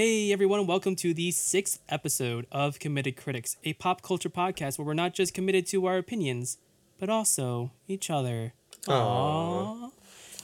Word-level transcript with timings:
Hey 0.00 0.32
everyone, 0.32 0.66
welcome 0.66 0.96
to 0.96 1.12
the 1.12 1.30
sixth 1.30 1.78
episode 1.90 2.46
of 2.50 2.78
Committed 2.78 3.18
Critics, 3.18 3.58
a 3.64 3.74
pop 3.74 4.00
culture 4.00 4.30
podcast 4.30 4.78
where 4.78 4.86
we're 4.86 4.94
not 4.94 5.12
just 5.12 5.34
committed 5.34 5.66
to 5.66 5.84
our 5.84 5.98
opinions, 5.98 6.56
but 6.98 7.10
also 7.10 7.72
each 7.86 8.08
other. 8.08 8.54
Aww. 8.86 9.92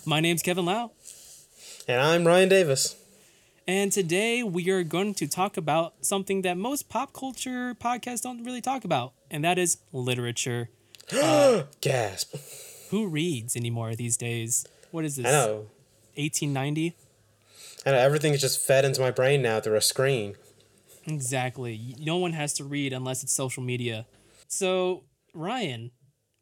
My 0.05 0.20
name's 0.20 0.42
Kevin 0.42 0.66
Lau, 0.66 0.91
And 1.88 2.02
I'm 2.02 2.27
Ryan 2.27 2.50
Davis. 2.50 2.96
and 3.66 3.91
today 3.91 4.42
we 4.42 4.69
are 4.69 4.82
going 4.82 5.14
to 5.14 5.27
talk 5.27 5.57
about 5.57 6.04
something 6.04 6.43
that 6.43 6.59
most 6.59 6.91
pop 6.91 7.14
culture 7.14 7.74
podcasts 7.74 8.20
don't 8.20 8.45
really 8.45 8.60
talk 8.60 8.84
about, 8.84 9.15
and 9.30 9.43
that 9.43 9.59
is 9.59 9.79
literature. 9.91 10.68
Uh, 11.15 11.62
Gasp. 11.80 12.37
Who 12.91 13.07
reads 13.07 13.57
anymore 13.57 13.95
these 13.95 14.18
days? 14.18 14.66
What 14.91 15.07
is 15.07 15.16
this? 15.16 15.24
I 15.24 15.30
know. 15.30 15.54
1890? 16.16 16.95
Know 17.92 17.98
everything's 17.98 18.40
just 18.40 18.60
fed 18.60 18.84
into 18.84 19.00
my 19.00 19.10
brain 19.10 19.42
now 19.42 19.60
through 19.60 19.76
a 19.76 19.80
screen. 19.80 20.34
Exactly. 21.06 21.95
No 21.98 22.16
one 22.16 22.32
has 22.32 22.52
to 22.54 22.64
read 22.64 22.92
unless 22.92 23.22
it's 23.22 23.32
social 23.32 23.62
media. 23.62 24.06
So, 24.48 25.04
Ryan, 25.32 25.92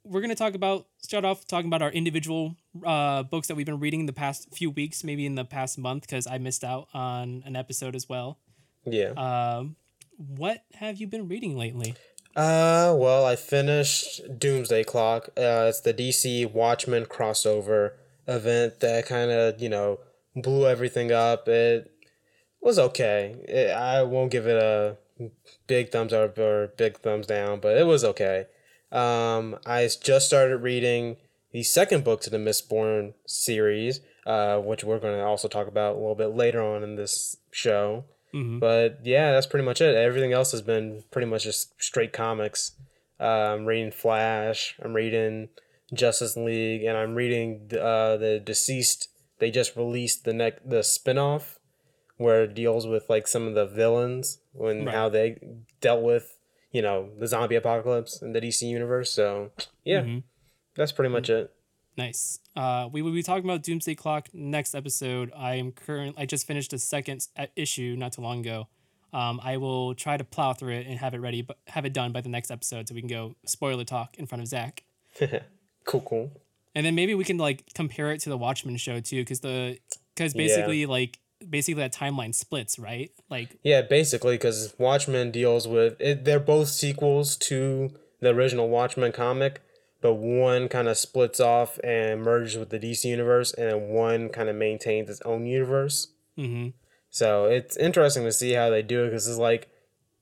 we're 0.04 0.20
going 0.20 0.30
to 0.30 0.36
talk 0.36 0.54
about, 0.54 0.86
start 0.98 1.24
off 1.24 1.46
talking 1.46 1.66
about 1.66 1.82
our 1.82 1.90
individual 1.90 2.56
uh, 2.84 3.22
books 3.24 3.48
that 3.48 3.56
we've 3.56 3.66
been 3.66 3.80
reading 3.80 4.06
the 4.06 4.12
past 4.12 4.48
few 4.54 4.70
weeks, 4.70 5.04
maybe 5.04 5.26
in 5.26 5.34
the 5.34 5.44
past 5.44 5.78
month, 5.78 6.02
because 6.02 6.26
I 6.26 6.38
missed 6.38 6.64
out 6.64 6.88
on 6.94 7.42
an 7.46 7.56
episode 7.56 7.94
as 7.94 8.08
well. 8.08 8.38
Yeah. 8.86 9.10
Um, 9.10 9.76
what 10.16 10.64
have 10.74 10.98
you 10.98 11.06
been 11.06 11.28
reading 11.28 11.56
lately? 11.56 11.94
Uh, 12.36 12.94
well, 12.96 13.24
I 13.24 13.36
finished 13.36 14.20
Doomsday 14.38 14.84
Clock. 14.84 15.28
Uh, 15.36 15.66
it's 15.68 15.80
the 15.80 15.94
DC 15.94 16.50
Watchmen 16.52 17.04
crossover 17.04 17.92
event 18.26 18.80
that 18.80 19.06
kind 19.06 19.30
of, 19.30 19.60
you 19.60 19.68
know, 19.68 20.00
blew 20.36 20.66
everything 20.66 21.12
up. 21.12 21.48
It 21.48 21.90
was 22.60 22.78
okay. 22.78 23.36
It, 23.48 23.70
I 23.70 24.02
won't 24.02 24.30
give 24.30 24.46
it 24.46 24.56
a 24.56 24.96
big 25.66 25.90
thumbs 25.90 26.12
up 26.12 26.38
or 26.38 26.68
big 26.76 26.98
thumbs 26.98 27.26
down, 27.26 27.60
but 27.60 27.76
it 27.76 27.86
was 27.86 28.04
okay. 28.04 28.46
Um, 28.90 29.58
I 29.66 29.88
just 30.00 30.26
started 30.26 30.58
reading 30.58 31.16
the 31.52 31.62
second 31.62 32.04
book 32.04 32.20
to 32.22 32.30
the 32.30 32.36
Mistborn 32.38 33.14
series, 33.26 34.00
uh, 34.26 34.58
which 34.58 34.82
we're 34.84 34.98
going 34.98 35.16
to 35.16 35.24
also 35.24 35.48
talk 35.48 35.68
about 35.68 35.94
a 35.94 35.98
little 35.98 36.14
bit 36.14 36.34
later 36.34 36.62
on 36.62 36.82
in 36.82 36.96
this 36.96 37.36
show. 37.50 38.04
Mhm. 38.32 38.58
But 38.58 39.00
yeah, 39.04 39.30
that's 39.32 39.46
pretty 39.46 39.64
much 39.64 39.80
it. 39.80 39.94
Everything 39.94 40.32
else 40.32 40.50
has 40.50 40.62
been 40.62 41.04
pretty 41.12 41.26
much 41.26 41.44
just 41.44 41.80
straight 41.80 42.12
comics. 42.12 42.72
Uh, 43.20 43.54
I'm 43.54 43.64
reading 43.66 43.92
Flash. 43.92 44.74
I'm 44.82 44.92
reading 44.92 45.50
Justice 45.92 46.36
League, 46.36 46.82
and 46.82 46.96
I'm 46.98 47.14
reading 47.14 47.68
uh, 47.72 48.16
the 48.16 48.42
DCeased. 48.44 49.06
They 49.44 49.50
just 49.50 49.76
released 49.76 50.24
the 50.24 50.32
neck 50.32 50.60
the 50.64 50.76
spinoff 50.80 51.58
where 52.16 52.44
it 52.44 52.54
deals 52.54 52.86
with 52.86 53.10
like 53.10 53.26
some 53.28 53.46
of 53.46 53.54
the 53.54 53.66
villains 53.66 54.38
and 54.58 54.86
Right. 54.86 54.94
how 54.94 55.10
they 55.10 55.36
dealt 55.82 56.02
with 56.02 56.38
you 56.72 56.80
know 56.80 57.10
the 57.18 57.26
zombie 57.26 57.56
apocalypse 57.56 58.22
in 58.22 58.32
the 58.32 58.40
DC 58.40 58.66
universe. 58.66 59.10
So 59.10 59.50
yeah, 59.84 60.00
Mhm. 60.00 60.22
that's 60.76 60.92
pretty 60.92 61.10
much 61.12 61.28
it. 61.28 61.52
Nice. 61.98 62.38
Uh, 62.56 62.88
we 62.90 63.02
will 63.02 63.12
be 63.12 63.22
talking 63.22 63.44
about 63.44 63.62
Doomsday 63.62 63.96
Clock 63.96 64.30
next 64.32 64.74
episode. 64.74 65.30
I 65.36 65.56
am 65.56 65.72
current. 65.72 66.14
I 66.18 66.24
just 66.24 66.46
finished 66.46 66.72
a 66.72 66.78
second 66.78 67.28
issue 67.54 67.96
not 67.98 68.14
too 68.14 68.22
long 68.22 68.40
ago. 68.40 68.68
Um, 69.12 69.40
I 69.44 69.58
will 69.58 69.94
try 69.94 70.16
to 70.16 70.24
plow 70.24 70.54
through 70.54 70.72
it 70.72 70.86
and 70.86 70.98
have 71.00 71.12
it 71.12 71.18
ready, 71.18 71.42
but 71.42 71.58
have 71.66 71.84
it 71.84 71.92
done 71.92 72.12
by 72.12 72.22
the 72.22 72.30
next 72.30 72.50
episode, 72.50 72.88
so 72.88 72.94
we 72.94 73.02
can 73.02 73.10
go 73.10 73.34
spoiler 73.44 73.84
talk 73.84 74.16
in 74.18 74.24
front 74.26 74.40
of 74.40 74.48
Zach. 74.48 74.84
cool, 75.84 76.00
cool. 76.00 76.32
And 76.74 76.84
then 76.84 76.94
maybe 76.94 77.14
we 77.14 77.24
can 77.24 77.38
like 77.38 77.64
compare 77.74 78.12
it 78.12 78.20
to 78.22 78.30
the 78.30 78.38
Watchmen 78.38 78.76
show 78.76 79.00
too, 79.00 79.20
because 79.22 79.40
the 79.40 79.78
because 80.14 80.34
basically 80.34 80.86
like 80.86 81.18
basically 81.48 81.82
that 81.82 81.92
timeline 81.92 82.34
splits, 82.34 82.78
right? 82.78 83.10
Like 83.30 83.56
Yeah, 83.62 83.82
basically, 83.82 84.34
because 84.34 84.74
Watchmen 84.78 85.30
deals 85.30 85.68
with 85.68 86.00
it. 86.00 86.24
They're 86.24 86.40
both 86.40 86.68
sequels 86.68 87.36
to 87.36 87.92
the 88.20 88.30
original 88.30 88.68
Watchmen 88.68 89.12
comic, 89.12 89.62
but 90.00 90.14
one 90.14 90.68
kind 90.68 90.88
of 90.88 90.96
splits 90.98 91.40
off 91.40 91.78
and 91.84 92.22
merges 92.22 92.56
with 92.56 92.70
the 92.70 92.78
DC 92.78 93.04
universe, 93.04 93.52
and 93.52 93.70
then 93.70 93.88
one 93.88 94.28
kind 94.28 94.48
of 94.48 94.56
maintains 94.56 95.08
its 95.10 95.20
own 95.22 95.46
universe. 95.46 96.08
hmm 96.36 96.68
So 97.10 97.44
it's 97.46 97.76
interesting 97.76 98.24
to 98.24 98.32
see 98.32 98.52
how 98.52 98.70
they 98.70 98.82
do 98.82 99.04
it 99.04 99.10
because 99.10 99.28
it's 99.28 99.38
like 99.38 99.68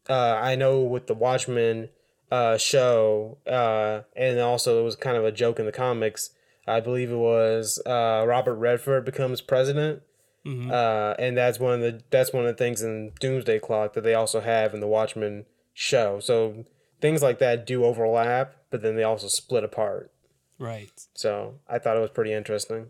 uh, 0.08 0.38
I 0.42 0.56
know 0.56 0.80
with 0.80 1.06
the 1.06 1.14
Watchmen 1.14 1.88
uh, 2.30 2.58
show, 2.58 3.38
uh, 3.46 4.00
and 4.16 4.40
also 4.40 4.80
it 4.80 4.84
was 4.84 4.96
kind 4.96 5.16
of 5.16 5.24
a 5.24 5.32
joke 5.32 5.58
in 5.58 5.66
the 5.66 5.72
comics. 5.72 6.30
I 6.66 6.80
believe 6.80 7.10
it 7.10 7.16
was 7.16 7.80
uh, 7.86 8.24
Robert 8.26 8.54
Redford 8.54 9.04
becomes 9.04 9.40
president, 9.40 10.02
hmm 10.44 10.70
uh, 10.70 11.14
and 11.18 11.36
that's 11.36 11.58
one 11.58 11.74
of 11.74 11.80
the 11.80 12.00
that's 12.10 12.32
one 12.32 12.44
of 12.46 12.56
the 12.56 12.64
things 12.64 12.82
in 12.82 13.12
Doomsday 13.20 13.58
Clock 13.60 13.94
that 13.94 14.02
they 14.04 14.14
also 14.14 14.40
have 14.40 14.74
in 14.74 14.80
the 14.80 14.86
Watchmen 14.86 15.46
show. 15.74 16.20
So 16.20 16.64
things 17.00 17.22
like 17.22 17.38
that 17.40 17.66
do 17.66 17.84
overlap, 17.84 18.54
but 18.70 18.82
then 18.82 18.96
they 18.96 19.02
also 19.04 19.28
split 19.28 19.64
apart. 19.64 20.12
right. 20.58 20.90
So 21.14 21.54
I 21.68 21.78
thought 21.78 21.96
it 21.96 22.00
was 22.00 22.10
pretty 22.10 22.32
interesting. 22.32 22.86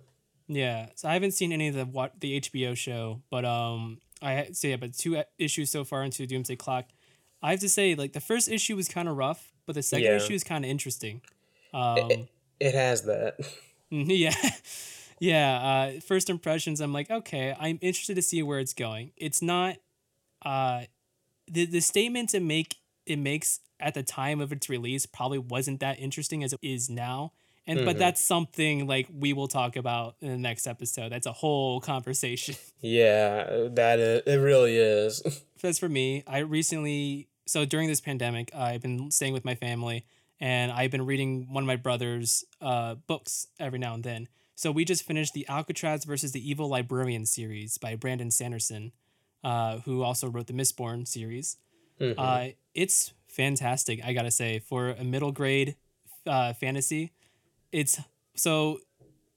Yeah, 0.48 0.88
so 0.96 1.08
I 1.08 1.14
haven't 1.14 1.30
seen 1.32 1.52
any 1.52 1.68
of 1.68 1.74
the 1.74 1.86
what 1.86 2.20
the 2.20 2.40
HBO 2.40 2.76
show, 2.76 3.22
but 3.30 3.44
um, 3.46 4.00
I 4.20 4.44
say 4.46 4.52
so 4.52 4.68
yeah, 4.68 4.76
but 4.76 4.92
two 4.92 5.22
issues 5.38 5.70
so 5.70 5.84
far 5.84 6.02
into 6.04 6.26
Doomsday 6.26 6.56
Clock. 6.56 6.86
I 7.42 7.50
have 7.52 7.60
to 7.60 7.68
say, 7.68 7.94
like 7.94 8.12
the 8.12 8.20
first 8.20 8.48
issue 8.48 8.76
was 8.76 8.88
kind 8.88 9.08
of 9.08 9.16
rough, 9.16 9.52
but 9.66 9.74
the 9.74 9.82
second 9.82 10.04
Yeah. 10.04 10.16
issue 10.16 10.34
is 10.34 10.44
kind 10.44 10.64
of 10.64 10.70
interesting. 10.70 11.22
Um, 11.72 12.10
It 12.10 12.28
has 12.74 13.02
that. 13.02 13.38
yeah, 13.90 14.34
yeah. 15.20 15.56
Uh, 15.96 16.00
first 16.00 16.30
impressions, 16.30 16.80
I'm 16.80 16.92
like, 16.92 17.10
okay, 17.10 17.54
I'm 17.58 17.78
interested 17.80 18.14
to 18.14 18.22
see 18.22 18.42
where 18.42 18.58
it's 18.58 18.74
going. 18.74 19.12
It's 19.16 19.42
not, 19.42 19.76
uh, 20.44 20.82
the 21.50 21.66
the 21.66 21.80
statements 21.80 22.34
it 22.34 22.42
make 22.42 22.76
it 23.06 23.18
makes 23.18 23.60
at 23.80 23.94
the 23.94 24.02
time 24.02 24.40
of 24.40 24.52
its 24.52 24.68
release 24.68 25.06
probably 25.06 25.38
wasn't 25.38 25.80
that 25.80 25.98
interesting 25.98 26.44
as 26.44 26.52
it 26.52 26.60
is 26.62 26.88
now. 26.88 27.32
And 27.66 27.84
but 27.84 27.96
Mhm. 27.96 27.98
that's 27.98 28.20
something 28.20 28.86
like 28.86 29.06
we 29.12 29.32
will 29.32 29.48
talk 29.48 29.76
about 29.76 30.16
in 30.20 30.28
the 30.28 30.36
next 30.36 30.66
episode. 30.66 31.10
That's 31.12 31.26
a 31.26 31.32
whole 31.32 31.80
conversation. 31.80 32.56
yeah, 32.80 33.68
that 33.70 33.98
is, 34.00 34.22
it 34.26 34.36
really 34.36 34.76
is. 34.76 35.22
As 35.62 35.78
for 35.78 35.88
me, 35.88 36.24
I 36.26 36.38
recently 36.38 37.28
so 37.46 37.64
during 37.64 37.88
this 37.88 38.00
pandemic, 38.00 38.52
I've 38.54 38.82
been 38.82 39.10
staying 39.10 39.32
with 39.32 39.44
my 39.44 39.54
family 39.54 40.04
and 40.42 40.72
I've 40.72 40.91
been 40.91 41.06
reading 41.06 41.47
one 41.48 41.62
of 41.62 41.69
my 41.69 41.76
brother's 41.76 42.44
uh, 42.60 42.97
books 42.97 43.47
every 43.60 43.78
now 43.78 43.94
and 43.94 44.03
then. 44.03 44.26
So 44.56 44.72
we 44.72 44.84
just 44.84 45.04
finished 45.04 45.34
the 45.34 45.47
Alcatraz 45.48 46.04
versus 46.04 46.32
the 46.32 46.50
Evil 46.50 46.69
Librarian 46.69 47.26
series 47.26 47.78
by 47.78 47.94
Brandon 47.94 48.30
Sanderson, 48.30 48.91
uh, 49.44 49.78
who 49.78 50.02
also 50.02 50.28
wrote 50.28 50.48
the 50.48 50.52
Mistborn 50.52 51.06
series. 51.06 51.58
Mhm. 52.00 52.14
Uh, 52.19 52.54
it's 52.75 53.12
fantastic, 53.28 54.04
I 54.04 54.12
gotta 54.12 54.32
say, 54.32 54.58
for 54.58 54.88
a 54.91 55.04
middle 55.04 55.31
grade 55.31 55.76
uh, 56.26 56.52
fantasy. 56.54 57.12
It's 57.70 58.00
so 58.34 58.81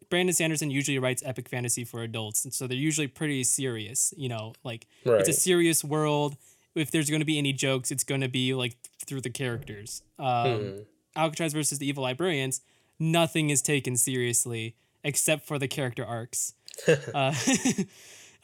Brandon 0.09 0.33
Sanderson 0.33 0.71
usually 0.71 0.97
writes 0.97 1.21
epic 1.23 1.49
fantasy 1.49 1.83
for 1.83 2.01
adults, 2.01 2.45
and 2.45 2.53
so 2.53 2.65
they're 2.65 2.77
usually 2.77 3.07
pretty 3.07 3.43
serious. 3.43 4.11
You 4.17 4.29
know, 4.29 4.53
like 4.63 4.87
right. 5.05 5.19
it's 5.19 5.29
a 5.29 5.33
serious 5.33 5.83
world. 5.83 6.35
If 6.73 6.89
there's 6.91 7.09
going 7.09 7.21
to 7.21 7.25
be 7.25 7.37
any 7.37 7.53
jokes, 7.53 7.91
it's 7.91 8.03
going 8.03 8.21
to 8.21 8.27
be 8.27 8.53
like 8.55 8.75
through 9.05 9.21
the 9.21 9.29
characters. 9.29 10.01
Um, 10.19 10.25
Mhm. 10.25 10.85
Alcatraz 11.15 11.53
versus 11.53 11.79
the 11.79 11.87
Evil 11.87 12.03
Librarians, 12.03 12.61
nothing 12.99 13.49
is 13.49 13.61
taken 13.61 13.97
seriously 13.97 14.75
except 15.03 15.45
for 15.47 15.59
the 15.59 15.67
character 15.67 16.05
arcs. 16.05 16.53
uh, 17.13 17.33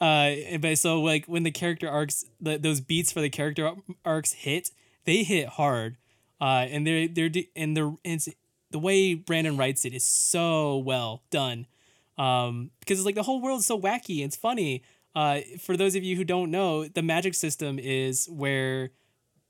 uh, 0.00 0.34
but 0.60 0.78
so 0.78 1.00
like 1.00 1.26
when 1.26 1.42
the 1.42 1.50
character 1.50 1.88
arcs, 1.88 2.24
the, 2.40 2.58
those 2.58 2.80
beats 2.80 3.12
for 3.12 3.20
the 3.20 3.30
character 3.30 3.72
arcs 4.04 4.32
hit, 4.32 4.70
they 5.04 5.22
hit 5.22 5.48
hard. 5.48 5.96
Uh, 6.40 6.66
and 6.70 6.86
they're 6.86 7.06
they're 7.06 7.30
and 7.54 7.76
the 7.76 7.96
and 8.04 8.14
it's, 8.14 8.28
the 8.72 8.78
way 8.78 9.14
Brandon 9.14 9.56
writes 9.56 9.84
it 9.84 9.94
is 9.94 10.04
so 10.04 10.78
well 10.78 11.22
done. 11.30 11.66
Um, 12.18 12.70
because 12.80 12.98
it's 12.98 13.06
like 13.06 13.14
the 13.14 13.22
whole 13.22 13.40
world 13.40 13.60
is 13.60 13.66
so 13.66 13.80
wacky. 13.80 14.24
It's 14.24 14.36
funny. 14.36 14.82
Uh, 15.14 15.40
for 15.60 15.76
those 15.76 15.94
of 15.94 16.02
you 16.02 16.16
who 16.16 16.24
don't 16.24 16.50
know, 16.50 16.88
the 16.88 17.02
magic 17.02 17.34
system 17.34 17.78
is 17.78 18.28
where, 18.30 18.90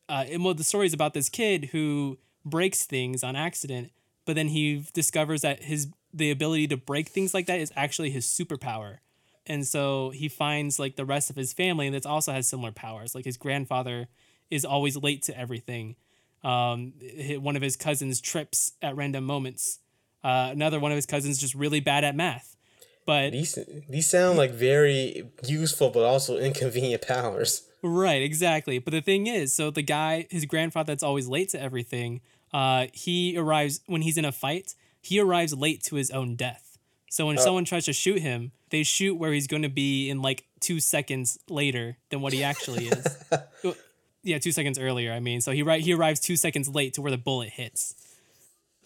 uh, 0.08 0.24
and 0.28 0.44
well, 0.44 0.54
the 0.54 0.64
story 0.64 0.86
is 0.86 0.92
about 0.92 1.14
this 1.14 1.28
kid 1.28 1.66
who 1.66 2.19
breaks 2.44 2.84
things 2.84 3.22
on 3.22 3.36
accident, 3.36 3.92
but 4.24 4.36
then 4.36 4.48
he 4.48 4.84
discovers 4.92 5.42
that 5.42 5.64
his 5.64 5.88
the 6.14 6.30
ability 6.30 6.68
to 6.68 6.76
break 6.76 7.08
things 7.08 7.32
like 7.32 7.46
that 7.46 7.58
is 7.58 7.72
actually 7.74 8.10
his 8.10 8.26
superpower. 8.26 8.98
And 9.46 9.66
so 9.66 10.10
he 10.10 10.28
finds 10.28 10.78
like 10.78 10.96
the 10.96 11.04
rest 11.04 11.30
of 11.30 11.36
his 11.36 11.52
family 11.52 11.88
that 11.90 12.06
also 12.06 12.32
has 12.32 12.46
similar 12.46 12.70
powers. 12.70 13.14
Like 13.14 13.24
his 13.24 13.36
grandfather 13.36 14.08
is 14.50 14.64
always 14.64 14.96
late 14.96 15.22
to 15.22 15.38
everything. 15.38 15.96
Um, 16.44 16.92
one 17.40 17.56
of 17.56 17.62
his 17.62 17.76
cousins 17.76 18.20
trips 18.20 18.72
at 18.82 18.94
random 18.94 19.24
moments. 19.24 19.78
Uh, 20.22 20.50
another 20.52 20.78
one 20.78 20.92
of 20.92 20.96
his 20.96 21.06
cousins 21.06 21.38
just 21.38 21.54
really 21.54 21.80
bad 21.80 22.04
at 22.04 22.14
math. 22.14 22.56
But 23.04 23.32
These 23.32 23.58
these 23.88 24.08
sound 24.08 24.38
like 24.38 24.52
very 24.52 25.28
useful 25.44 25.90
but 25.90 26.04
also 26.04 26.38
inconvenient 26.38 27.02
powers. 27.08 27.66
Right, 27.82 28.22
exactly. 28.22 28.78
But 28.78 28.92
the 28.92 29.00
thing 29.00 29.26
is, 29.26 29.52
so 29.52 29.70
the 29.72 29.82
guy, 29.82 30.28
his 30.30 30.44
grandfather 30.44 30.92
that's 30.92 31.02
always 31.02 31.26
late 31.26 31.48
to 31.48 31.60
everything, 31.60 32.20
uh, 32.52 32.87
he 32.93 33.37
arrives 33.37 33.81
when 33.87 34.02
he's 34.02 34.16
in 34.19 34.25
a 34.25 34.32
fight, 34.32 34.75
he 35.00 35.19
arrives 35.20 35.54
late 35.54 35.82
to 35.84 35.96
his 35.96 36.10
own 36.10 36.37
death. 36.37 36.78
So 37.10 37.26
when 37.26 37.38
Oh. 37.38 37.43
someone 37.43 37.64
tries 37.64 37.84
to 37.87 37.93
shoot 37.93 38.20
him, 38.20 38.52
they 38.70 38.82
shoot 38.82 39.14
where 39.14 39.32
he's 39.32 39.46
going 39.46 39.62
to 39.62 39.69
be 39.69 40.08
in 40.08 40.22
like 40.22 40.44
two 40.60 40.81
seconds 40.81 41.38
later 41.49 41.96
than 42.10 42.20
what 42.20 42.32
he 42.32 42.43
actually 42.43 42.87
is. 42.88 43.06
Yeah, 44.25 44.38
two 44.38 44.52
seconds 44.52 44.78
earlier. 44.78 45.12
I 45.12 45.19
mean, 45.19 45.40
so 45.40 45.50
he 45.50 45.64
ri- 45.64 45.81
he 45.81 45.93
arrives 45.94 46.20
two 46.20 46.37
seconds 46.37 46.69
late 46.69 46.94
to 46.94 47.02
where 47.02 47.10
the 47.10 47.19
bullet 47.19 47.49
hits. 47.49 47.96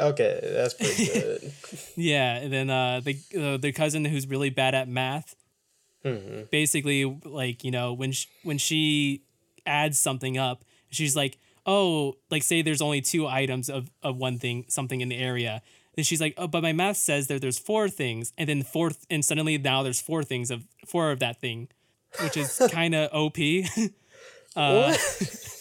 Okay, 0.00 0.40
that's 0.42 0.72
pretty 0.72 1.06
good. 1.12 1.52
Yeah, 1.96 2.36
and 2.36 2.50
then 2.50 2.70
uh, 2.70 3.00
the 3.00 3.18
uh, 3.38 3.56
the 3.58 3.70
cousin 3.72 4.06
who's 4.06 4.26
really 4.26 4.48
bad 4.48 4.74
at 4.74 4.88
math, 4.88 5.36
basically 6.50 7.04
like 7.24 7.64
you 7.64 7.70
know 7.70 7.92
when 7.92 8.12
sh- 8.12 8.26
when 8.42 8.58
she 8.58 9.24
adds 9.66 9.98
something 9.98 10.38
up, 10.38 10.64
she's 10.90 11.16
like, 11.16 11.36
oh, 11.66 12.16
like 12.30 12.42
say 12.42 12.62
there's 12.62 12.80
only 12.80 13.00
two 13.00 13.26
items 13.26 13.68
of 13.68 13.90
of 14.02 14.16
one 14.16 14.38
thing, 14.38 14.64
something 14.68 15.00
in 15.00 15.08
the 15.08 15.18
area. 15.18 15.62
Then 15.94 16.04
she's 16.04 16.20
like, 16.20 16.34
oh, 16.36 16.46
but 16.46 16.62
my 16.62 16.72
math 16.72 16.98
says 16.98 17.26
that 17.28 17.40
there's 17.40 17.58
four 17.58 17.88
things, 17.88 18.32
and 18.36 18.48
then 18.48 18.62
fourth, 18.62 19.06
and 19.10 19.24
suddenly 19.24 19.56
now 19.58 19.82
there's 19.82 20.00
four 20.00 20.22
things 20.22 20.50
of 20.50 20.64
four 20.86 21.10
of 21.10 21.18
that 21.20 21.40
thing, 21.40 21.68
which 22.22 22.36
is 22.36 22.60
kind 22.70 22.94
of 22.94 23.10
op. 23.12 23.38
What? 24.54 24.98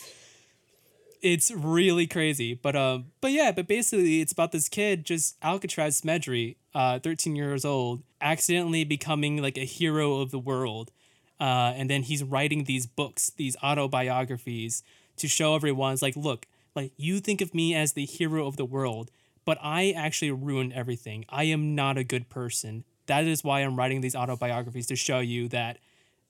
it's 1.21 1.51
really 1.51 2.07
crazy. 2.07 2.53
But 2.53 2.75
um, 2.75 3.07
but 3.19 3.31
yeah, 3.31 3.51
but 3.51 3.67
basically 3.67 4.21
it's 4.21 4.31
about 4.31 4.51
this 4.51 4.69
kid, 4.69 5.05
just 5.05 5.37
Alcatraz 5.41 5.99
Smedry, 5.99 6.55
uh, 6.73 6.99
13 6.99 7.35
years 7.35 7.65
old, 7.65 8.03
accidentally 8.21 8.83
becoming 8.83 9.41
like 9.41 9.57
a 9.57 9.65
hero 9.65 10.21
of 10.21 10.31
the 10.31 10.39
world. 10.39 10.91
Uh, 11.39 11.73
and 11.75 11.89
then 11.89 12.03
he's 12.03 12.23
writing 12.23 12.63
these 12.63 12.85
books, 12.85 13.29
these 13.35 13.57
autobiographies, 13.61 14.83
to 15.17 15.27
show 15.27 15.55
everyone, 15.55 15.93
it's 15.93 16.01
like, 16.01 16.15
look, 16.15 16.47
like 16.75 16.91
you 16.97 17.19
think 17.19 17.41
of 17.41 17.53
me 17.53 17.73
as 17.73 17.93
the 17.93 18.05
hero 18.05 18.47
of 18.47 18.57
the 18.57 18.65
world, 18.65 19.11
but 19.45 19.57
I 19.61 19.91
actually 19.91 20.31
ruined 20.31 20.73
everything. 20.73 21.25
I 21.29 21.45
am 21.45 21.75
not 21.75 21.97
a 21.97 22.03
good 22.03 22.29
person. 22.29 22.83
That 23.05 23.25
is 23.25 23.43
why 23.43 23.61
I'm 23.61 23.75
writing 23.75 24.01
these 24.01 24.15
autobiographies 24.15 24.87
to 24.87 24.95
show 24.95 25.19
you 25.19 25.47
that 25.49 25.77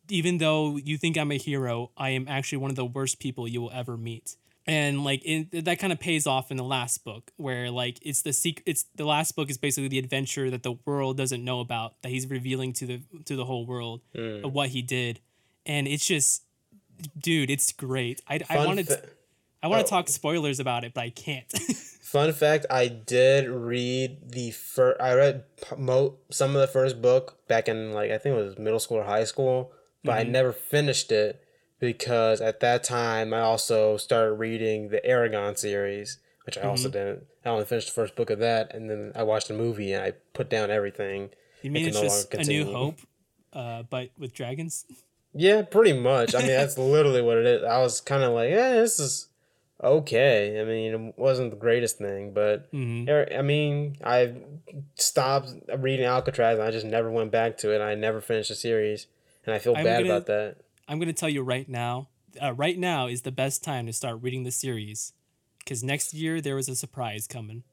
even 0.09 0.37
though 0.37 0.77
you 0.77 0.97
think 0.97 1.17
I'm 1.17 1.31
a 1.31 1.37
hero, 1.37 1.91
I 1.97 2.09
am 2.09 2.27
actually 2.27 2.59
one 2.59 2.69
of 2.69 2.75
the 2.75 2.85
worst 2.85 3.19
people 3.19 3.47
you 3.47 3.61
will 3.61 3.71
ever 3.73 3.97
meet. 3.97 4.35
And 4.67 5.03
like 5.03 5.23
in, 5.23 5.47
that 5.51 5.77
kind 5.77 5.93
of 5.93 5.99
pays 5.99 6.25
off 6.25 6.49
in 6.49 6.57
the 6.57 6.63
last 6.63 7.03
book, 7.03 7.31
where 7.37 7.69
like 7.69 7.99
it's 8.01 8.23
the 8.23 8.33
secret. 8.33 8.63
It's 8.65 8.85
the 8.95 9.05
last 9.05 9.35
book 9.35 9.51
is 9.51 9.57
basically 9.59 9.89
the 9.89 9.99
adventure 9.99 10.49
that 10.49 10.63
the 10.63 10.73
world 10.85 11.17
doesn't 11.17 11.43
know 11.43 11.59
about 11.59 12.01
that 12.01 12.09
he's 12.09 12.27
revealing 12.27 12.73
to 12.73 12.85
the 12.87 13.01
to 13.25 13.35
the 13.35 13.45
whole 13.45 13.67
world 13.67 14.01
mm. 14.15 14.43
of 14.43 14.53
what 14.53 14.69
he 14.69 14.81
did, 14.81 15.19
and 15.67 15.87
it's 15.87 16.05
just, 16.05 16.44
dude, 17.17 17.49
it's 17.49 17.71
great. 17.73 18.21
I 18.27 18.39
I 18.49 18.65
wanted 18.65 18.87
fa- 18.87 19.09
I 19.63 19.67
want 19.67 19.81
oh. 19.81 19.83
to 19.83 19.89
talk 19.89 20.09
spoilers 20.09 20.59
about 20.59 20.83
it, 20.83 20.93
but 20.93 21.01
I 21.01 21.09
can't. 21.09 21.51
Fun 22.01 22.31
fact: 22.33 22.65
I 22.69 22.87
did 22.87 23.49
read 23.49 24.31
the 24.31 24.51
first. 24.51 25.01
I 25.01 25.15
read 25.15 25.43
mo- 25.77 26.17
some 26.29 26.55
of 26.55 26.61
the 26.61 26.67
first 26.67 27.01
book 27.01 27.39
back 27.47 27.67
in 27.67 27.91
like 27.91 28.11
I 28.11 28.17
think 28.17 28.37
it 28.37 28.43
was 28.43 28.59
middle 28.59 28.79
school 28.79 28.97
or 28.97 29.03
high 29.03 29.23
school, 29.23 29.71
but 30.03 30.19
I 30.19 30.23
never 30.23 30.51
finished 30.51 31.11
it 31.11 31.43
because 31.79 32.41
at 32.41 32.59
that 32.59 32.83
time 32.83 33.33
I 33.33 33.39
also 33.41 33.97
started 33.97 34.33
reading 34.33 34.89
the 34.89 35.01
Eragon 35.01 35.57
series, 35.57 36.19
which 36.45 36.57
I 36.57 36.61
also 36.61 36.89
didn't. 36.89 37.23
I 37.43 37.49
only 37.49 37.65
finished 37.65 37.87
the 37.87 37.93
first 37.93 38.15
book 38.15 38.29
of 38.29 38.39
that, 38.39 38.73
and 38.73 38.89
then 38.89 39.11
I 39.15 39.23
watched 39.23 39.47
the 39.47 39.55
movie 39.55 39.93
and 39.93 40.03
I 40.03 40.13
put 40.33 40.49
down 40.49 40.71
everything. 40.71 41.31
you 41.63 41.71
mean 41.71 41.87
it's 41.87 41.97
no 41.97 42.03
just 42.03 42.33
a 42.33 42.43
New. 42.43 42.65
Hope, 42.65 42.99
uh, 43.51 43.83
but 43.83 44.11
with 44.17 44.33
dragons? 44.33 44.85
Yeah, 45.37 45.63
pretty 45.63 45.93
much. 45.93 46.33
I 46.33 46.39
mean, 46.39 46.47
that's 46.47 46.77
literally 46.77 47.21
what 47.21 47.37
it 47.37 47.45
is. 47.45 47.63
I 47.63 47.79
was 47.79 47.99
kind 47.99 48.23
of 48.23 48.31
like, 48.31 48.49
yeah, 48.51 48.73
this 48.75 48.99
is 48.99 49.27
okay. 49.83 50.59
I 50.61 50.63
mean, 50.63 50.93
it 51.09 51.19
wasn't 51.19 51.51
the 51.51 51.57
greatest 51.57 51.97
thing, 51.97 52.31
but 52.31 52.71
Mhm. 52.71 53.09
er- 53.09 53.27
I 53.37 53.41
mean, 53.41 53.97
I 54.03 54.33
stopped 54.95 55.49
reading 55.77 56.05
Alcatraz 56.05 56.57
and 56.57 56.65
I 56.67 56.71
just 56.71 56.85
never 56.85 57.11
went 57.11 57.31
back 57.31 57.57
to 57.59 57.71
it. 57.75 57.81
I 57.81 57.95
never 57.95 58.21
finished 58.21 58.49
the 58.49 58.55
series, 58.55 59.07
and 59.45 59.53
I 59.53 59.59
feel 59.59 59.75
I'm 59.75 59.83
bad 59.83 60.03
gonna- 60.03 60.13
about 60.15 60.25
that. 60.27 60.55
I'm 60.87 60.99
gonna 60.99 61.13
tell 61.13 61.29
you 61.29 61.41
right 61.43 61.67
now. 61.67 62.07
Uh, 62.41 62.53
right 62.53 62.77
now 62.77 63.07
is 63.07 63.21
the 63.23 63.31
best 63.31 63.63
time 63.63 63.85
to 63.87 63.93
start 63.93 64.21
reading 64.21 64.43
the 64.43 64.51
series, 64.51 65.13
because 65.59 65.83
next 65.83 66.13
year 66.13 66.39
there 66.41 66.57
is 66.57 66.67
a 66.69 66.75
surprise 66.75 67.27
coming. 67.27 67.63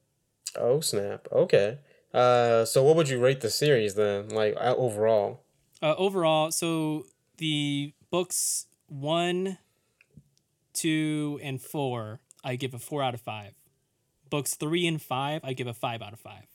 Oh 0.56 0.80
snap! 0.80 1.28
Okay. 1.32 1.78
Uh, 2.12 2.64
so 2.64 2.82
what 2.82 2.94
would 2.96 3.08
you 3.08 3.18
rate 3.18 3.40
the 3.40 3.50
series 3.50 3.94
then? 3.94 4.28
Like 4.28 4.54
overall? 4.56 5.42
Uh, 5.80 5.94
overall, 5.96 6.50
so 6.52 7.06
the 7.42 7.92
books 8.12 8.66
one, 8.86 9.58
two, 10.72 11.40
and 11.42 11.60
four, 11.60 12.20
I 12.44 12.54
give 12.54 12.72
a 12.72 12.78
four 12.78 13.02
out 13.02 13.14
of 13.14 13.20
five. 13.20 13.54
Books 14.30 14.54
three 14.54 14.86
and 14.86 15.02
five, 15.02 15.40
I 15.42 15.52
give 15.52 15.66
a 15.66 15.74
five 15.74 16.02
out 16.02 16.12
of 16.12 16.20
five. 16.20 16.46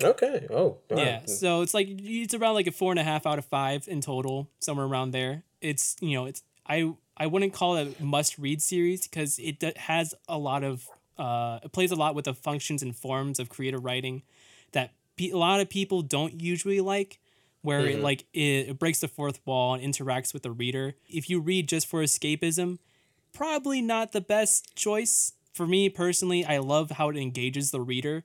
Okay. 0.00 0.46
Oh. 0.48 0.78
Yeah, 0.88 1.18
right. 1.18 1.28
so 1.28 1.62
it's 1.62 1.74
like 1.74 1.88
it's 1.90 2.32
around 2.32 2.54
like 2.54 2.68
a 2.68 2.70
four 2.70 2.92
and 2.92 3.00
a 3.00 3.02
half 3.02 3.26
out 3.26 3.40
of 3.40 3.44
five 3.44 3.88
in 3.88 4.00
total, 4.00 4.48
somewhere 4.60 4.86
around 4.86 5.10
there. 5.10 5.42
It's 5.60 5.96
you 6.00 6.14
know 6.14 6.26
it's 6.26 6.44
I 6.64 6.94
I 7.16 7.26
wouldn't 7.26 7.52
call 7.52 7.76
it 7.76 7.96
a 7.98 8.04
must 8.04 8.38
read 8.38 8.62
series 8.62 9.08
because 9.08 9.40
it 9.40 9.60
has 9.76 10.14
a 10.28 10.38
lot 10.38 10.62
of 10.62 10.88
uh 11.18 11.58
it 11.64 11.72
plays 11.72 11.90
a 11.90 11.96
lot 11.96 12.14
with 12.14 12.26
the 12.26 12.34
functions 12.34 12.82
and 12.82 12.94
forms 12.94 13.40
of 13.40 13.48
creative 13.48 13.84
writing 13.84 14.22
that 14.72 14.92
pe- 15.16 15.30
a 15.30 15.38
lot 15.38 15.58
of 15.58 15.68
people 15.68 16.02
don't 16.02 16.40
usually 16.40 16.80
like. 16.80 17.18
Where 17.66 17.86
it 17.88 17.98
like 18.00 18.26
it, 18.32 18.68
it 18.70 18.78
breaks 18.78 19.00
the 19.00 19.08
fourth 19.08 19.40
wall 19.44 19.74
and 19.74 19.82
interacts 19.82 20.32
with 20.32 20.42
the 20.42 20.52
reader. 20.52 20.94
If 21.08 21.28
you 21.28 21.40
read 21.40 21.68
just 21.68 21.86
for 21.88 22.02
escapism, 22.02 22.78
probably 23.32 23.82
not 23.82 24.12
the 24.12 24.20
best 24.20 24.74
choice 24.76 25.32
for 25.52 25.66
me 25.66 25.88
personally. 25.88 26.44
I 26.44 26.58
love 26.58 26.92
how 26.92 27.08
it 27.08 27.16
engages 27.16 27.70
the 27.72 27.80
reader 27.80 28.24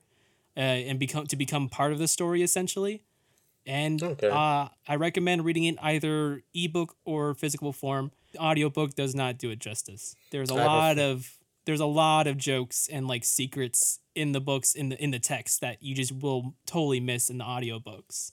uh, 0.56 0.60
and 0.60 1.00
become 1.00 1.26
to 1.28 1.36
become 1.36 1.70
part 1.70 1.92
of 1.92 1.98
the 2.00 2.08
story 2.08 2.44
essentially. 2.44 3.04
And 3.66 4.02
Okay. 4.02 4.30
uh, 4.30 4.70
I 4.88 4.96
recommend 4.96 5.46
reading 5.46 5.66
it 5.66 5.78
either 5.82 6.44
ebook 6.54 6.96
or 7.06 7.34
physical 7.36 7.72
form. 7.74 8.12
The 8.34 8.40
audiobook 8.40 8.96
does 8.96 9.14
not 9.14 9.38
do 9.38 9.50
it 9.52 9.60
justice. 9.60 10.16
There's 10.32 10.50
a 10.50 10.56
I 10.56 10.66
lot 10.66 11.00
of 11.00 11.38
there's 11.66 11.80
a 11.80 11.86
lot 11.86 12.28
of 12.28 12.38
jokes 12.38 12.90
and 12.92 13.08
like 13.08 13.24
secrets 13.24 14.00
in 14.16 14.32
the 14.32 14.42
books 14.42 14.74
in 14.74 14.90
the 14.90 15.04
in 15.04 15.12
the 15.12 15.20
text 15.20 15.62
that 15.62 15.82
you 15.82 15.96
just 15.96 16.12
will 16.12 16.56
totally 16.66 17.00
miss 17.00 17.30
in 17.30 17.38
the 17.38 17.44
audiobooks. 17.44 18.32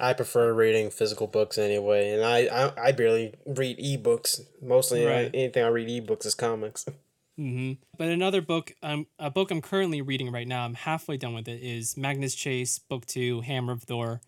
I 0.00 0.12
prefer 0.12 0.52
reading 0.52 0.90
physical 0.90 1.26
books 1.26 1.58
anyway, 1.58 2.10
and 2.10 2.24
I 2.24 2.46
I, 2.46 2.88
I 2.88 2.92
barely 2.92 3.34
read 3.46 3.78
ebooks. 3.78 4.40
Mostly, 4.62 5.04
Right. 5.04 5.30
anything 5.34 5.64
I 5.64 5.68
read 5.68 5.88
ebooks 5.88 6.26
is 6.26 6.34
comics. 6.34 6.86
hmm 7.36 7.72
But 7.96 8.08
another 8.08 8.40
book, 8.40 8.74
um, 8.82 9.06
a 9.18 9.30
book 9.30 9.50
I'm 9.50 9.60
currently 9.62 10.02
reading 10.02 10.30
right 10.32 10.46
now, 10.46 10.64
I'm 10.64 10.74
halfway 10.74 11.16
done 11.16 11.34
with 11.34 11.48
it, 11.48 11.62
is 11.62 11.96
Magnus 11.96 12.34
Chase, 12.34 12.78
Book 12.78 13.06
Two, 13.06 13.40
Hammer 13.42 13.72
of 13.72 13.82
Thor. 13.84 14.20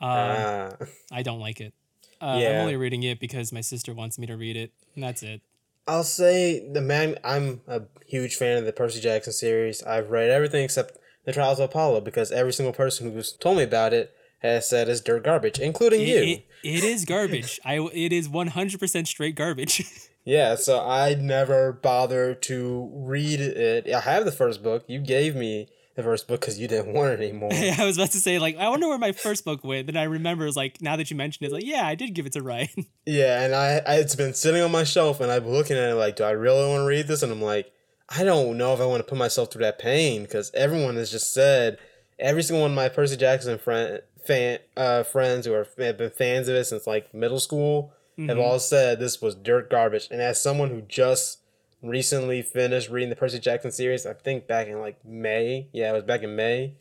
Um, 0.00 0.08
Ah, 0.10 0.76
I 1.10 1.22
don't 1.22 1.40
like 1.40 1.60
it. 1.60 1.74
Uh, 2.20 2.26
I'm 2.26 2.60
only 2.60 2.76
reading 2.76 3.02
it 3.04 3.20
because 3.20 3.52
my 3.52 3.60
sister 3.60 3.94
wants 3.94 4.18
me 4.18 4.26
to 4.26 4.36
read 4.36 4.56
it, 4.56 4.72
and 4.94 5.04
that's 5.04 5.22
it. 5.22 5.40
I'll 5.86 6.04
say 6.04 6.68
the 6.70 6.80
man. 6.82 7.16
I'm 7.24 7.62
a 7.66 7.82
huge 8.06 8.36
fan 8.36 8.58
of 8.58 8.64
the 8.66 8.72
Percy 8.72 9.00
Jackson 9.00 9.32
series. 9.32 9.82
I've 9.82 10.10
read 10.10 10.28
everything 10.30 10.62
except 10.64 10.98
the 11.24 11.32
Trials 11.32 11.60
of 11.60 11.70
Apollo 11.70 12.02
because 12.02 12.30
every 12.32 12.52
single 12.52 12.72
person 12.74 13.12
who's 13.12 13.32
told 13.32 13.56
me 13.56 13.62
about 13.62 13.92
it 13.94 14.12
has 14.38 14.68
said 14.68 14.88
it's 14.88 15.00
dirt 15.00 15.24
garbage, 15.24 15.58
including 15.58 16.00
It, 16.02 16.06
you. 16.08 16.22
it, 16.22 16.46
it 16.62 16.84
is 16.84 17.04
garbage. 17.14 17.58
I 17.64 17.78
it 17.92 18.12
is 18.12 18.28
100% 18.28 19.06
straight 19.06 19.34
garbage. 19.34 19.84
Yeah, 20.24 20.56
so 20.56 20.86
I 20.86 21.14
never 21.14 21.72
bother 21.72 22.34
to 22.34 22.90
read 22.92 23.40
it. 23.40 23.88
I 23.90 24.00
have 24.00 24.26
the 24.26 24.32
first 24.32 24.62
book. 24.62 24.84
You 24.86 25.00
gave 25.00 25.34
me 25.34 25.68
the 25.94 26.02
first 26.02 26.28
book 26.28 26.40
because 26.42 26.58
you 26.60 26.68
didn't 26.68 26.92
want 26.92 27.12
it 27.14 27.20
anymore. 27.22 27.48
I 27.54 27.86
was 27.86 27.96
about 27.96 28.10
to 28.10 28.18
say 28.20 28.38
like 28.38 28.58
I 28.58 28.68
wonder 28.68 28.88
where 28.88 28.98
my 28.98 29.12
first 29.12 29.46
book 29.46 29.64
went. 29.64 29.86
Then 29.86 29.96
I 29.96 30.02
remember 30.02 30.46
it's 30.46 30.54
like 30.54 30.82
now 30.82 30.96
that 30.96 31.10
you 31.10 31.16
mentioned 31.16 31.44
it, 31.44 31.46
it's 31.46 31.54
like 31.54 31.64
yeah, 31.64 31.86
I 31.86 31.94
did 31.94 32.14
give 32.14 32.26
it 32.26 32.32
to 32.32 32.42
Ryan. 32.42 32.68
yeah, 33.06 33.40
and 33.42 33.54
I, 33.54 33.80
I 33.86 33.94
it's 34.00 34.16
been 34.16 34.34
sitting 34.34 34.60
on 34.60 34.70
my 34.70 34.84
shelf, 34.84 35.22
and 35.22 35.32
I'm 35.32 35.46
looking 35.48 35.78
at 35.78 35.88
it 35.88 35.94
like, 35.94 36.16
do 36.16 36.24
I 36.24 36.32
really 36.32 36.68
want 36.68 36.82
to 36.82 36.86
read 36.86 37.06
this? 37.06 37.22
And 37.22 37.32
I'm 37.32 37.40
like, 37.40 37.72
I 38.10 38.22
don't 38.22 38.58
know 38.58 38.74
if 38.74 38.80
I 38.82 38.84
want 38.86 39.00
to 39.00 39.08
put 39.08 39.16
myself 39.16 39.50
through 39.50 39.62
that 39.62 39.78
pain 39.78 40.24
because 40.24 40.50
everyone 40.52 40.96
has 40.96 41.10
just 41.10 41.32
said, 41.32 41.78
every 42.18 42.42
single 42.42 42.62
one 42.62 42.72
of 42.72 42.76
my 42.76 42.90
Percy 42.90 43.16
Jackson 43.16 43.56
friend 43.56 44.02
fan 44.28 44.58
uh, 44.76 45.02
friends 45.02 45.46
who 45.46 45.54
are 45.54 45.66
have 45.78 45.98
been 45.98 46.10
fans 46.10 46.46
of 46.48 46.54
it 46.54 46.64
since 46.66 46.86
like 46.86 47.12
middle 47.12 47.40
school 47.40 47.92
have 48.18 48.38
all 48.38 48.58
said 48.58 48.98
this 48.98 49.22
was 49.22 49.34
dirt 49.36 49.70
garbage. 49.70 50.08
And 50.10 50.20
as 50.20 50.40
someone 50.40 50.70
who 50.70 50.80
just 50.82 51.38
recently 51.82 52.42
finished 52.42 52.90
reading 52.90 53.10
the 53.10 53.16
Percy 53.16 53.38
Jackson 53.38 53.70
series, 53.70 54.06
I 54.06 54.12
think 54.12 54.48
back 54.48 54.66
in 54.66 54.80
like 54.80 55.04
May, 55.04 55.68
yeah, 55.72 55.90
it 55.90 55.94
was 55.94 56.02
back 56.02 56.22
in 56.24 56.34
May. 56.34 56.74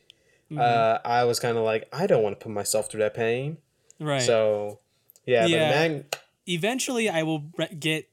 Uh, 0.56 0.98
I 1.06 1.26
was 1.26 1.40
kind 1.40 1.56
of 1.58 1.64
like, 1.64 1.88
I 1.94 2.08
don't 2.08 2.24
want 2.24 2.40
to 2.40 2.44
put 2.44 2.52
myself 2.52 2.90
through 2.90 3.02
that 3.02 3.14
pain. 3.14 3.58
right. 4.00 4.22
So, 4.22 4.80
yeah, 5.28 5.46
Yeah. 5.46 5.70
Mag- 5.70 6.18
Eventually, 6.48 7.08
I 7.10 7.22
will 7.24 7.44
re- 7.58 7.76
get 7.78 8.08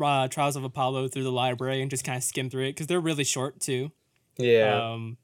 uh, 0.00 0.28
Trials 0.28 0.54
of 0.54 0.62
Apollo 0.64 1.08
through 1.08 1.24
the 1.24 1.32
library 1.32 1.80
and 1.82 1.90
just 1.90 2.04
kind 2.04 2.16
of 2.18 2.22
skim 2.22 2.48
through 2.50 2.64
it 2.66 2.72
because 2.76 2.86
they're 2.86 3.00
really 3.00 3.24
short 3.24 3.58
too. 3.58 3.90
yeah. 4.36 4.92
Um, 4.92 5.16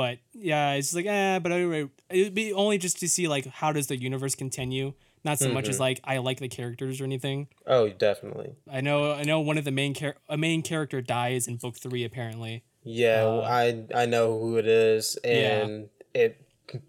but 0.00 0.18
yeah, 0.32 0.72
it's 0.78 0.94
like 0.94 1.06
eh. 1.06 1.38
But 1.38 1.52
anyway, 1.52 1.88
it'd 2.08 2.34
be 2.34 2.52
only 2.52 2.78
just 2.78 2.98
to 3.00 3.08
see 3.08 3.28
like 3.28 3.46
how 3.60 3.70
does 3.72 3.86
the 3.88 3.96
universe 3.96 4.34
continue, 4.34 4.94
not 5.24 5.38
so 5.38 5.48
much 5.52 5.68
as 5.68 5.74
Mm-hmm. 5.76 5.82
like 5.82 6.00
I 6.04 6.18
like 6.18 6.38
the 6.40 6.48
characters 6.48 7.00
or 7.00 7.04
anything. 7.04 7.48
Oh, 7.66 7.88
definitely. 7.90 8.50
I 8.70 8.80
know 8.80 9.12
I 9.12 9.24
know 9.24 9.40
one 9.40 9.58
of 9.58 9.64
the 9.64 9.70
main 9.82 9.92
char- 9.94 10.16
a 10.28 10.36
main 10.36 10.62
character 10.62 11.00
dies 11.02 11.46
in 11.48 11.56
book 11.56 11.76
three 11.76 12.04
apparently. 12.04 12.62
Yeah, 12.82 13.24
well, 13.24 13.44
I 13.44 13.84
I 13.94 14.06
know 14.06 14.26
who 14.40 14.56
it 14.56 14.66
is, 14.66 15.18
Uh, 15.24 15.28
Yeah. 15.28 15.64
and 15.64 15.88
it 16.14 16.32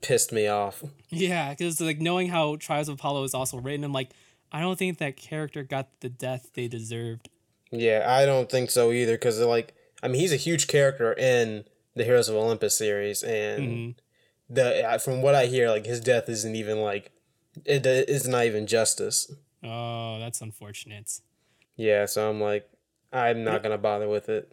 pissed 0.01 0.31
me 0.31 0.47
off. 0.47 0.83
Yeah, 1.09 1.49
because 1.51 1.81
like 1.81 1.99
knowing 1.99 2.27
how 2.29 2.55
Trials 2.55 2.87
of 2.87 2.93
Apollo 2.95 3.23
is 3.25 3.33
also 3.33 3.57
written, 3.57 3.83
I'm 3.83 3.91
like, 4.01 4.09
I 4.51 4.61
don't 4.61 4.77
think 4.79 4.99
that 4.99 5.17
character 5.17 5.63
got 5.63 5.87
the 5.99 6.09
death 6.09 6.51
they 6.53 6.67
deserved. 6.69 7.27
Yeah, 7.71 8.05
I 8.07 8.25
don't 8.25 8.49
think 8.49 8.69
so 8.71 8.91
either. 8.91 9.13
Because 9.15 9.39
like, 9.57 9.73
I 10.03 10.07
mean, 10.07 10.21
he's 10.21 10.31
a 10.33 10.43
huge 10.47 10.67
character 10.67 11.11
in 11.13 11.65
the 12.01 12.05
Heroes 12.05 12.29
of 12.29 12.35
Olympus 12.35 12.75
series, 12.75 13.21
and 13.23 13.67
Mhm. 13.67 13.95
the 14.49 14.99
from 15.03 15.21
what 15.21 15.35
I 15.35 15.45
hear, 15.45 15.69
like 15.69 15.85
his 15.85 15.99
death 16.01 16.27
isn't 16.29 16.55
even 16.55 16.81
like 16.81 17.11
it 17.65 17.85
is 17.85 18.27
not 18.27 18.45
even 18.45 18.65
justice. 18.65 19.31
Oh, 19.63 20.17
that's 20.19 20.41
unfortunate. 20.41 21.11
Yeah, 21.75 22.05
so 22.07 22.27
I'm 22.29 22.41
like, 22.41 22.67
I'm 23.13 23.43
not 23.43 23.61
gonna 23.61 23.77
bother 23.77 24.09
with 24.09 24.29
it. 24.29 24.51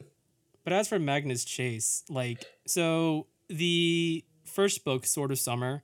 But 0.64 0.72
as 0.74 0.88
for 0.88 0.98
Magnus 0.98 1.44
Chase, 1.44 2.04
like, 2.10 2.44
so 2.66 3.28
the 3.48 4.24
first 4.44 4.84
book, 4.84 5.06
Sword 5.06 5.30
of 5.30 5.38
Summer, 5.38 5.82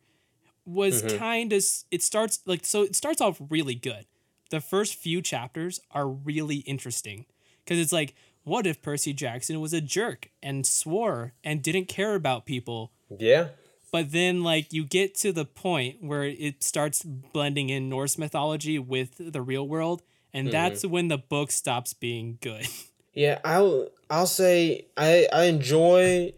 was 0.66 1.00
Mhm. 1.02 1.18
kind 1.18 1.52
of, 1.54 1.64
it 1.90 2.02
starts, 2.02 2.40
like, 2.44 2.66
so 2.66 2.82
it 2.82 2.94
starts 2.94 3.20
off 3.22 3.40
really 3.48 3.74
good. 3.74 4.06
The 4.50 4.60
first 4.60 4.96
few 4.96 5.22
chapters 5.22 5.80
are 5.90 6.08
really 6.08 6.56
interesting 6.56 7.24
because 7.64 7.78
it's 7.78 7.92
like, 7.92 8.14
what 8.44 8.66
if 8.66 8.82
Percy 8.82 9.12
Jackson 9.12 9.60
was 9.60 9.72
a 9.72 9.80
jerk 9.80 10.30
and 10.42 10.66
swore 10.66 11.32
and 11.42 11.62
didn't 11.62 11.86
care 11.86 12.14
about 12.14 12.46
people? 12.46 12.92
Yeah, 13.18 13.48
But 13.90 14.12
then, 14.12 14.42
like, 14.42 14.72
you 14.72 14.84
get 14.84 15.14
to 15.16 15.32
the 15.32 15.44
point 15.44 15.96
where 16.00 16.24
it 16.24 16.62
starts 16.62 17.02
blending 17.02 17.68
in 17.70 17.88
Norse 17.88 18.18
mythology 18.18 18.78
with 18.78 19.32
the 19.32 19.42
real 19.42 19.66
world, 19.66 20.02
and 20.32 20.46
mm-hmm. 20.48 20.52
that's 20.52 20.84
when 20.84 21.08
the 21.08 21.18
book 21.18 21.50
stops 21.50 21.94
being 21.94 22.38
good. 22.40 22.66
yeah. 23.14 23.38
I'll 23.44 23.88
I'll 24.10 24.26
say 24.26 24.86
I 24.96 25.28
I 25.32 25.44
enjoy. 25.44 26.32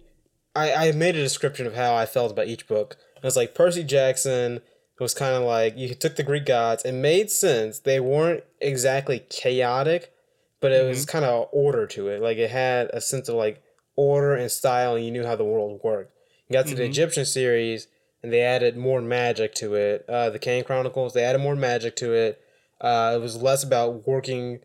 I 0.54 0.88
I 0.88 0.92
made 0.92 1.16
a 1.16 1.22
description 1.22 1.66
of 1.66 1.74
how 1.74 1.94
I 1.94 2.06
felt 2.06 2.30
about 2.30 2.48
each 2.48 2.66
book. 2.68 2.96
It 3.16 3.24
was 3.24 3.36
like 3.36 3.54
Percy 3.54 3.84
Jackson 3.84 4.60
was 5.00 5.14
kind 5.14 5.34
of 5.34 5.42
like 5.42 5.76
you 5.76 5.94
took 5.94 6.16
the 6.16 6.22
Greek 6.22 6.46
gods. 6.46 6.84
It 6.84 6.92
made 6.92 7.30
sense. 7.30 7.78
They 7.78 8.00
weren't 8.00 8.44
exactly 8.60 9.24
chaotic, 9.28 10.12
but 10.60 10.72
it 10.72 10.86
was 10.86 11.04
kind 11.04 11.24
of 11.24 11.48
order 11.52 11.86
to 11.88 12.08
it. 12.08 12.20
Like 12.20 12.38
it 12.38 12.50
had 12.50 12.90
a 12.92 13.00
sense 13.00 13.28
of 13.28 13.34
like 13.36 13.62
order 13.94 14.34
and 14.34 14.50
style, 14.50 14.94
and 14.96 15.04
you 15.04 15.10
knew 15.10 15.24
how 15.24 15.36
the 15.36 15.44
world 15.44 15.80
worked. 15.82 16.12
You 16.48 16.52
got 16.54 16.66
to 16.68 16.74
the 16.74 16.82
Mhm. 16.84 16.90
Egyptian 16.90 17.24
series, 17.24 17.88
and 18.22 18.32
they 18.32 18.40
added 18.42 18.76
more 18.76 19.00
magic 19.00 19.54
to 19.56 19.74
it. 19.74 20.04
Uh, 20.08 20.30
the 20.30 20.38
Kane 20.38 20.64
Chronicles, 20.64 21.12
they 21.14 21.24
added 21.24 21.40
more 21.40 21.56
magic 21.56 21.96
to 21.96 22.12
it. 22.12 22.40
Uh, 22.80 23.12
it 23.16 23.20
was 23.20 23.36
less 23.40 23.62
about 23.62 24.06
working 24.06 24.60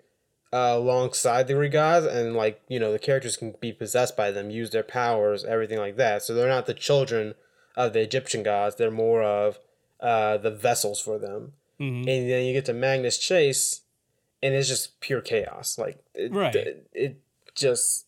uh, 0.54 0.74
alongside 0.76 1.48
the 1.48 1.70
gods, 1.70 2.06
and 2.06 2.36
like 2.36 2.60
you 2.68 2.78
know, 2.78 2.92
the 2.92 3.00
characters 3.00 3.38
can 3.38 3.56
be 3.62 3.72
possessed 3.72 4.18
by 4.18 4.32
them, 4.32 4.50
use 4.52 4.70
their 4.72 4.84
powers, 4.84 5.46
everything 5.46 5.78
like 5.80 5.96
that. 5.96 6.22
So 6.24 6.34
they're 6.34 6.50
not 6.50 6.66
the 6.66 6.74
children 6.74 7.36
of 7.78 7.94
the 7.94 8.02
Egyptian 8.02 8.44
gods; 8.44 8.76
they're 8.76 8.92
more 8.92 9.24
of 9.24 9.60
uh, 10.02 10.36
the 10.38 10.52
vessels 10.52 11.00
for 11.00 11.18
them. 11.18 11.54
Mhm. 11.80 12.00
And 12.00 12.30
then 12.30 12.44
you 12.46 12.52
get 12.54 12.66
to 12.66 12.74
Magnus 12.74 13.18
Chase, 13.18 13.81
and 14.44 14.54
it's 14.54 14.68
just 14.68 15.00
pure 15.00 15.22
chaos. 15.22 15.78
Like 15.78 16.04
it, 16.14 16.32
Right. 16.34 16.56
it, 16.56 16.88
it 16.94 17.22
just. 17.56 18.06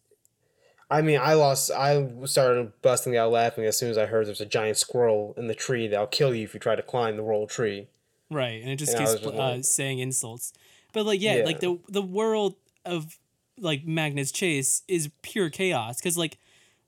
I 0.91 1.01
mean, 1.01 1.19
I 1.19 1.33
lost. 1.33 1.71
I 1.71 2.07
started 2.25 2.71
busting 2.81 3.17
out 3.17 3.31
laughing 3.31 3.65
as 3.65 3.77
soon 3.77 3.89
as 3.89 3.97
I 3.97 4.05
heard 4.05 4.27
there's 4.27 4.41
a 4.41 4.45
giant 4.45 4.77
squirrel 4.77 5.33
in 5.37 5.47
the 5.47 5.55
tree 5.55 5.87
that'll 5.87 6.05
kill 6.07 6.35
you 6.35 6.43
if 6.43 6.53
you 6.53 6.59
try 6.59 6.75
to 6.75 6.83
climb 6.83 7.17
the 7.17 7.23
royal 7.23 7.47
tree. 7.47 7.87
Right, 8.29 8.61
and 8.61 8.69
it 8.69 8.75
just 8.75 8.91
And 8.93 8.99
keeps 8.99 9.13
just 9.13 9.25
uh, 9.25 9.31
like- 9.31 9.63
saying 9.65 9.99
insults. 9.99 10.53
But 10.91 11.05
like, 11.05 11.19
yeah, 11.21 11.41
like 11.45 11.61
the 11.61 11.79
the 11.89 12.01
world 12.03 12.55
of 12.85 13.17
like 13.57 13.85
Magnus 13.85 14.31
Chase 14.31 14.83
is 14.87 15.09
pure 15.23 15.49
chaos 15.49 15.97
because 15.99 16.17
like 16.17 16.37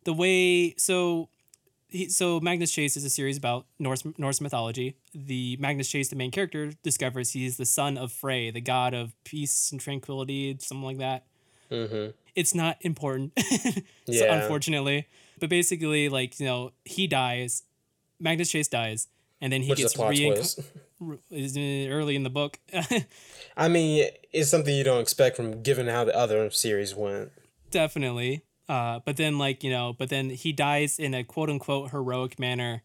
the 0.04 0.14
way 0.14 0.75
so 0.78 1.30
he, 1.96 2.10
so 2.10 2.40
Magnus 2.40 2.72
Chase 2.72 2.98
is 2.98 3.04
a 3.04 3.10
series 3.10 3.38
about 3.38 3.66
Norse 3.80 4.04
Norse 4.18 4.42
mythology. 4.42 4.98
The 5.14 5.58
Magnus 5.60 5.90
Chase, 5.90 6.10
the 6.10 6.16
main 6.16 6.32
character, 6.32 6.74
discovers 6.84 7.32
he's 7.32 7.58
the 7.58 7.66
son 7.66 7.98
of 7.98 8.12
Frey, 8.12 8.52
the 8.52 8.62
god 8.62 8.94
of 8.94 9.14
peace 9.24 9.72
and 9.72 9.80
tranquility, 9.80 10.56
something 10.60 10.84
like 10.84 10.98
that. 10.98 11.25
Mm-hmm. 11.72 12.12
It's 12.36 12.54
not 12.54 12.78
important, 12.82 13.34
Yeah. 14.06 14.42
unfortunately. 14.42 15.08
But 15.40 15.50
basically, 15.50 16.10
like 16.10 16.40
you 16.40 16.46
know, 16.46 16.72
he 16.84 17.08
dies. 17.08 17.64
Magnus 18.20 18.52
Chase 18.52 18.68
dies, 18.68 19.08
and 19.42 19.52
then 19.52 19.62
he 19.62 19.70
Which 19.70 19.80
gets 19.80 19.98
reincarnated 19.98 21.92
early 21.92 22.16
in 22.16 22.24
the 22.24 22.30
book. 22.30 22.60
I 23.58 23.68
mean, 23.68 24.10
it's 24.32 24.50
something 24.50 24.74
you 24.75 24.84
don't 24.84 25.02
expect 25.02 25.36
from 25.36 25.62
given 25.62 25.88
how 25.88 26.04
the 26.04 26.16
other 26.16 26.50
series 26.52 26.96
went. 26.96 27.32
Definitely. 27.72 28.44
Uh, 28.67 29.00
but 29.05 29.17
then, 29.17 29.38
like, 29.38 29.63
you 29.63 29.69
know, 29.69 29.93
but 29.98 30.10
then 30.10 30.29
he 30.31 30.51
dies 30.51 30.98
in 31.00 31.13
a 31.13 31.24
quote 31.24 31.50
unquote 31.50 31.91
heroic 31.91 32.39
manner 32.39 32.81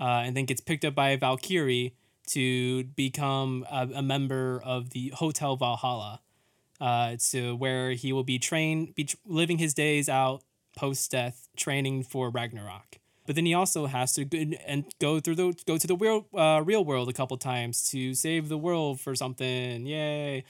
uh, 0.00 0.22
and 0.24 0.36
then 0.36 0.44
gets 0.44 0.60
picked 0.60 0.84
up 0.84 0.94
by 0.94 1.10
a 1.10 1.16
Valkyrie 1.18 1.94
to 2.28 2.84
become 2.84 3.64
a, 3.70 3.88
a 3.96 4.02
member 4.02 4.60
of 4.64 4.90
the 4.90 5.08
Hotel 5.16 5.56
Valhalla. 5.56 6.20
Uh, 6.80 7.14
to 7.30 7.54
where 7.54 7.92
he 7.92 8.12
will 8.12 8.24
be 8.24 8.40
trained, 8.40 8.92
be 8.96 9.04
tr- 9.04 9.14
living 9.24 9.58
his 9.58 9.72
days 9.72 10.08
out 10.08 10.42
post 10.76 11.12
death, 11.12 11.46
training 11.56 12.02
for 12.02 12.28
Ragnarok. 12.28 12.98
But 13.24 13.36
then 13.36 13.46
he 13.46 13.54
also 13.54 13.86
has 13.86 14.14
to 14.14 14.24
go 14.24 14.38
and 14.66 14.84
go 15.00 15.20
through 15.20 15.36
the 15.36 15.54
go 15.64 15.78
to 15.78 15.86
the 15.86 15.94
real 15.94 16.26
uh, 16.36 16.60
real 16.64 16.84
world 16.84 17.08
a 17.08 17.12
couple 17.12 17.36
times 17.36 17.88
to 17.90 18.14
save 18.14 18.48
the 18.48 18.58
world 18.58 19.00
for 19.00 19.14
something. 19.14 19.86
Yay! 19.86 20.42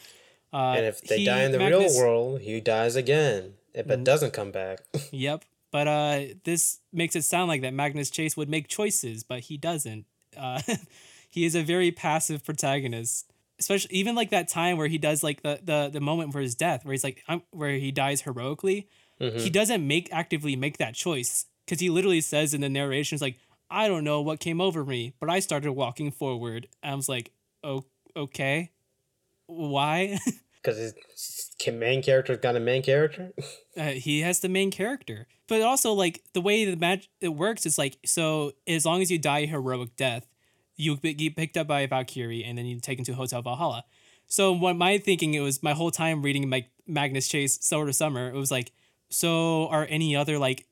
Uh, 0.54 0.74
And 0.78 0.86
if 0.86 1.02
they 1.02 1.18
he- 1.18 1.24
die 1.26 1.42
in 1.42 1.52
the 1.52 1.58
Magnus- 1.58 1.92
real 1.98 2.06
world, 2.06 2.40
he 2.40 2.60
dies 2.62 2.96
again, 2.96 3.52
eh, 3.74 3.82
but 3.86 4.00
Mhm. 4.00 4.04
doesn't 4.04 4.32
come 4.32 4.50
back. 4.50 4.80
Yep. 5.12 5.44
But 5.70 5.88
uh, 5.88 6.20
this 6.44 6.80
makes 6.92 7.16
it 7.16 7.22
sound 7.22 7.48
like 7.48 7.62
that 7.62 7.72
Magnus 7.72 8.10
Chase 8.10 8.36
would 8.36 8.48
make 8.50 8.68
choices, 8.68 9.24
but 9.24 9.40
he 9.40 9.56
doesn't. 9.56 10.04
Uh, 10.36 10.60
he 11.30 11.44
is 11.46 11.54
a 11.54 11.62
very 11.62 11.90
passive 11.90 12.44
protagonist. 12.44 13.32
Especially 13.58 13.94
even 13.94 14.14
like 14.14 14.30
that 14.30 14.48
time 14.48 14.76
where 14.76 14.88
he 14.88 14.98
does 14.98 15.22
like 15.22 15.42
the 15.42 15.60
the, 15.62 15.88
the 15.92 16.00
moment 16.00 16.32
for 16.32 16.40
his 16.40 16.54
death, 16.54 16.84
where 16.84 16.92
he's 16.92 17.04
like 17.04 17.22
I'm, 17.28 17.42
where 17.52 17.72
he 17.78 17.90
dies 17.92 18.22
heroically. 18.22 18.88
Mhm. 19.20 19.40
He 19.40 19.50
doesn't 19.50 19.86
make 19.86 20.08
actively 20.12 20.56
make 20.56 20.78
that 20.78 20.94
choice 20.94 21.46
because 21.64 21.80
he 21.80 21.88
literally 21.88 22.20
says 22.20 22.52
in 22.54 22.60
the 22.60 22.68
narrations 22.68 23.22
like 23.22 23.38
I 23.70 23.88
don't 23.88 24.04
know 24.04 24.20
what 24.20 24.40
came 24.40 24.60
over 24.60 24.84
me, 24.84 25.14
but 25.20 25.30
I 25.30 25.38
started 25.40 25.72
walking 25.72 26.10
forward. 26.10 26.66
And 26.82 26.92
I 26.92 26.94
was 26.96 27.08
like, 27.08 27.30
oh 27.64 27.84
okay, 28.16 28.72
why? 29.46 30.18
Because 30.62 30.78
his 30.78 30.95
main 31.71 32.02
character's 32.02 32.38
got 32.38 32.57
a 32.57 32.61
main 32.61 32.83
character. 32.83 33.33
uh, 33.76 33.90
he 33.90 34.21
has 34.21 34.40
the 34.40 34.49
main 34.49 34.71
character. 34.71 35.26
But 35.49 35.62
also 35.62 35.92
like 35.92 36.23
the 36.33 36.40
way 36.40 36.64
the 36.64 36.76
match 36.76 37.09
it 37.21 37.28
works 37.28 37.66
is 37.66 37.78
like 37.78 37.99
so 38.04 38.52
as 38.66 38.87
long 38.87 39.02
as 39.02 39.11
you 39.11 39.19
die 39.19 39.40
a 39.40 39.47
heroic 39.47 39.97
death 39.97 40.26
you 40.76 40.97
get 40.97 41.37
picked 41.37 41.57
up 41.57 41.66
by 41.66 41.87
valkyrie 41.87 42.42
and 42.42 42.57
then 42.57 42.64
you 42.64 42.81
taken 42.81 43.04
to 43.04 43.12
hotel 43.12 43.42
valhalla. 43.42 43.85
So 44.26 44.52
what 44.52 44.76
my 44.76 44.99
thinking 44.99 45.35
it 45.35 45.40
was 45.40 45.62
my 45.62 45.75
whole 45.75 45.90
time 45.90 46.23
reading 46.23 46.49
like 46.49 46.71
magnus 46.87 47.28
chase 47.28 47.59
sword 47.62 47.88
of 47.88 47.95
summer 47.95 48.28
it 48.28 48.35
was 48.35 48.50
like 48.50 48.73
so 49.11 49.69
are 49.69 49.87
any 49.90 50.16
other 50.16 50.38
like 50.38 50.66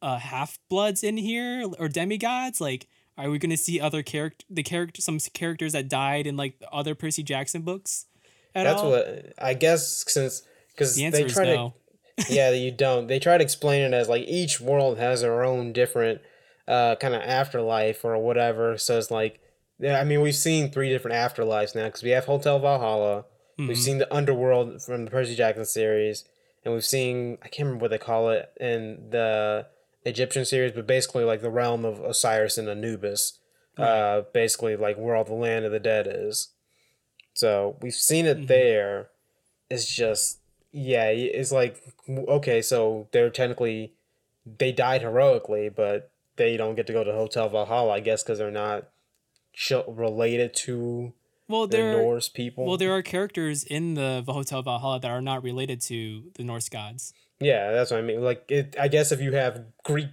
uh 0.00 0.18
half 0.18 0.58
bloods 0.68 1.04
in 1.04 1.16
here 1.16 1.68
or 1.78 1.88
demigods? 1.88 2.60
Like 2.60 2.88
are 3.18 3.28
we 3.28 3.38
gonna 3.38 3.56
see 3.56 3.80
other 3.80 4.02
character 4.02 4.44
the 4.48 4.62
character 4.62 5.02
some 5.02 5.18
characters 5.34 5.74
that 5.74 5.88
died 5.88 6.26
in 6.26 6.36
like 6.36 6.60
other 6.72 6.94
percy 6.94 7.22
jackson 7.22 7.62
books 7.62 8.06
at 8.54 8.64
That's 8.64 8.82
all? 8.82 8.90
what 8.90 9.32
I 9.38 9.54
guess 9.54 10.04
since 10.08 10.42
because 10.72 10.94
the 10.94 11.08
they 11.10 11.24
try 11.24 11.44
no 11.44 11.74
to 12.18 12.24
yeah 12.32 12.50
you 12.50 12.70
don't 12.70 13.06
they 13.06 13.18
try 13.18 13.36
to 13.38 13.42
explain 13.44 13.82
it 13.82 13.94
as 13.94 14.08
like 14.08 14.24
each 14.28 14.60
world 14.60 14.98
has 14.98 15.22
their 15.22 15.42
own 15.44 15.72
different 15.72 16.20
uh 16.68 16.94
kind 16.96 17.14
of 17.14 17.22
afterlife 17.22 18.04
or 18.04 18.16
whatever. 18.18 18.76
So 18.78 18.98
it's 18.98 19.10
like 19.10 19.40
yeah 19.78 19.98
I 20.00 20.04
mean 20.04 20.20
we've 20.20 20.34
seen 20.34 20.70
three 20.70 20.88
different 20.90 21.16
afterlives 21.16 21.74
now 21.74 21.86
because 21.86 22.02
we 22.02 22.10
have 22.10 22.26
Hotel 22.26 22.58
Valhalla, 22.58 23.24
we've 23.58 23.70
Mhm. 23.70 23.76
seen 23.76 23.98
the 23.98 24.14
Underworld 24.14 24.82
from 24.82 25.04
the 25.06 25.10
Percy 25.10 25.34
Jackson 25.34 25.64
series, 25.64 26.24
and 26.64 26.72
we've 26.74 26.84
seen 26.84 27.38
I 27.42 27.48
can't 27.48 27.66
remember 27.66 27.84
what 27.84 27.90
they 27.90 27.98
call 27.98 28.30
it 28.30 28.50
in 28.60 29.08
the 29.10 29.66
Egyptian 30.04 30.44
series, 30.44 30.72
but 30.72 30.86
basically 30.86 31.24
like 31.24 31.42
the 31.42 31.50
realm 31.50 31.84
of 31.84 32.00
Osiris 32.00 32.58
and 32.58 32.68
Anubis. 32.68 33.38
Uh, 33.78 34.20
basically 34.34 34.76
like 34.76 34.98
where 34.98 35.14
all 35.16 35.24
the 35.24 35.32
land 35.32 35.64
of 35.64 35.72
the 35.72 35.80
dead 35.80 36.06
is. 36.06 36.48
So 37.34 37.76
we've 37.80 37.94
seen 37.94 38.26
it 38.26 38.38
Mhm. 38.42 38.46
there. 38.48 39.10
It's 39.70 39.86
just 39.92 40.38
yeah, 40.74 41.08
it's 41.08 41.52
like 41.52 41.82
okay, 42.08 42.62
so 42.62 43.08
they're 43.12 43.30
technically 43.30 43.92
they 44.58 44.72
died 44.72 45.02
heroically, 45.02 45.68
but 45.68 46.10
they 46.36 46.56
don't 46.56 46.74
get 46.74 46.86
to 46.86 46.92
go 46.92 47.04
to 47.04 47.12
Hotel 47.12 47.48
Valhalla, 47.48 47.92
I 47.92 48.00
guess, 48.00 48.22
because 48.22 48.38
they're 48.38 48.50
not 48.50 48.88
ch- 49.52 49.72
related 49.86 50.54
to 50.54 51.12
well 51.48 51.66
the 51.66 51.76
there 51.76 51.92
Norse 51.92 52.28
people. 52.28 52.64
Well, 52.64 52.76
there 52.78 52.92
are 52.92 53.02
characters 53.02 53.64
in 53.64 53.94
the 53.94 54.24
Hotel 54.26 54.62
Valhalla 54.62 55.00
that 55.00 55.10
are 55.10 55.20
not 55.20 55.42
related 55.42 55.80
to 55.82 56.30
the 56.34 56.42
Norse 56.44 56.68
gods. 56.68 57.12
Yeah, 57.38 57.70
that's 57.72 57.90
what 57.90 57.98
I 57.98 58.02
mean. 58.02 58.22
Like, 58.22 58.44
it, 58.48 58.76
I 58.80 58.88
guess 58.88 59.10
if 59.12 59.20
you 59.20 59.32
have 59.32 59.64
Greek 59.84 60.08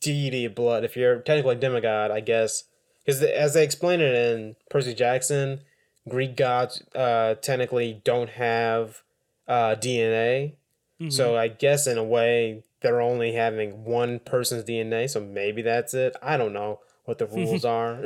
deity 0.00 0.48
blood, 0.48 0.84
if 0.84 0.96
you're 0.96 1.20
technically 1.20 1.54
a 1.56 1.58
demigod, 1.58 2.10
I 2.10 2.20
guess, 2.20 2.64
because 3.04 3.22
as 3.22 3.54
they 3.54 3.62
explain 3.64 4.00
it 4.00 4.14
in 4.14 4.56
Percy 4.70 4.94
Jackson, 4.94 5.60
Greek 6.08 6.36
gods 6.36 6.82
uh, 6.94 7.34
technically 7.36 8.00
don't 8.04 8.30
have 8.30 9.02
uh, 9.48 9.74
DNA. 9.76 10.54
Mhm. 11.00 11.12
So 11.12 11.36
I 11.36 11.48
guess 11.48 11.86
in 11.86 11.98
a 11.98 12.04
way 12.04 12.64
they're 12.80 13.00
only 13.00 13.32
having 13.32 13.84
one 13.84 14.18
person's 14.18 14.64
DNA. 14.64 15.08
So 15.08 15.20
maybe 15.20 15.62
that's 15.62 15.94
it. 15.94 16.16
I 16.22 16.36
don't 16.36 16.52
know. 16.52 16.80
what 17.04 17.18
the 17.18 17.26
rules 17.38 17.64
are. 17.64 18.04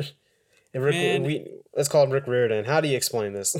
And 0.72 0.82
Rick, 0.82 0.94
Man. 0.94 1.22
we 1.22 1.46
let's 1.74 1.88
call 1.88 2.04
him 2.04 2.10
Rick 2.10 2.26
Riordan. 2.26 2.64
How 2.64 2.80
do 2.80 2.88
you 2.88 2.96
explain 2.96 3.32
this? 3.34 3.56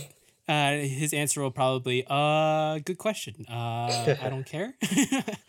Uh, 0.48 0.72
his 0.76 1.12
answer 1.12 1.42
will 1.42 1.50
probably, 1.50 2.04
uh, 2.08 2.78
good 2.78 2.98
question. 2.98 3.44
Uh, 3.50 4.14
I 4.22 4.28
don't 4.30 4.46
care. 4.46 4.74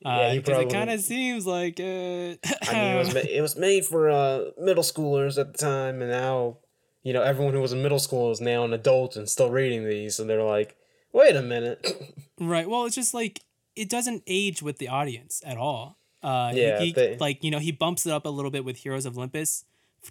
Yeah, 0.00 0.32
he 0.32 0.38
because 0.38 0.62
it 0.62 0.70
kind 0.70 0.90
of 0.90 1.00
seems 1.00 1.46
like 1.46 1.80
uh, 1.80 1.84
I 1.84 2.72
mean, 2.72 2.94
it 2.94 2.98
was 2.98 3.14
it 3.14 3.40
was 3.40 3.56
made 3.56 3.84
for 3.86 4.10
uh, 4.10 4.50
middle 4.60 4.82
schoolers 4.84 5.38
at 5.38 5.52
the 5.52 5.58
time, 5.58 6.02
and 6.02 6.10
now 6.10 6.58
you 7.06 7.12
know 7.12 7.22
everyone 7.22 7.54
who 7.54 7.60
was 7.60 7.72
in 7.72 7.82
middle 7.82 8.00
school 8.00 8.32
is 8.32 8.40
now 8.40 8.64
an 8.64 8.72
adult 8.72 9.14
and 9.16 9.28
still 9.28 9.50
reading 9.50 9.88
these, 9.88 10.18
and 10.18 10.28
they're 10.28 10.42
like, 10.42 10.76
wait 11.12 11.36
a 11.36 11.42
minute. 11.42 11.80
right. 12.40 12.68
Well, 12.68 12.84
it's 12.84 12.96
just 12.96 13.14
like 13.14 13.42
it 13.76 13.88
doesn't 13.88 14.24
age 14.26 14.60
with 14.60 14.78
the 14.78 14.88
audience 14.88 15.40
at 15.46 15.56
all. 15.56 15.98
Uh, 16.22 16.50
Yeah, 16.54 16.80
he, 16.80 16.92
they- 16.92 17.16
like 17.18 17.44
you 17.44 17.50
know 17.52 17.60
he 17.60 17.70
bumps 17.70 18.06
it 18.06 18.12
up 18.12 18.26
a 18.26 18.28
little 18.28 18.50
bit 18.50 18.64
with 18.64 18.78
Heroes 18.78 19.06
of 19.06 19.16
Olympus 19.16 19.64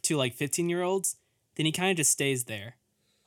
to 0.03 0.15
like 0.15 0.33
fifteen 0.33 0.69
year 0.69 0.83
olds. 0.83 1.17
Then 1.55 1.65
he 1.65 1.71
kind 1.73 1.91
of 1.91 1.97
just 1.97 2.11
stays 2.11 2.45
there. 2.45 2.75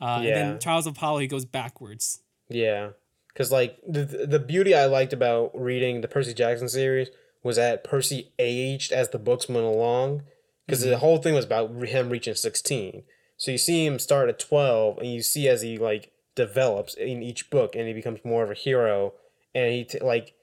Uh, 0.01 0.21
And 0.23 0.27
then 0.27 0.59
Trials 0.59 0.87
of 0.87 0.97
Apollo, 0.97 1.19
he 1.19 1.27
goes 1.27 1.45
backwards. 1.45 2.21
Yeah, 2.49 2.91
because 3.29 3.53
like 3.53 3.79
the 3.87 4.05
the 4.05 4.39
beauty 4.39 4.75
I 4.75 4.87
liked 4.87 5.13
about 5.13 5.51
reading 5.55 6.01
the 6.01 6.09
Percy 6.09 6.33
Jackson 6.33 6.69
series 6.71 7.09
was 7.43 7.57
that 7.57 7.85
Percy 7.85 8.33
aged 8.39 8.93
as 8.93 9.11
the 9.11 9.19
books 9.19 9.47
went 9.49 9.67
along, 9.67 10.23
because 10.67 10.83
the 10.83 10.99
whole 10.99 11.19
thing 11.19 11.35
was 11.35 11.45
about 11.45 11.71
him 11.85 12.09
reaching 12.09 12.35
sixteen. 12.35 13.03
So 13.39 13.51
you 13.53 13.59
see 13.59 13.87
him 13.87 13.99
start 13.99 14.29
at 14.29 14.39
twelve, 14.39 14.99
and 14.99 15.11
you 15.11 15.23
see 15.23 15.49
as 15.49 15.63
he 15.63 15.79
like 15.79 16.13
develops 16.35 16.95
in 16.95 17.23
each 17.23 17.49
book, 17.49 17.75
and 17.75 17.89
he 17.89 17.95
becomes 17.95 18.21
more 18.25 18.45
of 18.45 18.51
a 18.51 18.55
hero. 18.55 19.15
And 19.55 19.73
he 19.73 19.85
t- 19.85 19.99
like, 20.01 20.35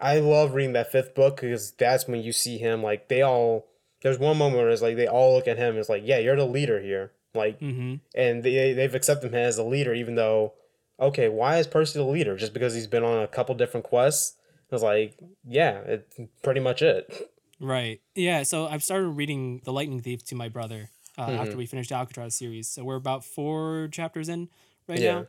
I 0.00 0.18
love 0.18 0.54
reading 0.54 0.72
that 0.72 0.90
fifth 0.90 1.14
book 1.14 1.40
because 1.40 1.70
that's 1.72 2.08
when 2.08 2.22
you 2.22 2.32
see 2.32 2.58
him 2.58 2.82
like 2.82 3.08
they 3.08 3.22
all. 3.22 3.66
There's 4.02 4.18
one 4.18 4.38
moment 4.38 4.58
where 4.58 4.70
it's 4.70 4.82
like 4.82 4.96
they 4.96 5.08
all 5.08 5.34
look 5.34 5.48
at 5.48 5.56
him 5.56 5.70
and 5.70 5.78
it's 5.78 5.88
like, 5.88 6.02
yeah, 6.04 6.18
you're 6.18 6.36
the 6.36 6.44
leader 6.44 6.80
here, 6.80 7.12
like 7.34 7.58
hmm 7.60 7.96
and 8.14 8.42
they 8.42 8.72
they've 8.72 8.94
accepted 8.94 9.28
him 9.28 9.34
as 9.34 9.58
a 9.58 9.64
leader, 9.64 9.92
even 9.92 10.14
though, 10.14 10.54
okay, 11.00 11.28
why 11.28 11.58
is 11.58 11.66
Percy 11.66 11.98
the 11.98 12.04
leader? 12.04 12.36
Just 12.36 12.54
because 12.54 12.74
he's 12.74 12.86
been 12.86 13.04
on 13.04 13.22
a 13.22 13.28
couple 13.28 13.54
different 13.54 13.84
quests? 13.84 14.36
I 14.70 14.74
was 14.74 14.82
like, 14.82 15.18
yeah, 15.46 15.78
it's 15.78 16.20
pretty 16.42 16.60
much 16.60 16.82
it. 16.82 17.30
Right. 17.60 18.00
Yeah. 18.14 18.44
So 18.44 18.68
I've 18.68 18.84
started 18.84 19.08
reading 19.08 19.62
The 19.64 19.72
Lightning 19.72 20.00
Thief 20.00 20.24
to 20.26 20.36
my 20.36 20.48
brother 20.48 20.90
uh, 21.18 21.26
Mm-hmm. 21.26 21.40
after 21.40 21.56
we 21.56 21.66
finished 21.66 21.90
the 21.90 21.96
Alcatraz 21.96 22.34
series. 22.36 22.68
So 22.68 22.84
we're 22.84 22.96
about 22.96 23.24
four 23.24 23.88
chapters 23.92 24.28
in 24.28 24.48
right 24.86 24.98
Yeah. 25.00 25.24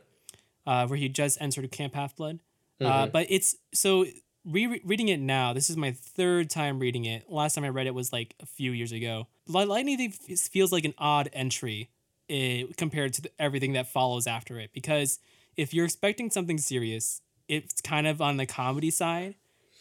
now, 0.66 0.82
uh, 0.84 0.86
where 0.86 0.98
he 0.98 1.08
just 1.08 1.36
entered 1.40 1.70
Camp 1.72 1.94
Half 1.94 2.16
Blood. 2.16 2.38
Uh, 2.80 3.06
Mhm. 3.06 3.12
but 3.12 3.26
it's 3.28 3.56
so 3.74 4.06
re- 4.44 4.80
reading 4.84 5.08
it 5.08 5.20
now. 5.20 5.52
This 5.52 5.68
is 5.68 5.76
my 5.76 5.90
third 5.92 6.48
time 6.48 6.78
reading 6.78 7.04
it. 7.04 7.28
Last 7.30 7.54
time 7.54 7.64
I 7.64 7.68
read 7.68 7.86
it 7.86 7.94
was 7.94 8.12
like 8.12 8.34
a 8.40 8.46
few 8.46 8.72
years 8.72 8.92
ago. 8.92 9.26
Li- 9.46 9.64
Lightning 9.66 9.98
Thief 9.98 10.14
feels 10.48 10.72
like 10.72 10.84
an 10.86 10.94
odd 10.96 11.28
entry 11.34 11.90
eh, 12.30 12.62
compared 12.76 13.12
to 13.14 13.22
the, 13.22 13.30
everything 13.40 13.72
that 13.72 13.88
follows 13.90 14.26
after 14.28 14.58
it 14.60 14.72
because 14.72 15.18
if 15.56 15.74
you're 15.74 15.84
expecting 15.84 16.30
something 16.30 16.56
serious, 16.58 17.20
it's 17.48 17.80
kind 17.82 18.06
of 18.06 18.22
on 18.22 18.36
the 18.36 18.46
comedy 18.46 18.90
side. 18.90 19.34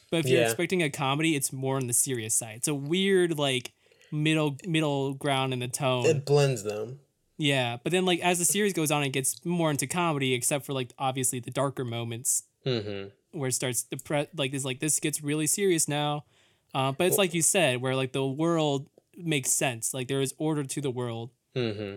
But 0.10 0.22
if 0.22 0.26
you're 0.28 0.40
Yeah. 0.42 0.48
expecting 0.48 0.82
a 0.82 0.90
comedy, 0.90 1.36
it's 1.36 1.54
more 1.54 1.76
on 1.78 1.86
the 1.86 1.94
serious 1.94 2.34
side. 2.34 2.56
It's 2.58 2.68
a 2.68 2.74
weird 2.74 3.38
like 3.38 3.72
middle 4.12 4.58
middle 4.66 5.14
ground 5.14 5.54
in 5.54 5.60
the 5.60 5.68
tone. 5.68 6.06
It 6.06 6.26
blends 6.26 6.64
them. 6.64 7.00
yeah, 7.38 7.78
but 7.84 7.92
then 7.92 8.06
like 8.06 8.20
as 8.22 8.40
the 8.40 8.46
series 8.46 8.74
goes 8.74 8.92
on, 8.92 9.04
it 9.04 9.10
gets 9.10 9.44
more 9.46 9.72
into 9.72 9.88
comedy, 9.88 10.34
except 10.34 10.66
for 10.66 10.74
like 10.74 10.92
obviously 10.98 11.40
the 11.40 11.52
darker 11.52 11.86
moments 11.86 12.44
Mm-hmm. 12.66 13.10
where 13.40 13.48
it 13.48 13.54
starts 13.54 13.84
the 13.84 13.96
pre 13.98 14.28
like 14.36 14.52
this 14.52 14.66
like 14.66 14.80
this 14.80 15.00
gets 15.00 15.24
really 15.24 15.48
serious 15.48 15.88
now. 15.88 16.26
Uh, 16.74 16.92
but 16.92 17.08
it's 17.08 17.18
like 17.18 17.34
you 17.34 17.42
said, 17.42 17.82
where 17.82 17.96
like 17.96 18.12
the 18.12 18.26
world 18.26 18.90
makes 19.18 19.50
sense. 19.52 19.94
Like 19.94 20.08
there 20.08 20.22
is 20.22 20.34
order 20.38 20.64
to 20.64 20.82
the 20.82 20.92
world. 20.92 21.32
Mm-hmm. 21.56 21.96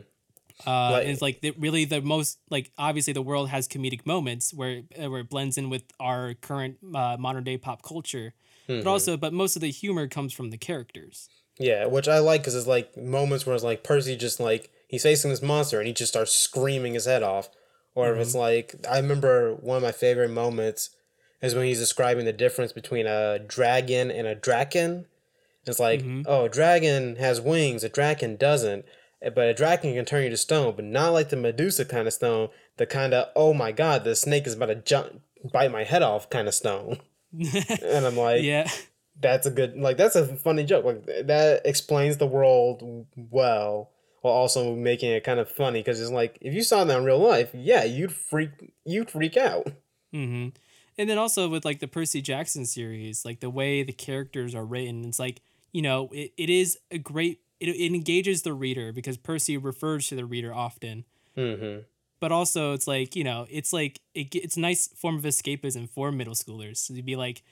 Uh, 0.66 0.90
Like- 0.92 1.02
and 1.02 1.10
it's 1.10 1.20
like 1.22 1.40
the, 1.40 1.50
really 1.58 1.84
the 1.84 2.00
most 2.00 2.38
like 2.48 2.70
obviously 2.78 3.12
the 3.12 3.22
world 3.22 3.48
has 3.48 3.66
comedic 3.66 4.06
moments 4.06 4.54
where 4.54 4.82
uh, 5.02 5.10
where 5.10 5.20
it 5.20 5.28
blends 5.30 5.58
in 5.58 5.68
with 5.68 5.82
our 5.98 6.34
current 6.34 6.76
uh, 6.94 7.16
modern 7.18 7.42
day 7.44 7.58
pop 7.58 7.82
culture. 7.82 8.34
Mm-hmm. 8.68 8.84
But 8.84 8.90
also, 8.90 9.16
but 9.16 9.32
most 9.32 9.56
of 9.56 9.62
the 9.62 9.70
humor 9.72 10.06
comes 10.06 10.32
from 10.32 10.50
the 10.50 10.56
characters. 10.58 11.28
Yeah, 11.58 11.86
which 11.86 12.08
I 12.08 12.18
like 12.18 12.42
because 12.42 12.54
it's 12.54 12.66
like 12.66 12.96
moments 12.96 13.46
where 13.46 13.54
it's 13.54 13.64
like 13.64 13.82
Percy 13.84 14.16
just 14.16 14.40
like 14.40 14.70
he's 14.88 15.02
facing 15.02 15.30
this 15.30 15.42
monster 15.42 15.78
and 15.78 15.86
he 15.86 15.92
just 15.92 16.12
starts 16.12 16.32
screaming 16.32 16.94
his 16.94 17.04
head 17.06 17.22
off. 17.22 17.48
Or 17.94 18.12
if 18.14 18.18
it's 18.20 18.34
like 18.34 18.74
I 18.90 18.96
remember 18.96 19.54
one 19.54 19.76
of 19.76 19.82
my 19.82 19.92
favorite 19.92 20.30
moments 20.30 20.90
is 21.42 21.54
when 21.54 21.66
he's 21.66 21.78
describing 21.78 22.24
the 22.24 22.32
difference 22.32 22.72
between 22.72 23.06
a 23.06 23.38
dragon 23.38 24.10
and 24.10 24.26
a 24.26 24.34
drakon. 24.36 25.04
It's 25.66 25.78
like, 25.78 26.02
oh, 26.26 26.46
a 26.46 26.48
dragon 26.48 27.16
has 27.16 27.40
wings, 27.40 27.84
a 27.84 27.90
drakon 27.90 28.38
doesn't. 28.38 28.84
Eh, 29.20 29.30
But 29.30 29.48
a 29.48 29.54
dragon 29.54 29.94
can 29.94 30.04
turn 30.04 30.24
you 30.24 30.30
to 30.30 30.36
stone, 30.36 30.74
but 30.74 30.84
not 30.84 31.12
like 31.12 31.28
the 31.28 31.36
Medusa 31.36 31.84
kind 31.84 32.08
of 32.08 32.14
stone, 32.14 32.48
the 32.78 32.86
kind 32.86 33.14
of, 33.14 33.28
oh 33.36 33.52
my 33.54 33.70
god, 33.72 34.02
the 34.04 34.16
snake 34.16 34.46
is 34.46 34.54
about 34.54 34.66
to 34.66 34.74
jump, 34.76 35.20
bite 35.52 35.70
my 35.70 35.84
head 35.84 36.02
off 36.02 36.28
kind 36.30 36.48
of 36.48 36.54
stone. 36.54 36.98
and 37.32 38.06
I'm 38.06 38.16
like, 38.16 38.42
yeah, 38.42 38.68
that's 39.20 39.46
a 39.46 39.50
good 39.50 39.76
like 39.76 39.96
that's 39.96 40.16
a 40.16 40.36
funny 40.36 40.64
joke 40.64 40.84
like 40.84 41.04
that 41.26 41.60
explains 41.64 42.16
the 42.16 42.26
world 42.26 43.06
well 43.16 43.90
while 44.22 44.34
also 44.34 44.74
making 44.74 45.10
it 45.10 45.24
kind 45.24 45.40
of 45.40 45.50
funny 45.50 45.80
because 45.80 46.00
it's 46.00 46.10
like 46.10 46.38
if 46.40 46.54
you 46.54 46.62
saw 46.62 46.82
that 46.84 46.98
in 46.98 47.04
real 47.04 47.18
life 47.18 47.50
yeah 47.54 47.84
you'd 47.84 48.12
freak 48.12 48.50
you'd 48.84 49.10
freak 49.10 49.36
out 49.36 49.66
hmm 50.12 50.48
And 50.98 51.08
then 51.08 51.18
also 51.18 51.48
with 51.48 51.64
like 51.64 51.80
the 51.80 51.88
Percy 51.88 52.20
Jackson 52.20 52.66
series, 52.66 53.24
like 53.24 53.40
the 53.40 53.48
way 53.50 53.82
the 53.82 53.94
characters 53.94 54.54
are 54.54 54.64
written, 54.64 55.04
it's 55.06 55.18
like, 55.18 55.40
you 55.72 55.80
know, 55.80 56.10
it, 56.12 56.32
it 56.36 56.50
is 56.50 56.78
a 56.90 56.98
great, 56.98 57.40
it, 57.60 57.70
it 57.70 57.94
engages 57.94 58.42
the 58.42 58.52
reader 58.52 58.92
because 58.92 59.16
Percy 59.16 59.56
refers 59.56 60.08
to 60.08 60.16
the 60.16 60.26
reader 60.26 60.52
often. 60.54 61.04
mm-hmm 61.36 61.80
But 62.20 62.30
also 62.30 62.74
it's 62.74 62.86
like, 62.86 63.16
you 63.16 63.24
know, 63.24 63.46
it's 63.50 63.72
like, 63.72 64.00
it, 64.14 64.34
it's 64.34 64.58
a 64.58 64.60
nice 64.60 64.88
form 64.88 65.16
of 65.16 65.24
escapism 65.24 65.88
for 65.88 66.12
middle 66.12 66.34
schoolers. 66.34 66.76
So 66.76 66.94
be 67.02 67.16
like, 67.16 67.42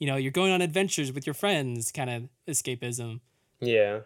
you 0.00 0.06
know, 0.06 0.16
you're 0.16 0.32
going 0.32 0.50
on 0.50 0.60
adventures 0.60 1.12
with 1.12 1.26
your 1.26 1.34
friends 1.34 1.92
kind 1.92 2.10
of 2.10 2.28
escapism. 2.48 3.20
yeah 3.60 4.00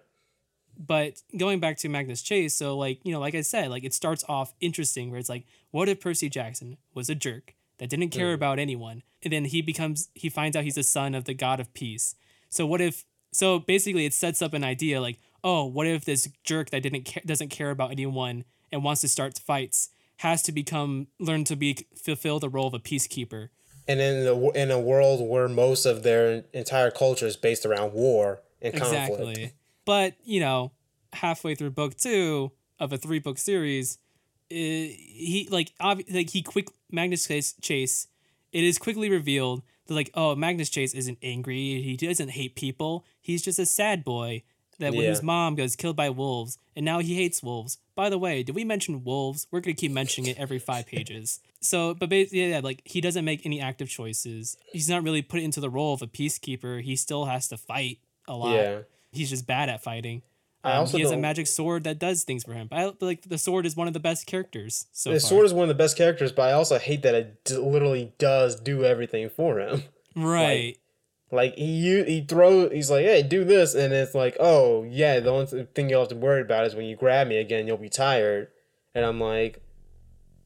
But 0.76 1.22
going 1.38 1.60
back 1.60 1.78
to 1.78 1.88
Magnus 1.88 2.20
Chase, 2.20 2.54
so 2.54 2.76
like, 2.76 3.00
you 3.04 3.12
know, 3.12 3.20
like 3.20 3.34
I 3.34 3.40
said, 3.40 3.70
like 3.70 3.84
it 3.84 3.94
starts 3.94 4.24
off 4.28 4.52
interesting 4.60 5.10
where 5.10 5.20
it's 5.20 5.30
like, 5.30 5.44
what 5.70 5.88
if 5.88 6.00
Percy 6.00 6.28
Jackson 6.28 6.76
was 6.92 7.08
a 7.08 7.14
jerk 7.14 7.54
that 7.78 7.88
didn't 7.88 8.10
care 8.10 8.32
mm. 8.32 8.34
about 8.34 8.58
anyone? 8.58 9.02
And 9.22 9.32
then 9.32 9.46
he 9.46 9.62
becomes 9.62 10.10
he 10.12 10.28
finds 10.28 10.56
out 10.56 10.64
he's 10.64 10.74
the 10.74 10.82
son 10.82 11.14
of 11.14 11.24
the 11.24 11.32
god 11.32 11.60
of 11.60 11.72
peace. 11.72 12.16
So 12.50 12.66
what 12.66 12.80
if 12.80 13.04
so 13.32 13.58
basically 13.58 14.04
it 14.04 14.12
sets 14.12 14.42
up 14.42 14.52
an 14.52 14.64
idea 14.64 15.00
like, 15.00 15.18
oh, 15.42 15.64
what 15.64 15.86
if 15.86 16.04
this 16.04 16.28
jerk 16.42 16.70
that 16.70 16.82
didn't 16.82 17.04
care, 17.04 17.22
doesn't 17.24 17.48
care 17.48 17.70
about 17.70 17.92
anyone 17.92 18.44
and 18.70 18.84
wants 18.84 19.00
to 19.02 19.08
start 19.08 19.38
fights 19.38 19.90
has 20.18 20.42
to 20.42 20.52
become 20.52 21.08
learn 21.18 21.44
to 21.44 21.56
be 21.56 21.86
fulfill 21.96 22.38
the 22.38 22.48
role 22.48 22.66
of 22.66 22.74
a 22.74 22.78
peacekeeper. 22.78 23.48
And 23.86 24.00
in 24.00 24.24
the 24.24 24.50
in 24.54 24.70
a 24.70 24.78
world 24.78 25.26
where 25.28 25.48
most 25.48 25.86
of 25.86 26.02
their 26.02 26.44
entire 26.52 26.90
culture 26.90 27.26
is 27.26 27.36
based 27.36 27.66
around 27.66 27.92
war 27.92 28.42
and 28.62 28.74
conflict 28.74 29.12
Exactly. 29.12 29.52
But, 29.84 30.14
you 30.24 30.40
know, 30.40 30.72
halfway 31.12 31.54
through 31.54 31.72
book 31.72 31.96
two 31.96 32.52
of 32.78 32.92
a 32.92 32.96
three 32.96 33.18
book 33.18 33.38
series, 33.38 33.98
uh, 34.50 34.54
he 34.54 35.48
like 35.50 35.72
obvi- 35.80 36.12
like 36.12 36.30
he 36.30 36.42
quick 36.42 36.68
Magnus 36.90 37.26
Chase, 37.26 37.54
Chase. 37.60 38.08
It 38.52 38.64
is 38.64 38.78
quickly 38.78 39.10
revealed 39.10 39.62
that 39.86 39.94
like 39.94 40.10
oh 40.14 40.34
Magnus 40.34 40.70
Chase 40.70 40.94
isn't 40.94 41.18
angry. 41.22 41.82
He 41.82 41.96
doesn't 41.96 42.30
hate 42.30 42.54
people. 42.54 43.04
He's 43.20 43.42
just 43.42 43.58
a 43.58 43.66
sad 43.66 44.04
boy 44.04 44.42
that 44.78 44.92
when 44.92 45.02
Yeah. 45.02 45.10
his 45.10 45.22
mom 45.22 45.54
goes 45.54 45.76
killed 45.76 45.96
by 45.96 46.10
wolves 46.10 46.58
and 46.76 46.84
now 46.84 46.98
he 47.00 47.14
hates 47.14 47.42
wolves. 47.42 47.78
By 47.94 48.08
the 48.10 48.18
way, 48.18 48.42
did 48.42 48.54
we 48.54 48.64
mention 48.64 49.04
wolves? 49.04 49.46
We're 49.50 49.60
gonna 49.60 49.74
keep 49.74 49.92
mentioning 49.92 50.30
it 50.30 50.38
every 50.38 50.58
five 50.58 50.86
pages. 50.86 51.40
So, 51.60 51.94
but 51.94 52.08
basically, 52.08 52.50
yeah, 52.50 52.60
like 52.62 52.82
he 52.84 53.00
doesn't 53.00 53.24
make 53.24 53.44
any 53.46 53.60
active 53.60 53.88
choices. 53.88 54.56
He's 54.72 54.88
not 54.88 55.02
really 55.02 55.22
put 55.22 55.40
into 55.40 55.60
the 55.60 55.70
role 55.70 55.94
of 55.94 56.02
a 56.02 56.06
peacekeeper. 56.06 56.82
He 56.82 56.96
still 56.96 57.24
has 57.26 57.48
to 57.48 57.56
fight 57.56 57.98
a 58.26 58.34
lot 58.34 58.54
yeah 58.54 58.78
he's 59.12 59.30
just 59.30 59.46
bad 59.46 59.68
at 59.68 59.82
fighting. 59.82 60.22
I 60.64 60.72
Um, 60.72 60.78
also 60.80 60.96
he 60.96 61.02
has 61.02 61.12
a 61.12 61.16
magic 61.16 61.46
sword 61.46 61.84
that 61.84 61.98
does 61.98 62.24
things 62.24 62.42
for 62.42 62.52
him. 62.54 62.66
But 62.68 62.78
I, 62.78 62.92
like 63.04 63.28
the 63.28 63.38
sword 63.38 63.64
is 63.66 63.76
one 63.76 63.86
of 63.86 63.92
the 63.92 64.00
best 64.00 64.26
characters 64.26 64.86
so 64.92 65.12
the 65.12 65.20
far. 65.20 65.28
sword 65.28 65.46
is 65.46 65.52
one 65.52 65.62
of 65.64 65.68
the 65.68 65.74
best 65.74 65.96
characters 65.96 66.32
but 66.32 66.48
i 66.48 66.52
also 66.52 66.78
hate 66.78 67.02
that 67.02 67.14
it 67.14 67.44
d- 67.44 67.56
literally 67.58 68.12
does 68.18 68.58
do 68.58 68.82
everything 68.82 69.28
for 69.28 69.60
him 69.60 69.84
right. 70.16 70.66
Like 70.66 70.80
he 71.56 72.02
he 72.04 72.24
throw 72.26 72.68
he's 72.68 72.90
like, 72.90 73.04
hey, 73.04 73.22
do 73.22 73.44
this, 73.44 73.74
and 73.74 73.92
it's 73.92 74.14
like, 74.14 74.36
oh 74.40 74.84
yeah, 74.84 75.20
the 75.20 75.30
only 75.30 75.66
thing 75.74 75.88
you'll 75.90 76.00
have 76.00 76.08
to 76.08 76.16
worry 76.16 76.42
about 76.42 76.66
is 76.66 76.74
when 76.74 76.86
you 76.86 76.96
grab 76.96 77.26
me 77.28 77.38
again, 77.38 77.66
you'll 77.66 77.76
be 77.76 77.88
tired, 77.88 78.48
and 78.94 79.04
I'm 79.04 79.20
like, 79.20 79.62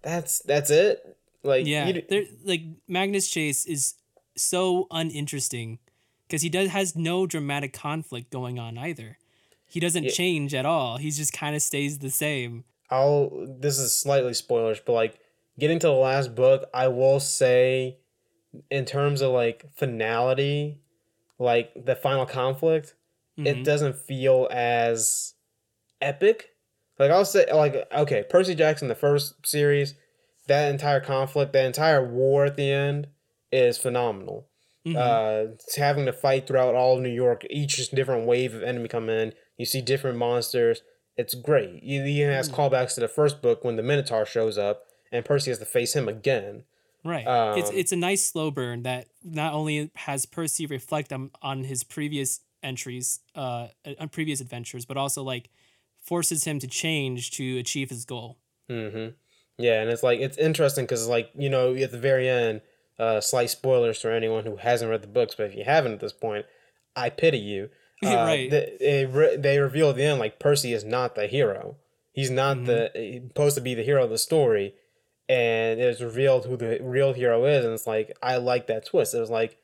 that's 0.02 0.40
that's 0.40 0.70
it. 0.70 1.16
Like 1.42 1.66
yeah. 1.66 1.92
like 2.44 2.62
Magnus 2.88 3.28
Chase 3.28 3.64
is 3.66 3.94
so 4.36 4.86
uninteresting 4.90 5.78
because 6.26 6.42
he 6.42 6.48
does 6.48 6.70
has 6.70 6.96
no 6.96 7.26
dramatic 7.26 7.72
conflict 7.72 8.30
going 8.30 8.58
on 8.58 8.76
either. 8.78 9.18
He 9.66 9.80
doesn't 9.80 10.04
Yeah. 10.04 10.10
change 10.10 10.54
at 10.54 10.64
all. 10.66 10.96
He 10.96 11.10
just 11.10 11.32
kind 11.32 11.54
of 11.54 11.62
stays 11.62 11.98
the 11.98 12.10
same. 12.10 12.64
I'll 12.90 13.46
this 13.46 13.78
is 13.78 13.92
slightly 13.92 14.34
spoilers, 14.34 14.80
but 14.80 14.92
like 14.94 15.20
getting 15.58 15.78
to 15.80 15.86
the 15.86 15.92
last 15.92 16.34
book, 16.34 16.68
I 16.72 16.88
will 16.88 17.20
say, 17.20 17.98
in 18.70 18.84
terms 18.84 19.20
of 19.22 19.32
like 19.32 19.66
finality, 19.76 20.80
like 21.38 21.72
the 21.84 21.96
final 21.96 22.26
conflict, 22.26 22.94
it 23.36 23.62
doesn't 23.64 23.96
feel 23.96 24.48
as 24.50 25.34
epic. 26.00 26.50
Like 26.98 27.10
I'll 27.12 27.24
say, 27.24 27.46
like 27.52 27.86
okay, 27.92 28.24
Percy 28.28 28.54
Jackson, 28.56 28.88
the 28.88 28.94
first 28.96 29.34
series, 29.46 29.94
that 30.48 30.70
entire 30.70 31.00
conflict, 31.00 31.52
that 31.52 31.64
entire 31.64 32.04
war 32.04 32.46
at 32.46 32.56
the 32.56 32.70
end 32.72 33.08
is 33.52 33.78
phenomenal. 33.78 34.48
Mhm. 34.86 34.96
Uh, 34.96 35.54
having 35.76 36.06
to 36.06 36.12
fight 36.12 36.46
throughout 36.46 36.74
all 36.74 36.96
of 36.96 37.02
New 37.02 37.08
York, 37.10 37.44
each 37.50 37.90
different 37.90 38.26
wave 38.26 38.54
of 38.54 38.62
enemy 38.62 38.88
come 38.88 39.08
in. 39.08 39.34
You 39.56 39.66
see 39.66 39.80
different 39.82 40.18
monsters. 40.18 40.82
It's 41.16 41.34
great. 41.34 41.82
You 41.82 42.04
even 42.04 42.32
has 42.32 42.48
callbacks 42.48 42.94
to 42.94 43.00
the 43.00 43.08
first 43.08 43.42
book 43.42 43.64
when 43.64 43.76
the 43.76 43.82
Minotaur 43.82 44.24
shows 44.24 44.56
up 44.56 44.84
and 45.12 45.24
Percy 45.24 45.50
has 45.50 45.58
to 45.58 45.64
face 45.64 45.94
him 45.94 46.08
again. 46.08 46.64
Right. 47.08 47.56
it's 47.58 47.70
Um, 47.70 47.76
it's 47.76 47.92
a 47.92 47.96
nice 47.96 48.24
slow 48.24 48.50
burn 48.50 48.82
that 48.82 49.08
not 49.24 49.54
only 49.54 49.90
has 49.94 50.26
Percy 50.26 50.66
reflect 50.66 51.12
on, 51.12 51.30
on 51.42 51.64
his 51.64 51.82
previous 51.84 52.40
entries, 52.62 53.20
uh, 53.34 53.68
on 53.98 54.08
previous 54.08 54.40
adventures, 54.40 54.84
but 54.84 54.96
also 54.96 55.22
like 55.22 55.48
forces 56.02 56.44
him 56.44 56.58
to 56.58 56.66
change 56.66 57.30
to 57.32 57.58
achieve 57.58 57.90
his 57.90 58.04
goal. 58.04 58.38
Mm-hmm. 58.70 59.14
Yeah, 59.58 59.80
and 59.80 59.90
it's 59.90 60.02
like 60.02 60.20
it's 60.20 60.38
interesting 60.38 60.84
because 60.84 61.06
like 61.08 61.30
you 61.36 61.48
know 61.50 61.74
at 61.74 61.90
the 61.90 61.98
very 61.98 62.28
end, 62.28 62.60
uh, 62.98 63.20
slight 63.20 63.50
spoilers 63.50 64.00
for 64.00 64.10
anyone 64.10 64.44
who 64.44 64.56
hasn't 64.56 64.90
read 64.90 65.02
the 65.02 65.08
books, 65.08 65.34
but 65.36 65.46
if 65.46 65.56
you 65.56 65.64
haven't 65.64 65.92
at 65.92 66.00
this 66.00 66.12
point, 66.12 66.46
I 66.94 67.10
pity 67.10 67.38
you. 67.38 67.70
Uh, 68.04 68.14
Right. 68.14 68.48
They 68.48 68.76
they, 68.78 69.06
re- 69.06 69.36
they 69.36 69.58
reveal 69.58 69.90
at 69.90 69.96
the 69.96 70.04
end 70.04 70.20
like 70.20 70.38
Percy 70.38 70.72
is 70.72 70.84
not 70.84 71.16
the 71.16 71.26
hero. 71.26 71.74
He's 72.12 72.30
not 72.30 72.64
the 72.66 72.92
Mm-hmm. 72.94 73.02
he's 73.02 73.22
supposed 73.28 73.56
to 73.56 73.60
be 73.60 73.74
the 73.74 73.82
hero 73.82 74.04
of 74.04 74.10
the 74.10 74.18
story, 74.18 74.74
and 75.28 75.80
it's 75.80 76.00
revealed 76.00 76.46
who 76.46 76.56
the 76.56 76.78
real 76.80 77.12
hero 77.12 77.44
is, 77.44 77.64
and 77.64 77.74
it's 77.74 77.86
like 77.86 78.16
I 78.22 78.36
like 78.36 78.66
that 78.68 78.86
twist. 78.86 79.14
It 79.14 79.20
was 79.20 79.30
like. 79.30 79.58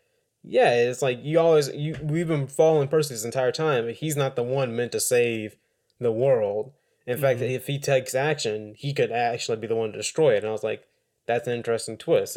Yeah, 0.46 0.74
it's 0.74 1.00
like 1.00 1.20
you 1.22 1.40
always 1.40 1.70
you 1.74 1.96
we've 2.03 2.29
been 2.29 2.46
following 2.46 2.87
Percy 2.87 3.14
this 3.14 3.24
entire 3.24 3.50
time, 3.50 3.87
but 3.87 3.94
he's 3.94 4.14
not 4.14 4.37
the 4.37 4.42
one 4.42 4.77
meant 4.77 4.92
to 4.92 5.00
save 5.00 5.57
the 5.98 6.12
world. 6.12 6.70
In 7.07 7.16
fact, 7.16 7.40
Mhm. 7.40 7.50
if 7.50 7.66
he 7.66 7.79
takes 7.79 8.14
action, 8.14 8.74
he 8.77 8.92
could 8.92 9.11
actually 9.11 9.57
be 9.57 9.66
the 9.66 9.74
one 9.74 9.92
to 9.92 9.96
destroy 9.96 10.35
it. 10.35 10.38
And 10.40 10.48
I 10.48 10.53
was 10.53 10.62
like, 10.62 10.87
that's 11.24 11.46
an 11.48 11.55
interesting 11.55 11.96
twist. 11.96 12.35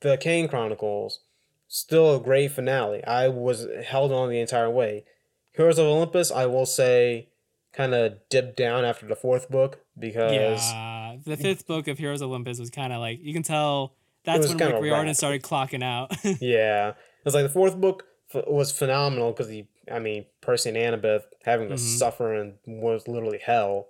The 0.00 0.16
Kane 0.18 0.48
Chronicles, 0.48 1.20
still 1.68 2.16
a 2.16 2.20
great 2.20 2.50
finale. 2.50 3.04
I 3.04 3.28
was 3.28 3.68
held 3.84 4.10
on 4.10 4.28
the 4.28 4.40
entire 4.40 4.68
way. 4.68 5.04
Heroes 5.52 5.78
of 5.78 5.86
Olympus, 5.86 6.32
I 6.32 6.46
will 6.46 6.66
say, 6.66 7.28
kind 7.76 7.94
of 7.94 8.14
dipped 8.30 8.56
down 8.56 8.84
after 8.84 9.06
the 9.06 9.16
fourth 9.16 9.50
book 9.50 9.80
because 9.98 10.32
Yeah, 10.32 11.16
the 11.24 11.36
fifth 11.36 11.66
book 11.66 11.88
of 11.88 11.98
Heroes 11.98 12.22
Olympus 12.22 12.58
was 12.58 12.70
kind 12.70 12.92
of 12.92 13.00
like 13.00 13.18
you 13.22 13.32
can 13.32 13.42
tell 13.42 13.94
that's 14.24 14.48
when 14.48 14.56
Rick 14.58 14.82
Riordan 14.82 15.14
started 15.14 15.42
clocking 15.42 15.82
out. 15.84 16.12
yeah, 16.40 16.94
it's 17.24 17.34
like 17.34 17.44
the 17.44 17.48
fourth 17.52 17.76
book 17.80 18.04
f- 18.34 18.44
was 18.48 18.72
phenomenal 18.72 19.30
because 19.32 19.48
he, 19.48 19.68
I 19.90 19.98
mean, 20.00 20.24
Percy 20.40 20.70
and 20.70 20.78
Annabeth 20.78 21.22
having 21.44 21.68
to 21.68 21.74
Mhm. 21.74 21.78
suffer 21.98 22.34
and 22.34 22.54
was 22.66 23.06
literally 23.06 23.38
hell. 23.44 23.88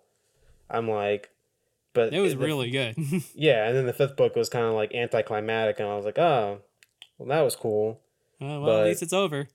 I'm 0.69 0.91
like, 0.91 1.31
but 1.95 2.13
it 2.13 2.21
was 2.21 2.35
the- 2.35 2.45
really 2.45 2.71
good. 2.71 2.97
Yeah, 3.35 3.67
and 3.67 3.75
then 3.77 3.87
the 3.87 3.93
fifth 3.95 4.17
book 4.17 4.37
was 4.37 4.49
kind 4.51 4.67
of 4.67 4.75
like 4.75 4.93
anticlimactic, 4.95 5.81
and 5.81 5.89
I 5.89 5.97
was 5.97 6.05
like, 6.05 6.19
oh, 6.19 6.61
well, 7.19 7.29
that 7.29 7.41
was 7.43 7.57
cool. 7.57 8.01
Uh, 8.41 8.45
well, 8.61 8.65
But- 8.67 8.81
at 8.83 8.87
least 8.89 9.03
it's 9.03 9.13
over. 9.15 9.49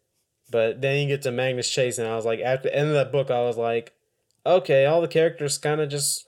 But 0.50 0.82
then 0.82 1.00
you 1.02 1.08
get 1.08 1.22
to 1.22 1.32
Magnus 1.32 1.70
Chase, 1.70 1.98
and 2.00 2.08
I 2.08 2.16
was 2.16 2.26
like, 2.26 2.40
at 2.40 2.64
the 2.64 2.76
end 2.76 2.88
of 2.90 2.94
that 2.96 3.12
book, 3.12 3.30
I 3.32 3.42
was 3.44 3.56
like, 3.58 3.94
okay, 4.46 4.86
all 4.86 5.02
the 5.02 5.08
characters 5.08 5.58
kind 5.58 5.82
of 5.82 5.90
just 5.90 6.28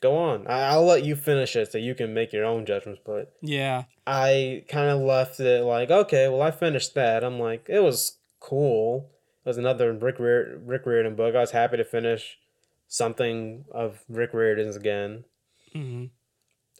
go 0.00 0.16
on. 0.16 0.46
I- 0.46 0.68
I'll 0.70 0.84
let 0.84 1.04
you 1.04 1.16
finish 1.16 1.56
it 1.56 1.72
so 1.72 1.78
you 1.78 1.94
can 1.94 2.14
make 2.14 2.32
your 2.32 2.44
own 2.44 2.64
judgments, 2.66 3.00
but 3.04 3.32
Yeah, 3.42 3.84
I 4.06 4.64
kind 4.68 4.90
of 4.90 5.00
left 5.00 5.40
it 5.40 5.62
like, 5.64 5.90
okay, 5.90 6.28
well, 6.28 6.42
I 6.42 6.50
finished 6.50 6.94
that. 6.94 7.24
I'm 7.24 7.38
like, 7.40 7.66
it 7.68 7.80
was 7.80 8.18
cool. 8.40 9.10
It 9.44 9.48
was 9.48 9.58
another 9.58 9.92
Rick, 9.92 10.18
Rior- 10.18 10.60
Rick 10.64 10.86
Riordan 10.86 11.14
book. 11.16 11.34
I 11.34 11.40
was 11.40 11.50
happy 11.52 11.76
to 11.78 11.84
finish 11.84 12.38
something 12.86 13.64
of 13.72 14.04
Rick 14.08 14.32
Riordan's 14.34 14.76
again. 14.76 15.24
hmm 15.72 16.06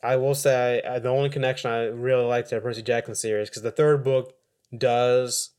I 0.01 0.15
will 0.15 0.37
say 0.37 0.81
I, 0.89 1.01
the 1.01 1.09
only 1.09 1.29
connection 1.29 1.71
I 1.73 1.87
really 1.87 2.25
liked 2.25 2.51
to 2.51 2.55
the 2.55 2.61
Percy 2.61 2.83
Jackson 2.83 3.17
series 3.17 3.49
because 3.51 3.63
the 3.63 3.73
third 3.73 4.05
book 4.05 4.33
does 4.77 5.51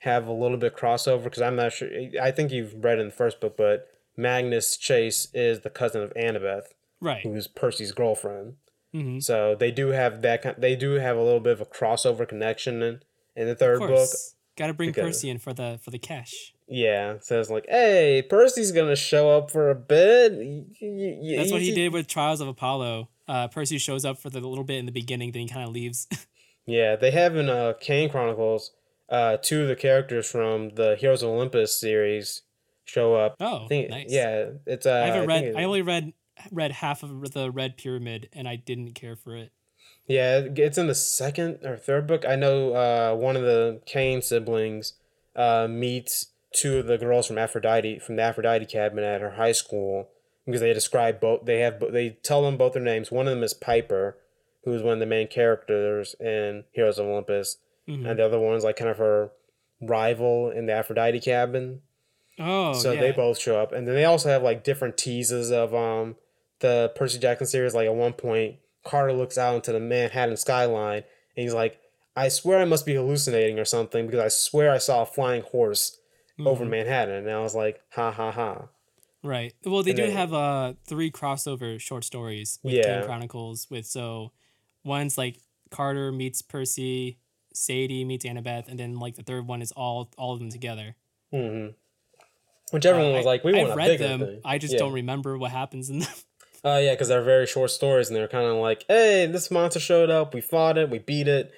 have 0.00 0.26
a 0.26 0.32
little 0.32 0.58
bit 0.58 0.76
crossover 0.76 1.24
because 1.24 1.40
I'm 1.40 1.56
not 1.56 1.72
sure. 1.72 1.88
I 2.20 2.30
think 2.30 2.52
you've 2.52 2.84
read 2.84 2.98
in 2.98 3.06
the 3.06 3.12
first 3.12 3.40
book, 3.40 3.56
but 3.56 3.88
Magnus 4.16 4.76
Chase 4.76 5.28
is 5.34 5.60
the 5.60 5.70
cousin 5.70 6.02
of 6.02 6.12
Annabeth, 6.14 6.68
right. 7.00 7.22
who's 7.22 7.46
Percy's 7.46 7.92
girlfriend. 7.92 8.54
hmm 8.92 9.18
So 9.18 9.54
they 9.54 9.70
do 9.70 9.88
have 9.88 10.22
that. 10.22 10.42
kind 10.42 10.56
They 10.58 10.76
do 10.76 10.92
have 10.92 11.16
a 11.16 11.22
little 11.22 11.40
bit 11.40 11.52
of 11.52 11.60
a 11.60 11.66
crossover 11.66 12.26
connection 12.28 12.82
in, 12.82 13.00
in 13.34 13.46
the 13.46 13.54
third 13.54 13.80
book. 13.80 14.08
got 14.56 14.68
to 14.68 14.74
bring 14.74 14.90
because- 14.90 15.04
Percy 15.04 15.30
in 15.30 15.38
for 15.38 15.52
the 15.52 15.78
for 15.82 15.90
the 15.90 15.98
cash. 15.98 16.52
Yeah, 16.68 17.18
so 17.20 17.38
it's 17.38 17.48
like, 17.48 17.66
hey, 17.68 18.24
Percy's 18.28 18.72
gonna 18.72 18.96
show 18.96 19.30
up 19.38 19.52
for 19.52 19.70
a 19.70 19.74
bit. 19.76 20.32
That's 20.80 21.52
what 21.52 21.62
he 21.62 21.72
did 21.72 21.92
with 21.92 22.08
Trials 22.08 22.40
of 22.40 22.48
Apollo. 22.48 23.08
Uh, 23.28 23.46
Percy 23.46 23.78
shows 23.78 24.04
up 24.04 24.18
for 24.18 24.30
the 24.30 24.40
little 24.40 24.64
bit 24.64 24.78
in 24.78 24.86
the 24.86 24.90
beginning, 24.92 25.30
then 25.30 25.42
he 25.42 25.48
kind 25.48 25.64
of 25.66 25.72
leaves. 25.72 26.08
Yeah, 26.68 26.96
they 26.96 27.12
have 27.12 27.36
in 27.36 27.48
uh, 27.48 27.74
Kane 27.80 28.08
Chronicles, 28.10 28.72
uh, 29.08 29.36
two 29.40 29.62
of 29.62 29.68
the 29.68 29.76
characters 29.76 30.28
from 30.28 30.70
the 30.70 30.96
Heroes 30.96 31.22
of 31.22 31.28
Olympus 31.28 31.78
series 31.80 32.42
show 32.86 33.14
up. 33.14 33.36
oh, 33.40 33.64
I 33.66 33.68
think, 33.68 33.90
nice. 33.90 34.06
yeah, 34.08 34.46
it's. 34.66 34.86
Uh, 34.86 34.94
I 35.04 35.06
haven't 35.08 35.28
read. 35.28 35.44
it- 35.44 35.56
I 35.56 35.64
only 35.64 35.82
read 35.82 36.14
read 36.50 36.72
half 36.72 37.02
of 37.02 37.32
the 37.32 37.50
Red 37.50 37.76
Pyramid, 37.76 38.28
and 38.32 38.48
I 38.48 38.56
didn't 38.56 38.92
care 38.94 39.16
for 39.16 39.36
it. 39.36 39.52
Yeah, 40.06 40.40
it's 40.56 40.78
in 40.78 40.86
the 40.86 40.94
second 40.94 41.58
or 41.64 41.76
third 41.76 42.06
book. 42.06 42.24
I 42.26 42.36
know 42.36 42.72
uh, 42.74 43.14
one 43.16 43.36
of 43.36 43.42
the 43.42 43.80
Kane 43.86 44.22
siblings 44.22 44.94
uh, 45.34 45.66
meets 45.68 46.26
two 46.52 46.78
of 46.78 46.86
the 46.86 46.96
girls 46.96 47.26
from 47.26 47.38
Aphrodite 47.38 47.98
from 47.98 48.16
the 48.16 48.22
Aphrodite 48.22 48.66
cabin 48.66 49.02
at 49.04 49.20
her 49.20 49.32
high 49.32 49.52
school 49.52 50.08
because 50.46 50.60
they 50.60 50.72
describe 50.72 51.20
both. 51.20 51.44
They 51.44 51.60
have 51.60 51.82
they 51.92 52.10
tell 52.22 52.42
them 52.42 52.56
both 52.56 52.74
their 52.74 52.82
names. 52.82 53.10
One 53.10 53.26
of 53.26 53.34
them 53.34 53.42
is 53.42 53.52
Piper, 53.52 54.16
who 54.64 54.72
is 54.72 54.82
one 54.82 54.92
of 54.94 55.00
the 55.00 55.06
main 55.06 55.26
characters 55.26 56.14
in 56.20 56.64
Heroes 56.72 56.98
of 57.00 57.06
Olympus, 57.06 57.56
Mhm. 57.88 58.08
and 58.08 58.18
the 58.18 58.24
other 58.26 58.38
one's 58.38 58.62
like 58.62 58.76
kind 58.76 58.90
of 58.90 58.98
her 58.98 59.30
rival 59.80 60.50
in 60.50 60.66
the 60.66 60.72
Aphrodite 60.72 61.20
cabin. 61.20 61.82
Oh, 62.38 62.72
so 62.74 62.92
yeah. 62.92 63.00
they 63.00 63.12
both 63.12 63.38
show 63.38 63.58
up, 63.60 63.72
and 63.72 63.86
then 63.88 63.94
they 63.94 64.04
also 64.04 64.28
have 64.28 64.42
like 64.42 64.62
different 64.64 64.96
teases 64.96 65.50
of 65.50 65.74
um 65.74 66.16
the 66.60 66.92
Percy 66.94 67.18
Jackson 67.18 67.46
series. 67.46 67.74
Like 67.74 67.86
at 67.86 67.94
one 67.94 68.12
point, 68.12 68.56
Carter 68.84 69.12
looks 69.12 69.38
out 69.38 69.54
into 69.56 69.72
the 69.72 69.80
Manhattan 69.80 70.36
skyline, 70.36 70.98
and 71.36 71.42
he's 71.42 71.54
like, 71.54 71.78
"I 72.14 72.28
swear 72.28 72.58
I 72.58 72.64
must 72.64 72.84
be 72.86 72.94
hallucinating 72.94 73.58
or 73.58 73.64
something 73.64 74.06
because 74.06 74.20
I 74.20 74.28
swear 74.28 74.70
I 74.72 74.78
saw 74.78 75.02
a 75.02 75.06
flying 75.06 75.42
horse 75.42 75.98
over 76.44 76.64
Mhm. 76.64 76.70
Manhattan." 76.70 77.14
And 77.26 77.30
I 77.30 77.40
was 77.40 77.54
like, 77.54 77.80
"Ha 77.92 78.10
ha 78.12 78.30
ha!" 78.30 78.68
Right. 79.22 79.54
Well, 79.64 79.82
they 79.82 79.90
And 79.92 79.96
do 79.96 80.06
then- 80.06 80.16
have 80.16 80.32
uh 80.34 80.74
three 80.84 81.10
crossover 81.10 81.80
short 81.80 82.04
stories 82.04 82.58
with 82.62 82.74
Yeah. 82.74 82.98
Kane 82.98 83.04
Chronicles. 83.06 83.68
With 83.70 83.86
so, 83.86 84.32
one's 84.84 85.16
like 85.18 85.38
Carter 85.70 86.12
meets 86.12 86.42
Percy, 86.42 87.18
Sadie 87.54 88.04
meets 88.04 88.24
Annabeth, 88.26 88.68
and 88.68 88.78
then 88.78 88.98
like 88.98 89.14
the 89.16 89.22
third 89.22 89.46
one 89.48 89.62
is 89.62 89.72
all 89.72 90.10
all 90.18 90.34
of 90.34 90.38
them 90.38 90.50
together. 90.50 90.96
hmm 91.32 91.68
Which 92.70 92.84
everyone 92.86 93.12
Uh, 93.12 93.16
was 93.18 93.26
I- 93.26 93.28
like, 93.28 93.44
"We 93.44 93.52
want 93.52 93.68
I've 93.68 93.72
a 93.74 93.76
read 93.76 93.88
bigger 93.88 94.08
them. 94.08 94.20
thing." 94.20 94.40
I 94.44 94.58
just 94.58 94.72
Yeah. 94.72 94.80
don't 94.80 94.92
remember 94.92 95.38
what 95.38 95.50
happens 95.50 95.90
in 95.90 96.00
them. 96.00 96.08
Uh, 96.64 96.80
yeah, 96.82 96.94
because 96.94 97.06
they're 97.06 97.22
very 97.22 97.46
short 97.46 97.70
stories, 97.70 98.08
and 98.08 98.16
they're 98.16 98.26
kind 98.26 98.46
of 98.46 98.56
like, 98.56 98.84
"Hey, 98.88 99.26
this 99.26 99.52
monster 99.52 99.78
showed 99.78 100.10
up. 100.10 100.34
We 100.34 100.40
fought 100.40 100.76
it. 100.76 100.90
We 100.90 100.98
beat 100.98 101.28
it. 101.28 101.52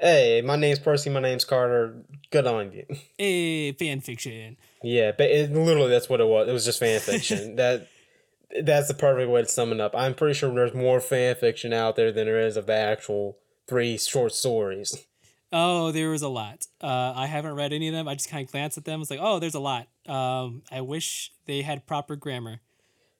Hey, 0.00 0.40
my 0.42 0.56
name's 0.56 0.78
Percy. 0.78 1.10
My 1.10 1.20
name's 1.20 1.44
Carter. 1.44 1.96
Good 2.30 2.46
on 2.46 2.72
you." 2.72 2.86
hey, 3.18 3.72
fan 3.78 4.00
fiction. 4.00 4.56
Yeah, 4.82 5.12
but 5.12 5.28
it, 5.30 5.52
literally 5.52 5.90
that's 5.90 6.08
what 6.08 6.20
it 6.22 6.26
was. 6.28 6.48
It 6.48 6.52
was 6.52 6.64
just 6.64 6.78
fan 6.80 6.98
fiction. 7.00 7.56
that 7.56 7.88
that's 8.62 8.88
the 8.88 8.94
perfect 8.94 9.28
way 9.30 9.42
to 9.42 9.48
sum 9.48 9.70
it 9.72 9.80
up. 9.80 9.94
I'm 9.94 10.14
pretty 10.14 10.32
sure 10.32 10.54
there's 10.54 10.72
more 10.72 11.00
fan 11.00 11.34
fiction 11.34 11.74
out 11.74 11.96
there 11.96 12.10
than 12.10 12.24
there 12.26 12.40
is 12.40 12.56
of 12.56 12.64
the 12.64 12.72
actual 12.74 13.36
three 13.68 13.98
short 13.98 14.32
stories. 14.32 15.04
Oh, 15.56 15.92
there 15.92 16.10
was 16.10 16.22
a 16.22 16.28
lot. 16.28 16.66
Uh, 16.82 17.12
I 17.14 17.26
haven't 17.26 17.54
read 17.54 17.72
any 17.72 17.86
of 17.88 17.94
them. 17.94 18.08
I 18.08 18.14
just 18.14 18.28
kind 18.28 18.44
of 18.44 18.50
glanced 18.50 18.76
at 18.76 18.84
them. 18.84 19.00
It's 19.00 19.10
like, 19.10 19.20
oh, 19.22 19.38
there's 19.38 19.54
a 19.54 19.60
lot. 19.60 19.86
Um, 20.06 20.62
I 20.70 20.80
wish 20.80 21.30
they 21.46 21.62
had 21.62 21.86
proper 21.86 22.16
grammar. 22.16 22.60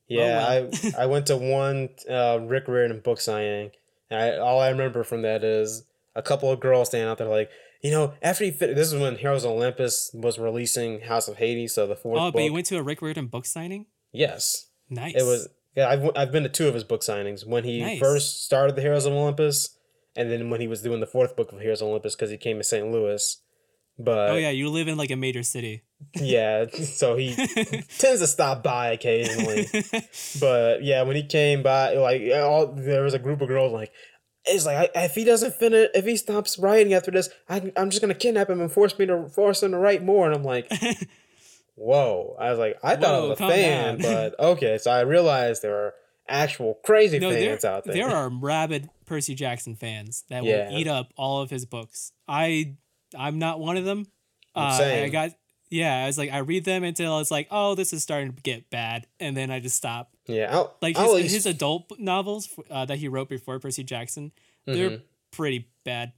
Yeah, 0.08 0.38
well. 0.60 0.70
I 0.98 1.02
I 1.04 1.06
went 1.06 1.26
to 1.28 1.36
one 1.36 1.90
uh, 2.10 2.38
Rick 2.42 2.68
Riordan 2.68 3.00
book 3.00 3.20
signing, 3.20 3.70
and 4.10 4.20
I, 4.20 4.36
all 4.36 4.60
I 4.60 4.68
remember 4.68 5.04
from 5.04 5.22
that 5.22 5.44
is 5.44 5.84
a 6.14 6.22
couple 6.22 6.50
of 6.50 6.60
girls 6.60 6.88
standing 6.88 7.08
out 7.08 7.18
there 7.18 7.28
like, 7.28 7.50
you 7.82 7.90
know, 7.90 8.14
after 8.20 8.44
he 8.44 8.50
fit. 8.50 8.74
This 8.74 8.92
is 8.92 9.00
when 9.00 9.16
Heroes 9.16 9.44
of 9.44 9.52
Olympus 9.52 10.10
was 10.12 10.38
releasing 10.38 11.02
House 11.02 11.28
of 11.28 11.36
Hades, 11.36 11.72
so 11.74 11.86
the 11.86 11.96
fourth 11.96 12.18
Oh, 12.20 12.26
book. 12.26 12.34
but 12.34 12.42
you 12.42 12.52
went 12.52 12.66
to 12.66 12.76
a 12.78 12.82
Rick 12.82 13.00
Riordan 13.00 13.28
book 13.28 13.46
signing. 13.46 13.86
yes, 14.12 14.66
Nice. 14.90 15.14
it 15.14 15.22
was. 15.22 15.48
Yeah, 15.76 15.88
I've 15.88 16.10
I've 16.14 16.30
been 16.32 16.42
to 16.44 16.48
two 16.48 16.68
of 16.68 16.74
his 16.74 16.84
book 16.84 17.00
signings 17.00 17.46
when 17.46 17.64
he 17.64 17.80
Nice. 17.80 17.98
first 17.98 18.44
started 18.44 18.76
the 18.76 18.82
Heroes 18.82 19.06
of 19.06 19.12
Olympus, 19.12 19.76
and 20.16 20.30
then 20.30 20.50
when 20.50 20.60
he 20.60 20.68
was 20.68 20.82
doing 20.82 21.00
the 21.00 21.06
fourth 21.06 21.36
book 21.36 21.52
of 21.52 21.60
Heroes 21.60 21.82
Olympus 21.82 22.14
because 22.14 22.30
he 22.30 22.36
came 22.36 22.58
to 22.58 22.64
St. 22.64 22.90
Louis. 22.90 23.38
But 23.96 24.30
Oh 24.30 24.36
yeah, 24.36 24.50
you 24.50 24.68
live 24.70 24.88
in 24.88 24.96
like 24.96 25.12
a 25.12 25.16
major 25.16 25.44
city. 25.44 25.82
yeah, 26.16 26.66
so 26.72 27.16
he 27.16 27.34
tends 27.34 28.20
to 28.20 28.26
stop 28.26 28.62
by 28.62 28.88
occasionally. 28.88 29.68
But 30.40 30.82
yeah, 30.82 31.02
when 31.02 31.14
he 31.16 31.22
came 31.22 31.62
by, 31.62 31.94
like 31.94 32.22
all 32.34 32.66
there 32.66 33.02
was 33.04 33.14
a 33.14 33.18
group 33.20 33.40
of 33.40 33.48
girls 33.48 33.72
like, 33.72 33.92
it's 34.46 34.66
like 34.66 34.90
I, 34.96 35.04
if 35.04 35.14
he 35.14 35.24
doesn't 35.24 35.54
finish, 35.54 35.88
if 35.94 36.04
he 36.04 36.16
stops 36.16 36.58
writing 36.58 36.92
after 36.92 37.10
this, 37.12 37.30
I, 37.48 37.72
I'm 37.76 37.90
just 37.90 38.00
gonna 38.00 38.14
kidnap 38.14 38.50
him 38.50 38.60
and 38.60 38.70
force 38.70 38.98
me 38.98 39.06
to 39.06 39.28
force 39.28 39.62
him 39.62 39.70
to 39.70 39.78
write 39.78 40.02
more. 40.02 40.26
And 40.26 40.34
I'm 40.34 40.44
like, 40.44 40.70
whoa. 41.76 42.36
I 42.38 42.50
was 42.50 42.58
like, 42.58 42.76
I 42.82 42.96
thought 42.96 43.14
I 43.14 43.18
was 43.20 43.40
a 43.40 43.48
fan, 43.48 43.98
but 43.98 44.38
okay. 44.38 44.78
So 44.78 44.90
I 44.90 45.00
realized 45.02 45.62
there 45.62 45.76
are 45.76 45.94
actual 46.28 46.78
crazy 46.84 47.18
No, 47.18 47.30
there, 47.30 47.50
fans 47.50 47.64
out 47.64 47.84
there. 47.84 47.94
there 47.94 48.08
are 48.10 48.28
rabid 48.28 48.88
Percy 49.06 49.34
Jackson 49.34 49.74
fans 49.76 50.24
that 50.30 50.44
Yeah. 50.44 50.68
will 50.70 50.78
eat 50.78 50.86
up 50.88 51.12
all 51.16 51.40
of 51.42 51.50
his 51.50 51.64
books. 51.66 52.12
I 52.28 52.76
I'm 53.16 53.38
not 53.38 53.60
one 53.60 53.76
of 53.76 53.84
them. 53.84 54.06
Uh, 54.56 54.78
I 54.80 55.08
got 55.08 55.30
yeah. 55.70 56.04
I 56.04 56.06
was 56.06 56.16
like 56.18 56.30
I 56.32 56.38
read 56.38 56.64
them 56.64 56.84
until 56.84 57.18
it's 57.20 57.30
like 57.30 57.48
oh 57.50 57.74
this 57.74 57.92
is 57.92 58.02
starting 58.02 58.32
to 58.32 58.42
get 58.42 58.70
bad, 58.70 59.06
and 59.20 59.36
then 59.36 59.50
I 59.50 59.60
just 59.60 59.76
stop. 59.76 60.10
yeah, 60.26 60.48
I'll, 60.52 60.76
Like 60.80 60.96
his, 60.96 61.12
least- 61.12 61.34
his 61.34 61.46
adult 61.46 61.90
novels 61.98 62.48
uh, 62.70 62.84
that 62.86 62.98
he 62.98 63.08
wrote 63.08 63.28
before 63.28 63.58
Percy 63.58 63.84
Jackson, 63.84 64.32
they're 64.64 64.90
Mhm. 64.90 65.02
pretty 65.30 65.68
bad. 65.84 66.12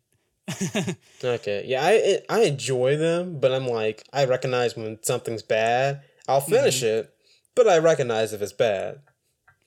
Okay, 1.25 1.65
yeah, 1.67 1.81
I 1.83 2.21
I 2.29 2.43
enjoy 2.45 2.97
them, 2.97 3.41
but 3.41 3.53
I'm 3.53 3.67
like 3.67 4.05
I 4.13 4.25
recognize 4.27 4.77
when 4.77 4.99
something's 5.03 5.43
bad. 5.43 6.03
I'll 6.29 6.41
finish 6.41 6.79
Mm-hmm. 6.83 6.99
it, 7.01 7.15
but 7.55 7.67
I 7.69 7.79
recognize 7.79 8.33
if 8.33 8.43
it's 8.43 8.53
bad. 8.53 9.01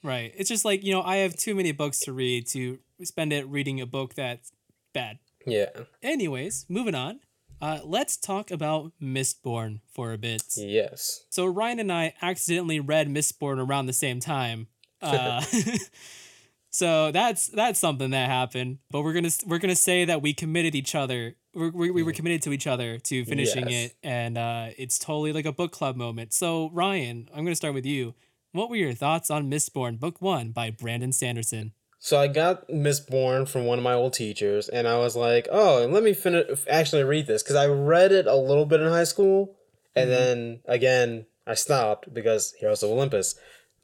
Right. 0.03 0.33
It's 0.37 0.49
just 0.49 0.63
like, 0.65 0.83
you 0.83 0.93
know, 0.93 1.01
I 1.01 1.17
have 1.17 1.35
too 1.35 1.55
many 1.55 1.71
books 1.71 1.99
to 2.01 2.13
read 2.13 2.47
to 2.49 2.79
spend 3.03 3.33
it 3.33 3.47
reading 3.47 3.81
a 3.81 3.85
book 3.85 4.13
that's 4.15 4.51
bad. 4.93 5.19
Yeah, 5.45 5.67
Anyways, 6.03 6.65
moving 6.69 6.95
on. 6.95 7.19
Uh, 7.61 7.79
let's 7.83 8.15
talk 8.15 8.51
about 8.51 8.91
Mistborn 9.01 9.81
for 9.91 10.13
a 10.13 10.17
bit. 10.17 10.43
yes, 10.55 11.25
So 11.29 11.45
Ryan 11.45 11.79
and 11.79 11.91
I 11.91 12.13
accidentally 12.21 12.79
read 12.79 13.09
Mistborn 13.09 13.57
around 13.65 13.85
the 13.87 13.93
same 13.93 14.19
time. 14.19 14.67
Uh, 15.01 15.41
so 16.71 17.11
that's 17.11 17.47
that's 17.47 17.79
something 17.79 18.11
that 18.11 18.29
happened. 18.29 18.79
But 18.91 19.01
we're 19.03 19.13
gonna 19.13 19.29
we're 19.47 19.57
gonna 19.59 19.75
say 19.75 20.05
that 20.05 20.21
we 20.21 20.33
committed 20.33 20.75
each 20.75 20.93
other. 20.93 21.35
We, 21.53 21.69
we, 21.69 21.91
we 21.91 22.03
were 22.03 22.11
committed 22.11 22.41
to 22.43 22.53
each 22.53 22.67
other 22.67 22.99
to 22.99 23.25
finishing 23.25 23.65
Mm. 23.65 23.71
Yes. 23.71 23.85
it, 23.91 23.95
and 24.03 24.37
uh, 24.37 24.67
it's 24.77 24.99
totally 24.99 25.31
like 25.33 25.45
a 25.45 25.51
book 25.51 25.71
club 25.71 25.95
moment. 25.95 26.33
So 26.33 26.69
Ryan, 26.73 27.29
I'm 27.33 27.43
gonna 27.43 27.55
start 27.55 27.73
with 27.73 27.85
you. 27.85 28.13
What 28.51 28.71
were 28.71 28.75
your 28.75 28.93
thoughts 28.93 29.29
on 29.29 29.49
Mistborn, 29.49 29.99
Book 29.99 30.23
One 30.23 30.49
by 30.49 30.71
Brandon 30.71 31.11
Sanderson? 31.11 31.73
So 31.99 32.19
I 32.19 32.27
got 32.27 32.67
Mistborn 32.67 33.47
from 33.47 33.65
one 33.65 33.77
of 33.77 33.83
my 33.83 33.93
old 33.93 34.13
teachers, 34.13 34.67
and 34.69 34.87
I 34.87 34.97
was 34.97 35.15
like, 35.15 35.47
"Oh, 35.51 35.85
let 35.87 36.01
me 36.01 36.13
finish 36.13 36.47
actually 36.67 37.03
read 37.03 37.27
this," 37.27 37.43
because 37.43 37.55
I 37.55 37.67
read 37.67 38.11
it 38.11 38.25
a 38.25 38.35
little 38.35 38.65
bit 38.65 38.81
in 38.81 38.89
high 38.89 39.03
school, 39.03 39.55
and 39.95 40.09
mm-hmm. 40.09 40.19
then 40.19 40.59
again 40.65 41.25
I 41.45 41.53
stopped 41.53 42.11
because 42.11 42.53
Heroes 42.59 42.81
of 42.81 42.89
Olympus. 42.89 43.35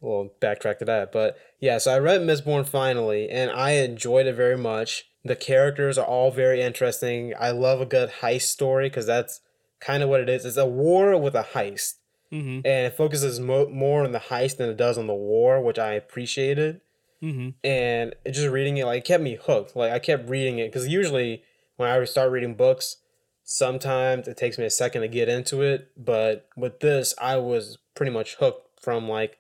We'll 0.02 0.34
backtrack 0.42 0.80
to 0.80 0.86
that, 0.86 1.12
but 1.12 1.38
yeah. 1.60 1.78
So 1.78 1.94
I 1.94 2.00
read 2.00 2.22
Mistborn 2.22 2.68
finally, 2.68 3.30
and 3.30 3.52
I 3.52 3.72
enjoyed 3.72 4.26
it 4.26 4.34
very 4.34 4.58
much. 4.58 5.06
The 5.24 5.36
characters 5.36 6.00
are 6.00 6.06
all 6.06 6.32
very 6.32 6.62
interesting. 6.62 7.34
I 7.40 7.52
love 7.52 7.82
a 7.82 7.86
good 7.86 8.10
heist 8.22 8.50
story 8.50 8.90
because 8.90 9.06
that's 9.06 9.42
kind 9.80 10.02
of 10.02 10.10
what 10.10 10.22
it 10.22 10.30
is. 10.30 10.44
It's 10.44 10.58
a 10.58 10.66
war 10.66 11.18
with 11.18 11.36
a 11.36 11.48
heist, 11.54 11.96
Mm-hmm. 12.32 12.66
and 12.66 12.66
it 12.88 12.98
focuses 12.98 13.40
mo- 13.40 13.70
more 13.70 14.04
on 14.04 14.12
the 14.12 14.20
heist 14.20 14.58
than 14.58 14.70
it 14.70 14.78
does 14.78 14.98
on 14.98 15.08
the 15.08 15.14
war, 15.14 15.62
which 15.62 15.80
I 15.80 15.94
appreciated. 15.94 16.82
Mm-hmm. 17.24 17.50
and 17.64 18.14
just 18.30 18.50
reading 18.50 18.78
it 18.78 18.86
like 18.86 19.00
it 19.04 19.06
kept 19.08 19.24
me 19.24 19.38
hooked. 19.42 19.76
Like 19.76 19.92
i 19.92 20.00
kept 20.00 20.30
reading 20.30 20.60
it 20.60 20.68
because 20.68 20.88
usually 20.88 21.44
when 21.78 21.90
i 21.90 22.04
start 22.04 22.30
reading 22.32 22.56
books 22.56 22.98
sometimes 23.44 24.28
it 24.28 24.38
takes 24.38 24.58
me 24.58 24.66
a 24.66 24.70
second 24.70 25.02
to 25.02 25.08
get 25.08 25.30
into 25.30 25.62
it. 25.62 25.90
But 25.98 26.48
with 26.58 26.82
this 26.82 27.14
i 27.20 27.38
was 27.38 27.78
pretty 27.96 28.12
much 28.12 28.36
hooked 28.36 28.82
from 28.84 29.08
like 29.08 29.38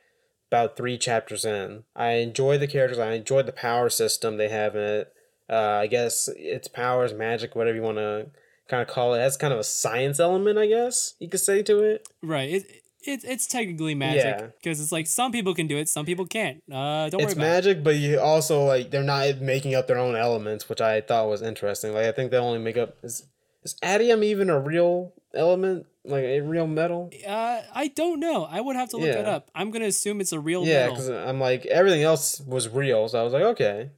about 0.49 0.77
three 0.77 0.97
chapters 0.97 1.43
in. 1.43 1.83
I 1.95 2.11
enjoy 2.13 2.57
the 2.57 2.67
characters. 2.67 2.97
I 2.99 3.11
enjoyed 3.13 3.45
the 3.45 3.51
power 3.51 3.89
system 3.89 4.37
they 4.37 4.49
have 4.49 4.75
in 4.75 4.81
it. 4.81 5.13
Uh, 5.47 5.79
i 5.83 5.85
guess 5.87 6.27
it's 6.37 6.67
powers 6.67 7.13
magic 7.13 7.55
whatever 7.55 7.75
you 7.75 7.83
want 7.83 7.97
to 7.97 8.27
kind 8.67 8.81
of 8.81 8.87
call 8.87 9.13
it. 9.13 9.19
it 9.19 9.21
has 9.21 9.37
kind 9.37 9.53
of 9.53 9.59
a 9.59 9.63
science 9.63 10.19
element 10.19 10.57
i 10.57 10.65
guess 10.65 11.13
you 11.19 11.29
could 11.29 11.39
say 11.39 11.61
to 11.63 11.83
it 11.83 12.07
Right. 12.23 12.49
It, 12.49 12.63
it 13.03 13.23
it's 13.23 13.45
technically 13.45 13.93
magic 13.93 14.23
Yeah. 14.39 14.47
because 14.59 14.81
it's 14.81 14.91
like 14.91 15.05
some 15.05 15.31
people 15.31 15.53
can 15.53 15.67
do 15.67 15.77
it, 15.77 15.87
some 15.87 16.05
people 16.07 16.25
can't. 16.25 16.63
Uh, 16.71 17.07
don't 17.09 17.19
worry 17.21 17.25
it's 17.25 17.33
about 17.33 17.43
it. 17.45 17.49
magic, 17.49 17.83
but 17.83 17.95
you 17.97 18.19
also 18.19 18.63
like 18.65 18.89
they're 18.89 19.03
not 19.03 19.41
making 19.41 19.75
up 19.75 19.85
their 19.85 19.99
own 19.99 20.15
elements, 20.15 20.67
which 20.67 20.81
I 20.81 21.01
thought 21.01 21.29
was 21.29 21.43
interesting. 21.43 21.93
Like 21.93 22.05
I 22.07 22.11
think 22.11 22.31
they 22.31 22.37
only 22.37 22.57
make 22.57 22.77
up 22.77 22.95
is 23.03 23.27
is 23.63 23.75
atium 23.83 24.23
even 24.23 24.49
a 24.49 24.59
real 24.59 25.13
element, 25.35 25.85
like 26.03 26.23
a 26.23 26.39
real 26.41 26.65
metal? 26.65 27.11
Uh, 27.27 27.61
I 27.75 27.89
don't 27.89 28.19
know. 28.19 28.45
I 28.45 28.59
would 28.59 28.75
have 28.75 28.89
to 28.89 28.97
look 28.97 29.11
that 29.13 29.25
up. 29.27 29.51
I'm 29.53 29.69
gonna 29.69 29.85
assume 29.85 30.19
it's 30.19 30.31
a 30.33 30.39
real 30.39 30.65
Yeah, 30.65 30.89
because 30.89 31.07
I'm 31.07 31.39
like 31.39 31.67
everything 31.67 32.01
else 32.01 32.39
was 32.41 32.67
real, 32.69 33.07
so 33.07 33.19
I 33.19 33.23
was 33.23 33.33
like, 33.33 33.43
okay, 33.43 33.91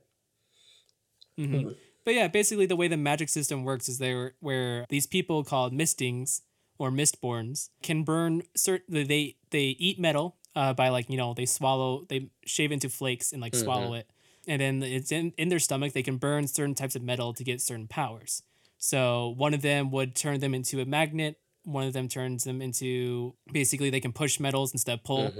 Mhm. 1.39 1.75
But 2.07 2.15
yeah, 2.15 2.29
basically 2.29 2.65
the 2.65 2.77
way 2.77 2.87
the 2.87 2.95
magic 2.95 3.27
system 3.27 3.65
works 3.65 3.89
is 3.89 3.97
there 3.97 4.35
where 4.39 4.85
these 4.87 5.05
people 5.05 5.43
called 5.43 5.73
mistings 5.73 6.41
or 6.77 6.89
mistborns 6.89 7.67
can 7.83 8.03
burn 8.03 8.43
certain 8.55 9.03
they 9.07 9.35
they 9.49 9.75
eat 9.77 9.99
metal 9.99 10.37
uh, 10.55 10.71
by 10.71 10.87
like 10.87 11.09
you 11.09 11.17
know 11.17 11.33
they 11.33 11.45
swallow 11.45 12.05
they 12.07 12.29
shave 12.45 12.71
into 12.71 12.87
flakes 12.87 13.33
and 13.33 13.41
like 13.41 13.53
swallow 13.53 13.93
it. 13.93 14.09
And 14.47 14.61
then 14.61 14.83
it's 14.83 15.11
in, 15.11 15.33
in 15.37 15.49
their 15.49 15.59
stomach 15.59 15.91
they 15.91 16.01
can 16.01 16.15
burn 16.15 16.47
certain 16.47 16.75
types 16.75 16.95
of 16.95 17.03
metal 17.03 17.33
to 17.33 17.43
get 17.43 17.59
certain 17.59 17.87
powers. 17.87 18.41
So 18.77 19.33
one 19.35 19.53
of 19.53 19.61
them 19.61 19.91
would 19.91 20.15
turn 20.15 20.39
them 20.39 20.53
into 20.53 20.79
a 20.79 20.85
magnet 20.85 21.35
one 21.65 21.85
of 21.85 21.91
them 21.91 22.07
turns 22.07 22.45
them 22.45 22.61
into 22.61 23.33
basically 23.51 23.89
they 23.89 23.99
can 23.99 24.13
push 24.13 24.39
metals 24.39 24.71
instead 24.71 24.99
of 24.99 25.03
pull. 25.03 25.33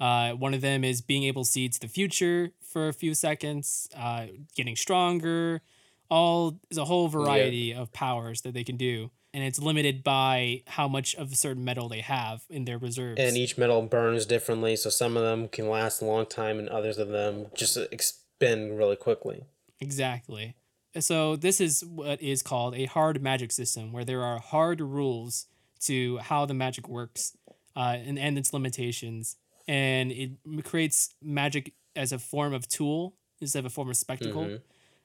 Uh, 0.00 0.32
one 0.32 0.54
of 0.54 0.60
them 0.60 0.82
is 0.82 1.02
being 1.02 1.22
able 1.22 1.44
to 1.44 1.50
see 1.50 1.68
to 1.68 1.78
the 1.78 1.86
future 1.86 2.50
for 2.60 2.88
a 2.88 2.92
few 2.92 3.14
seconds, 3.14 3.88
uh, 3.96 4.26
getting 4.56 4.74
stronger. 4.74 5.62
All 6.10 6.58
there's 6.68 6.78
a 6.78 6.84
whole 6.84 7.08
variety 7.08 7.72
of 7.72 7.92
powers 7.92 8.40
that 8.42 8.52
they 8.52 8.64
can 8.64 8.76
do, 8.76 9.10
and 9.32 9.44
it's 9.44 9.60
limited 9.60 10.02
by 10.02 10.62
how 10.66 10.88
much 10.88 11.14
of 11.14 11.32
a 11.32 11.36
certain 11.36 11.64
metal 11.64 11.88
they 11.88 12.00
have 12.00 12.42
in 12.50 12.64
their 12.64 12.78
reserves. 12.78 13.20
and 13.20 13.36
each 13.36 13.56
metal 13.56 13.82
burns 13.82 14.26
differently, 14.26 14.74
so 14.76 14.90
some 14.90 15.16
of 15.16 15.22
them 15.22 15.46
can 15.48 15.68
last 15.68 16.02
a 16.02 16.04
long 16.04 16.26
time, 16.26 16.58
and 16.58 16.68
others 16.68 16.98
of 16.98 17.08
them 17.08 17.46
just 17.54 17.76
expend 17.76 18.76
really 18.76 18.96
quickly. 18.96 19.44
Exactly. 19.78 20.56
So 20.98 21.36
this 21.36 21.60
is 21.60 21.84
what 21.84 22.20
is 22.20 22.42
called 22.42 22.74
a 22.74 22.86
hard 22.86 23.22
magic 23.22 23.52
system, 23.52 23.92
where 23.92 24.04
there 24.04 24.22
are 24.24 24.38
hard 24.40 24.80
rules 24.80 25.46
to 25.82 26.18
how 26.18 26.44
the 26.44 26.54
magic 26.54 26.88
works, 26.88 27.36
uh, 27.76 27.96
and 28.04 28.18
and 28.18 28.36
its 28.36 28.52
limitations, 28.52 29.36
and 29.68 30.10
it 30.10 30.32
creates 30.64 31.14
magic 31.22 31.72
as 31.94 32.10
a 32.10 32.18
form 32.18 32.52
of 32.52 32.66
tool 32.68 33.14
instead 33.40 33.60
of 33.60 33.66
a 33.66 33.70
form 33.70 33.88
of 33.88 33.96
spectacle, 33.96 34.46
Mhm. 34.46 34.60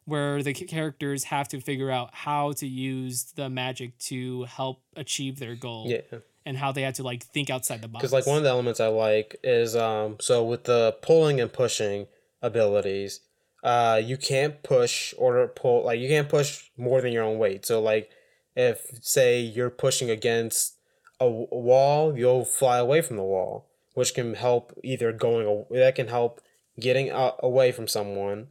Where 0.05 0.41
the 0.43 0.53
characters 0.53 1.25
have 1.25 1.47
to 1.49 1.59
figure 1.59 1.89
out 1.91 2.09
how 2.13 2.51
to 2.53 2.67
use 2.67 3.31
the 3.35 3.49
magic 3.49 3.97
to 3.97 4.43
help 4.43 4.81
achieve 4.95 5.39
their 5.39 5.55
goal, 5.55 5.85
Yeah. 5.89 6.19
and 6.45 6.57
how 6.57 6.71
they 6.71 6.83
had 6.83 6.95
to 6.95 7.03
like 7.03 7.23
think 7.23 7.49
outside 7.49 7.81
the 7.81 7.87
box. 7.87 8.01
Because 8.01 8.13
like 8.13 8.27
one 8.27 8.37
of 8.37 8.43
the 8.43 8.49
elements 8.49 8.79
I 8.79 8.87
like 8.87 9.35
is 9.43 9.75
um 9.75 10.17
so 10.21 10.43
with 10.43 10.65
the 10.65 10.95
pulling 11.01 11.41
and 11.41 11.51
pushing 11.51 12.07
abilities, 12.41 13.21
uh 13.63 13.99
you 14.03 14.17
can't 14.17 14.61
push 14.63 15.13
or 15.17 15.47
pull 15.47 15.83
like 15.85 15.99
you 15.99 16.07
can't 16.07 16.29
push 16.29 16.69
more 16.77 17.01
than 17.01 17.11
your 17.11 17.23
own 17.23 17.37
weight. 17.39 17.65
So 17.65 17.81
like 17.81 18.09
if 18.55 18.85
say 19.01 19.41
you're 19.41 19.69
pushing 19.71 20.09
against 20.09 20.77
a 21.19 21.29
wall, 21.29 22.17
you'll 22.17 22.45
fly 22.45 22.77
away 22.77 23.01
from 23.01 23.17
the 23.17 23.23
wall, 23.23 23.67
which 23.95 24.13
can 24.13 24.35
help 24.35 24.77
either 24.83 25.11
going 25.11 25.65
that 25.71 25.95
can 25.95 26.07
help 26.09 26.41
getting 26.79 27.09
out, 27.09 27.39
away 27.41 27.71
from 27.71 27.87
someone, 27.87 28.47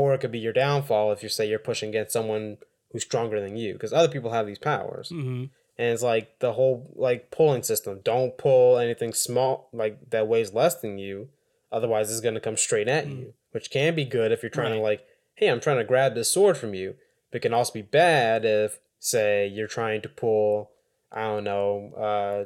or 0.00 0.14
it 0.14 0.18
could 0.22 0.32
be 0.32 0.38
your 0.38 0.52
downfall 0.52 1.12
if 1.12 1.22
you 1.22 1.28
say 1.28 1.48
you're 1.48 1.58
pushing 1.70 1.90
against 1.90 2.12
someone 2.12 2.56
who's 2.90 3.02
stronger 3.02 3.40
than 3.40 3.56
you. 3.56 3.72
Because 3.74 3.92
other 3.92 4.08
people 4.12 4.32
have 4.32 4.46
these 4.46 4.58
powers. 4.58 5.08
Hmm 5.10 5.44
and 5.78 5.94
it's 5.94 6.02
like 6.02 6.40
the 6.40 6.52
whole 6.52 6.92
like 6.94 7.30
pulling 7.30 7.62
system. 7.62 8.00
Don't 8.04 8.36
pull 8.36 8.76
anything 8.76 9.14
small 9.14 9.70
like 9.72 10.10
that 10.10 10.28
weighs 10.28 10.52
less 10.52 10.74
than 10.82 10.98
you. 10.98 11.28
Otherwise 11.72 12.10
it's 12.10 12.20
going 12.20 12.34
to 12.34 12.40
come 12.48 12.56
straight 12.56 12.88
at 12.88 13.06
you 13.06 13.32
which 13.52 13.70
can 13.70 13.94
be 13.94 14.04
good 14.04 14.30
if 14.30 14.42
you're 14.42 14.50
trying 14.50 14.72
to 14.74 14.78
like 14.90 15.00
hey 15.34 15.48
i'm 15.48 15.58
trying 15.60 15.78
to 15.78 15.84
grab 15.92 16.14
this 16.14 16.30
sword 16.30 16.56
from 16.58 16.74
you. 16.74 16.94
But 17.30 17.36
it 17.38 17.40
can 17.46 17.54
also 17.54 17.72
be 17.72 17.82
bad 17.82 18.44
if 18.44 18.78
say 18.98 19.46
you're 19.46 19.66
trying 19.78 20.02
to 20.02 20.08
pull 20.08 20.70
i 21.10 21.22
don't 21.22 21.44
know 21.44 21.92
uh 22.06 22.44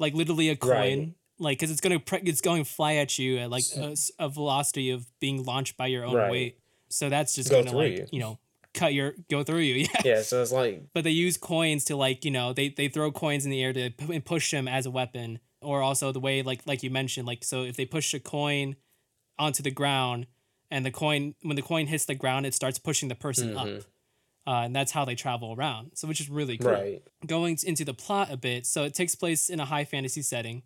like 0.00 0.14
literally 0.14 0.48
a 0.48 0.56
coin. 0.56 0.70
Right. 0.98 1.14
like 1.38 1.58
because 1.58 1.70
it's 1.70 1.80
gonna 1.80 2.00
pre- 2.00 2.22
it's 2.24 2.40
going 2.40 2.64
to 2.64 2.68
fly 2.78 2.94
at 2.94 3.16
you 3.18 3.38
at 3.38 3.48
like 3.50 3.64
a 4.18 4.28
velocity 4.28 4.90
of 4.90 5.06
being 5.20 5.44
launched 5.44 5.76
by 5.76 5.86
your 5.86 6.04
own 6.04 6.14
Right. 6.16 6.30
weight 6.30 6.58
so 6.92 7.08
that's 7.08 7.34
just 7.34 7.50
Go 7.50 7.62
gonna 7.62 7.76
like 7.76 7.92
you. 7.98 8.06
you 8.12 8.20
know 8.20 8.38
cut 8.74 8.94
your 8.94 9.14
go 9.30 9.42
through 9.42 9.58
you 9.58 9.74
yeah. 9.94 10.00
Yeah 10.04 10.22
so 10.22 10.40
it's 10.40 10.52
like 10.52 10.84
but 10.94 11.04
they 11.04 11.10
use 11.10 11.36
coins 11.36 11.84
to 11.86 11.96
like 11.96 12.24
you 12.24 12.30
know 12.30 12.52
they 12.52 12.68
they 12.70 12.88
throw 12.88 13.12
coins 13.12 13.44
in 13.44 13.50
the 13.50 13.62
air 13.62 13.72
to 13.72 13.90
p- 13.90 14.14
and 14.14 14.24
push 14.24 14.50
them 14.50 14.66
as 14.68 14.86
a 14.86 14.90
weapon. 14.90 15.38
Or 15.60 15.80
also 15.80 16.10
the 16.10 16.18
way 16.18 16.42
like 16.42 16.62
like 16.66 16.82
you 16.82 16.90
mentioned 16.90 17.26
like 17.26 17.44
so 17.44 17.62
if 17.62 17.76
they 17.76 17.84
push 17.84 18.12
a 18.14 18.18
coin 18.20 18.74
onto 19.38 19.62
the 19.62 19.70
ground 19.70 20.26
and 20.70 20.84
the 20.84 20.90
coin 20.90 21.34
when 21.42 21.54
the 21.54 21.62
coin 21.62 21.86
hits 21.86 22.04
the 22.04 22.14
ground 22.16 22.46
it 22.46 22.54
starts 22.54 22.78
pushing 22.78 23.08
the 23.08 23.14
person 23.14 23.56
up. 23.56 23.68
Uh, 24.44 24.62
and 24.64 24.74
that's 24.74 24.90
how 24.90 25.04
they 25.04 25.14
travel 25.14 25.54
around. 25.56 25.92
So 25.94 26.08
which 26.08 26.20
is 26.20 26.28
really 26.28 26.58
cool. 26.58 26.72
Right. 26.72 27.02
Going 27.24 27.58
into 27.64 27.84
the 27.84 27.94
plot 27.94 28.28
a 28.32 28.36
bit 28.36 28.66
so 28.66 28.82
it 28.84 28.94
takes 28.94 29.14
place 29.14 29.48
in 29.50 29.60
a 29.60 29.64
high 29.64 29.84
fantasy 29.84 30.22
setting 30.22 30.62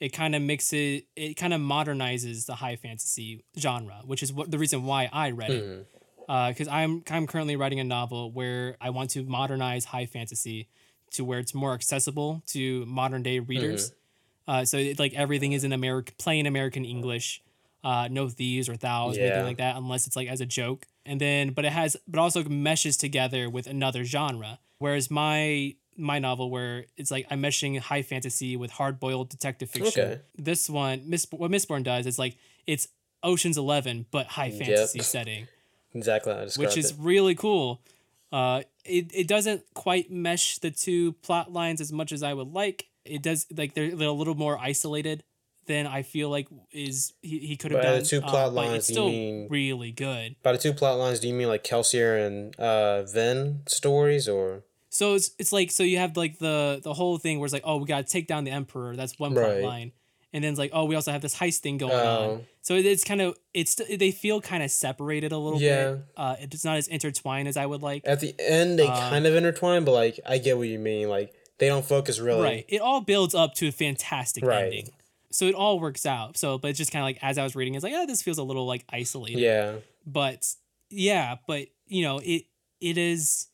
it 0.00 0.08
kind 0.10 0.34
of 0.34 0.42
mixes 0.42 1.02
it 1.16 1.34
kind 1.34 1.52
of 1.54 1.60
modernizes 1.60 2.46
the 2.46 2.54
high 2.56 2.76
fantasy 2.76 3.44
genre 3.58 4.00
which 4.04 4.22
is 4.22 4.32
what 4.32 4.50
the 4.50 4.58
reason 4.58 4.84
why 4.84 5.08
i 5.12 5.30
read 5.30 5.50
it 5.50 5.64
Mhm. 5.64 6.48
because 6.52 6.68
I'm 6.68 7.02
I'm 7.10 7.26
currently 7.26 7.56
writing 7.56 7.80
a 7.80 7.84
novel 7.84 8.30
where 8.30 8.76
I 8.80 8.90
want 8.90 9.10
to 9.10 9.22
modernize 9.24 9.84
high 9.86 10.06
fantasy 10.06 10.68
to 11.12 11.24
where 11.24 11.40
it's 11.40 11.54
more 11.54 11.74
accessible 11.74 12.42
to 12.54 12.86
modern 12.86 13.22
day 13.24 13.40
readers. 13.40 13.92
Uh, 14.46 14.64
so 14.64 14.76
it, 14.78 14.98
like 14.98 15.12
everything 15.14 15.52
is 15.52 15.64
in 15.64 15.72
American, 15.72 16.14
plain 16.18 16.46
American 16.46 16.84
English. 16.84 17.42
Uh, 17.82 18.06
no 18.10 18.28
these 18.28 18.68
or 18.68 18.76
thous 18.76 19.16
or 19.16 19.20
anything 19.22 19.44
like 19.44 19.56
that, 19.56 19.74
unless 19.76 20.06
it's 20.06 20.14
like 20.14 20.28
as 20.28 20.40
a 20.40 20.46
joke. 20.46 20.86
And 21.06 21.20
then, 21.20 21.50
but 21.52 21.64
it 21.64 21.72
has, 21.72 21.96
but 22.06 22.20
also 22.20 22.44
meshes 22.44 22.96
together 22.96 23.50
with 23.50 23.66
another 23.66 24.04
genre. 24.04 24.58
Whereas 24.78 25.10
my 25.10 25.74
my 25.96 26.18
novel, 26.18 26.50
where 26.50 26.86
it's 26.96 27.10
like 27.10 27.26
I'm 27.30 27.42
meshing 27.42 27.78
high 27.78 28.02
fantasy 28.02 28.56
with 28.56 28.70
hard 28.70 29.00
boiled 29.00 29.28
detective 29.28 29.70
fiction. 29.70 30.02
Okay. 30.02 30.20
This 30.36 30.68
one, 30.70 31.02
Miss, 31.06 31.26
what 31.30 31.50
Mistborn 31.50 31.82
does 31.82 32.06
is 32.06 32.18
like 32.18 32.36
it's 32.66 32.88
Ocean's 33.22 33.58
Eleven, 33.58 34.06
but 34.10 34.26
high 34.26 34.50
fantasy 34.50 35.00
setting 35.00 35.46
Exactly 35.94 36.32
I 36.32 36.48
which 36.56 36.76
is 36.76 36.92
it. 36.92 36.96
really 37.00 37.34
cool. 37.34 37.80
Uh, 38.32 38.62
it, 38.84 39.10
it 39.12 39.28
doesn't 39.28 39.62
quite 39.74 40.10
mesh 40.10 40.58
the 40.58 40.70
two 40.70 41.12
plot 41.14 41.52
lines 41.52 41.80
as 41.80 41.92
much 41.92 42.12
as 42.12 42.22
I 42.22 42.32
would 42.32 42.52
like. 42.52 42.86
It 43.04 43.22
does 43.22 43.46
like 43.54 43.74
they're, 43.74 43.94
they're 43.96 44.08
a 44.08 44.12
little 44.12 44.36
more 44.36 44.56
isolated 44.58 45.24
than 45.66 45.86
I 45.86 46.02
feel 46.02 46.30
like 46.30 46.48
is 46.70 47.12
he, 47.22 47.38
he 47.40 47.56
could 47.56 47.72
have 47.72 47.82
done. 47.82 47.94
By 47.94 47.98
the 48.00 48.04
two 48.04 48.20
uh, 48.22 48.28
plot 48.30 48.52
lines, 48.52 48.74
it's 48.74 48.88
you 48.90 48.94
still 48.94 49.08
mean- 49.08 49.48
really 49.50 49.90
good. 49.90 50.36
By 50.42 50.52
the 50.52 50.58
two 50.58 50.72
plot 50.72 50.98
lines, 50.98 51.18
do 51.20 51.28
you 51.28 51.34
mean 51.34 51.48
like 51.48 51.64
Kelsier 51.64 52.24
and 52.24 52.54
uh, 52.58 53.02
Vin 53.02 53.62
stories, 53.66 54.28
or 54.28 54.62
So 54.90 55.14
it's 55.14 55.30
it's 55.38 55.52
like 55.52 55.70
so 55.70 55.82
you 55.82 55.98
have 55.98 56.16
like 56.16 56.38
the 56.38 56.80
the 56.82 56.92
whole 56.92 57.16
thing 57.18 57.38
where 57.38 57.46
it's 57.46 57.52
like 57.52 57.62
oh 57.64 57.76
we 57.78 57.86
gotta 57.86 58.04
take 58.04 58.26
down 58.26 58.44
the 58.44 58.50
emperor 58.50 58.96
that's 58.96 59.18
one 59.18 59.32
plot 59.32 59.44
Right. 59.48 59.62
line, 59.64 59.92
and 60.32 60.42
then 60.44 60.50
it's 60.50 60.58
like 60.58 60.70
oh 60.74 60.84
we 60.84 60.94
also 60.96 61.12
have 61.12 61.22
this 61.22 61.36
heist 61.36 61.58
thing 61.60 61.78
going 61.78 61.92
Oh. 61.92 62.30
on. 62.32 62.46
So 62.62 62.74
it- 62.74 62.84
it's 62.86 63.04
kind 63.04 63.20
of 63.20 63.36
it's 63.54 63.76
they 63.76 64.10
feel 64.10 64.40
kind 64.40 64.62
of 64.62 64.70
separated 64.70 65.32
a 65.32 65.38
little 65.38 65.60
Yeah. 65.62 65.92
bit. 65.92 66.00
Uh, 66.16 66.36
it's 66.40 66.64
not 66.64 66.76
as 66.76 66.88
intertwined 66.88 67.46
as 67.48 67.56
I 67.56 67.66
would 67.66 67.82
like. 67.82 68.02
at 68.04 68.20
the 68.20 68.34
end 68.38 68.78
they 68.78 68.86
Uh, 68.88 69.10
kind 69.10 69.26
of 69.26 69.34
intertwine? 69.34 69.84
But 69.84 69.92
like, 69.92 70.20
I 70.26 70.38
get 70.38 70.58
what 70.58 70.68
you 70.68 70.78
mean. 70.78 71.08
Like, 71.08 71.32
they 71.58 71.68
don't 71.68 71.84
focus 71.84 72.18
really. 72.18 72.42
Right. 72.42 72.64
It 72.68 72.80
all 72.80 73.00
builds 73.00 73.34
up 73.34 73.54
to 73.56 73.68
a 73.68 73.72
fantastic 73.72 74.44
Right. 74.44 74.64
ending. 74.64 74.88
So 75.30 75.46
it 75.46 75.54
all 75.54 75.78
works 75.78 76.04
out. 76.04 76.36
So, 76.36 76.58
but 76.58 76.68
it's 76.68 76.78
just 76.78 76.90
kind 76.90 77.02
of 77.02 77.06
like 77.06 77.18
as 77.22 77.38
I 77.38 77.44
was 77.44 77.54
reading, 77.54 77.74
it's 77.76 77.84
like, 77.84 77.92
oh, 77.96 78.06
this 78.06 78.22
feels 78.22 78.38
a 78.38 78.42
little 78.42 78.66
like 78.66 78.84
isolated. 78.90 79.38
Yeah. 79.38 79.76
But 80.04 80.46
yeah, 80.90 81.36
but 81.46 81.68
you 81.86 82.02
know, 82.02 82.18
it 82.18 82.42
it 82.80 82.98
is 82.98 83.46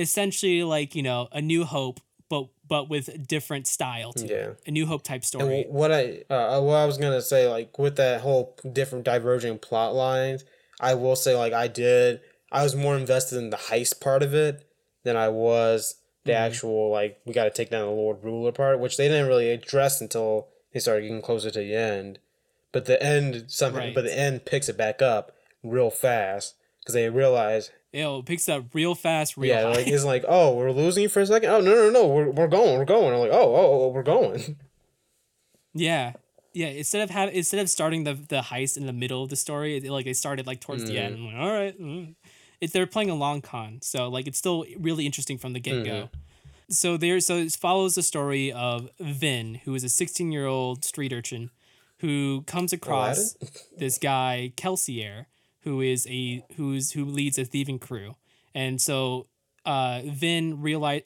essentially 0.00 0.62
like 0.62 0.94
you 0.94 1.02
know 1.02 1.28
a 1.32 1.40
New 1.40 1.64
Hope, 1.64 2.00
but 2.28 2.48
but 2.68 2.88
with 2.88 3.26
different 3.26 3.66
style 3.66 4.12
to 4.14 4.26
Yeah. 4.26 4.34
it. 4.36 4.60
A 4.66 4.70
New 4.70 4.86
Hope 4.86 5.02
type 5.02 5.24
story. 5.24 5.64
wh- 5.68 5.72
what 5.72 5.92
I 5.92 6.22
uh, 6.30 6.60
what 6.60 6.74
I 6.76 6.84
was 6.86 6.98
gonna 6.98 7.22
say, 7.22 7.48
like 7.48 7.78
with 7.78 7.96
that 7.96 8.20
whole 8.20 8.56
different 8.72 9.04
diverging 9.04 9.58
plot 9.58 9.94
lines, 9.94 10.44
I 10.80 10.94
will 10.94 11.16
say 11.16 11.34
like 11.36 11.52
I 11.52 11.68
did. 11.68 12.20
I 12.52 12.62
was 12.64 12.74
more 12.74 12.96
invested 12.96 13.38
in 13.38 13.50
the 13.50 13.56
heist 13.56 14.00
part 14.00 14.22
of 14.24 14.34
it 14.34 14.64
than 15.04 15.16
I 15.16 15.28
was 15.28 15.96
the 16.24 16.32
Mm-hmm. 16.32 16.42
actual 16.42 16.90
like 16.90 17.20
we 17.24 17.32
got 17.32 17.44
to 17.44 17.50
take 17.50 17.70
down 17.70 17.86
the 17.86 17.92
Lord 17.92 18.18
Ruler 18.22 18.52
part, 18.52 18.78
which 18.80 18.96
they 18.96 19.08
didn't 19.08 19.28
really 19.28 19.50
address 19.50 20.00
until 20.00 20.48
they 20.72 20.80
started 20.80 21.02
getting 21.02 21.22
closer 21.22 21.50
to 21.50 21.58
the 21.58 21.74
end. 21.74 22.18
But 22.72 22.84
the 22.84 23.02
end 23.02 23.44
somehow, 23.48 23.78
Right. 23.80 23.94
but 23.94 24.04
the 24.04 24.16
end 24.16 24.44
picks 24.44 24.68
it 24.68 24.76
back 24.76 25.00
up 25.02 25.32
real 25.64 25.90
fast 25.90 26.54
because 26.80 26.94
they 26.94 27.08
realize, 27.08 27.70
You 27.92 28.02
know, 28.02 28.18
it 28.18 28.26
picks 28.26 28.48
up 28.48 28.66
real 28.72 28.94
fast, 28.94 29.36
real 29.36 29.54
yeah, 29.54 29.62
high. 29.62 29.72
like 29.72 29.86
it's 29.88 30.04
like, 30.04 30.24
oh, 30.28 30.54
we're 30.54 30.70
losing 30.70 31.08
for 31.08 31.20
a 31.20 31.26
second. 31.26 31.50
Oh 31.50 31.60
no, 31.60 31.74
no, 31.74 31.90
no, 31.90 32.06
we're, 32.06 32.30
we're 32.30 32.48
going, 32.48 32.78
we're 32.78 32.84
going. 32.84 33.12
I'm 33.12 33.20
like, 33.20 33.32
oh, 33.32 33.54
oh, 33.54 33.82
oh, 33.82 33.88
we're 33.88 34.02
going. 34.02 34.56
Yeah. 35.72 36.14
Yeah, 36.52 36.66
instead 36.66 37.02
of 37.02 37.10
having 37.10 37.36
instead 37.36 37.60
of 37.60 37.70
starting 37.70 38.02
the 38.02 38.14
the 38.14 38.40
heist 38.40 38.76
in 38.76 38.86
the 38.86 38.92
middle 38.92 39.22
of 39.22 39.30
the 39.30 39.36
story, 39.36 39.76
it, 39.76 39.88
like 39.88 40.04
they 40.04 40.12
started 40.12 40.48
like 40.48 40.60
towards 40.60 40.84
the 40.84 40.98
end. 40.98 41.14
I'm 41.14 41.26
like, 41.26 41.36
all 41.36 41.52
right, 41.52 41.80
mm. 41.80 42.16
it, 42.60 42.72
they're 42.72 42.88
playing 42.88 43.08
a 43.08 43.14
long 43.14 43.40
con, 43.40 43.78
so 43.82 44.08
like 44.08 44.26
it's 44.26 44.38
still 44.38 44.64
really 44.76 45.06
interesting 45.06 45.38
from 45.38 45.52
the 45.52 45.60
get 45.60 45.84
go. 45.84 46.08
So 46.68 46.96
there, 46.96 47.20
so 47.20 47.36
it 47.36 47.52
follows 47.52 47.94
the 47.94 48.02
story 48.02 48.52
of 48.52 48.88
Vin, 48.98 49.56
who 49.64 49.74
is 49.76 49.84
a 49.84 49.88
16 49.88 50.32
year 50.32 50.46
old 50.46 50.84
street 50.84 51.12
urchin, 51.12 51.50
who 51.98 52.42
comes 52.48 52.72
across 52.72 53.36
this 53.76 53.98
guy 53.98 54.52
Kelsier, 54.56 55.26
who 55.62 55.80
is 55.80 56.06
a 56.08 56.44
who's 56.56 56.92
who 56.92 57.04
leads 57.04 57.38
a 57.38 57.44
thieving 57.44 57.78
crew, 57.78 58.16
and 58.54 58.80
so 58.80 59.26
uh, 59.64 60.02
Vin 60.04 60.60
realize 60.60 61.02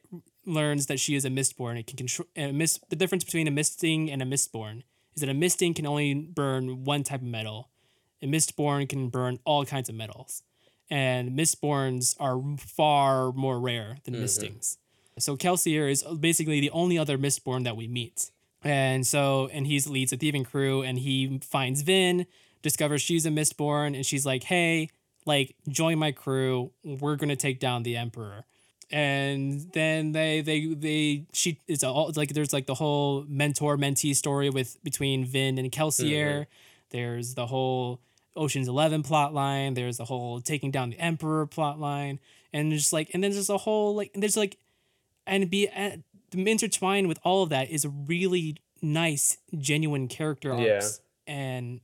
learns 0.47 0.87
that 0.87 1.01
she 1.01 1.15
is 1.15 1.25
a 1.25 1.31
mistborn. 1.31 1.79
It 1.79 1.87
can 1.87 1.97
control 1.97 2.29
a 2.37 2.53
mist. 2.53 2.89
The 2.91 2.97
difference 2.97 3.25
between 3.25 3.49
a 3.49 3.51
misting 3.51 4.11
and 4.11 4.23
a 4.23 4.27
mistborn 4.27 4.83
is 5.15 5.21
that 5.21 5.29
a 5.29 5.35
misting 5.35 5.75
can 5.75 5.87
only 5.87 6.15
burn 6.15 6.85
one 6.85 7.03
type 7.03 7.21
of 7.21 7.27
metal. 7.27 7.71
A 8.23 8.27
mistborn 8.27 8.89
can 8.89 9.09
burn 9.09 9.39
all 9.45 9.65
kinds 9.65 9.89
of 9.89 9.95
metals, 9.95 10.43
and 10.91 11.33
mistborns 11.39 12.17
are 12.21 12.41
far 12.59 13.33
more 13.33 13.61
rare 13.61 13.99
than 14.05 14.15
mistings. 14.21 14.79
So 15.19 15.37
Kelsier 15.37 15.91
is 15.91 16.03
basically 16.03 16.61
the 16.61 16.71
only 16.71 16.99
other 16.99 17.19
mistborn 17.19 17.65
that 17.65 17.77
we 17.77 17.87
meet. 17.87 18.31
And 18.63 19.07
so, 19.07 19.49
and 19.53 19.67
he's 19.67 19.87
leads 19.87 20.13
a 20.13 20.17
thieving 20.17 20.45
crew, 20.45 20.83
and 20.83 20.99
he 20.99 21.39
finds 21.45 21.83
Vin, 21.83 22.27
discovers 22.65 23.03
she's 23.03 23.27
a 23.27 23.29
mistborn, 23.29 23.95
and 23.95 24.05
she's 24.05 24.27
like, 24.27 24.43
"Hey, 24.43 24.89
like, 25.25 25.55
join 25.69 25.99
my 26.01 26.11
crew. 26.11 26.73
We're 26.83 27.15
gonna 27.15 27.37
take 27.37 27.61
down 27.61 27.85
the 27.85 27.97
emperor." 27.97 28.45
And 28.91 29.61
then 29.73 30.13
they 30.13 30.41
they 30.41 30.67
they 30.75 31.27
she 31.33 31.61
it's 31.69 31.85
all 31.85 32.11
like 32.17 32.31
there's 32.35 32.53
like 32.53 32.67
the 32.67 32.75
whole 32.75 33.25
mentor 33.29 33.77
mentee 33.77 34.17
story 34.17 34.51
with 34.51 34.83
between 34.83 35.25
Vin 35.25 35.59
and 35.59 35.71
Kelsier. 35.71 36.47
There's 36.91 37.35
the 37.35 37.47
whole 37.47 38.01
Ocean's 38.37 38.67
Eleven 38.69 39.03
plot 39.03 39.33
line. 39.33 39.75
There's 39.75 39.99
the 39.99 40.05
whole 40.05 40.41
taking 40.41 40.71
down 40.71 40.91
the 40.91 40.99
emperor 40.99 41.47
plot 41.47 41.79
line, 41.79 42.19
and 42.53 42.73
just 42.73 42.93
like 42.93 43.11
and 43.15 43.23
then 43.23 43.31
there's 43.31 43.49
a 43.51 43.59
whole 43.59 43.95
like 43.95 44.11
there's 44.15 44.37
like 44.37 44.59
and 45.27 45.51
be 45.51 45.69
uh, 45.69 45.97
intertwined 46.33 47.09
with 47.09 47.19
all 47.25 47.43
of 47.43 47.49
that 47.51 47.71
is 47.71 47.85
a 47.85 47.89
really 47.89 48.57
nice 48.83 49.39
genuine 49.57 50.09
character 50.09 50.53
arcs 50.53 51.01
and 51.27 51.81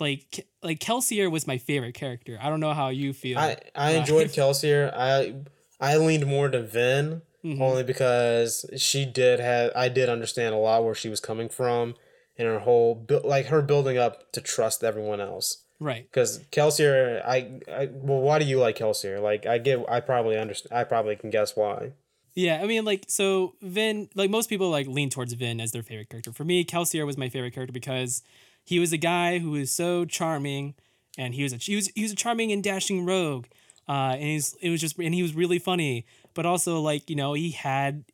like 0.00 0.46
like 0.62 0.78
Kelsier 0.80 1.30
was 1.30 1.46
my 1.46 1.58
favorite 1.58 1.94
character. 1.94 2.38
I 2.40 2.48
don't 2.48 2.60
know 2.60 2.74
how 2.74 2.88
you 2.88 3.12
feel. 3.12 3.38
I 3.38 3.56
I 3.74 3.92
enjoyed 3.92 4.28
Kelsier. 4.28 4.92
I 4.94 5.34
I 5.80 5.96
leaned 5.96 6.26
more 6.26 6.48
to 6.48 6.62
Vin 6.62 7.22
Mhm. 7.44 7.60
only 7.60 7.84
because 7.84 8.68
she 8.76 9.04
did 9.04 9.38
have 9.38 9.70
I 9.76 9.88
did 9.88 10.08
understand 10.08 10.54
a 10.54 10.58
lot 10.58 10.84
where 10.84 10.94
she 10.94 11.08
was 11.08 11.20
coming 11.20 11.48
from 11.48 11.94
and 12.36 12.48
her 12.48 12.58
whole 12.60 13.06
like 13.24 13.46
her 13.46 13.62
building 13.62 13.96
up 13.96 14.32
to 14.32 14.40
trust 14.40 14.82
everyone 14.82 15.20
else. 15.20 15.58
right. 15.80 16.04
Because 16.10 16.40
Kelsier, 16.50 17.22
I, 17.24 17.60
I 17.72 17.88
well, 17.92 18.20
why 18.20 18.40
do 18.40 18.44
you 18.44 18.58
like 18.58 18.76
Kelsier? 18.78 19.22
Like 19.22 19.46
I 19.46 19.58
get, 19.58 19.78
I 19.88 20.00
probably 20.00 20.36
understand. 20.36 20.76
I 20.76 20.82
probably 20.84 21.14
can 21.14 21.30
guess 21.30 21.54
why. 21.56 21.92
Yeah, 22.34 22.60
I 22.62 22.66
mean, 22.66 22.84
like, 22.84 23.04
so 23.08 23.54
Vin, 23.62 24.08
like 24.14 24.30
most 24.30 24.48
people, 24.48 24.70
like 24.70 24.86
lean 24.86 25.10
towards 25.10 25.32
Vin 25.32 25.60
as 25.60 25.72
their 25.72 25.82
favorite 25.82 26.08
character. 26.10 26.32
For 26.32 26.44
me, 26.44 26.64
Kelsier 26.64 27.04
was 27.06 27.16
my 27.16 27.28
favorite 27.28 27.52
character 27.54 27.72
because 27.72 28.22
he 28.68 28.78
was 28.78 28.92
a 28.92 28.98
guy 28.98 29.38
who 29.38 29.52
was 29.52 29.70
so 29.70 30.04
charming, 30.04 30.74
and 31.16 31.34
he 31.34 31.42
was 31.42 31.54
a 31.54 31.56
he 31.56 31.74
was 31.74 31.88
he 31.94 32.02
was 32.02 32.12
a 32.12 32.14
charming 32.14 32.52
and 32.52 32.62
dashing 32.62 33.06
rogue, 33.06 33.46
uh, 33.88 34.12
and 34.12 34.22
he's 34.22 34.54
it 34.60 34.68
was 34.68 34.78
just 34.78 34.98
and 34.98 35.14
he 35.14 35.22
was 35.22 35.34
really 35.34 35.58
funny, 35.58 36.04
but 36.34 36.44
also 36.44 36.78
like 36.78 37.08
you 37.08 37.16
know 37.16 37.32
he 37.32 37.52
had 37.52 38.04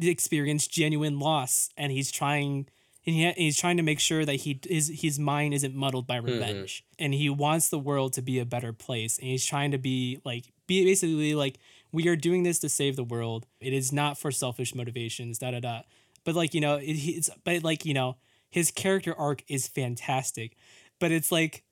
experienced 0.00 0.70
genuine 0.70 1.18
loss, 1.18 1.68
and 1.76 1.90
he's 1.90 2.12
trying. 2.12 2.68
And 3.06 3.14
he, 3.14 3.30
he's 3.32 3.58
trying 3.58 3.76
to 3.76 3.82
make 3.82 4.00
sure 4.00 4.24
that 4.24 4.36
he 4.36 4.60
his 4.64 4.88
his 5.02 5.18
mind 5.18 5.52
isn't 5.52 5.74
muddled 5.74 6.06
by 6.06 6.16
revenge, 6.16 6.84
and 6.96 7.12
he 7.12 7.28
wants 7.28 7.68
the 7.68 7.78
world 7.78 8.12
to 8.12 8.22
be 8.22 8.38
a 8.38 8.46
better 8.46 8.72
place. 8.72 9.18
And 9.18 9.26
he's 9.26 9.44
trying 9.44 9.72
to 9.72 9.78
be 9.78 10.20
like 10.24 10.44
be 10.68 10.84
basically 10.84 11.34
like 11.34 11.58
we 11.92 12.06
are 12.06 12.16
doing 12.16 12.44
this 12.44 12.60
to 12.60 12.68
save 12.68 12.94
the 12.94 13.04
world. 13.04 13.46
It 13.60 13.72
is 13.72 13.92
not 13.92 14.16
for 14.16 14.30
selfish 14.30 14.74
motivations. 14.76 15.38
Da 15.38 15.50
da 15.50 15.60
da. 15.60 15.82
But 16.24 16.34
like 16.36 16.54
you 16.54 16.60
know, 16.60 16.76
it, 16.76 16.92
it's 16.92 17.30
but 17.44 17.62
like 17.62 17.84
you 17.84 17.92
know, 17.94 18.16
his 18.54 18.70
character 18.70 19.12
arc 19.18 19.42
is 19.48 19.66
fantastic. 19.66 20.56
But 21.00 21.10
it's 21.10 21.32
like 21.32 21.64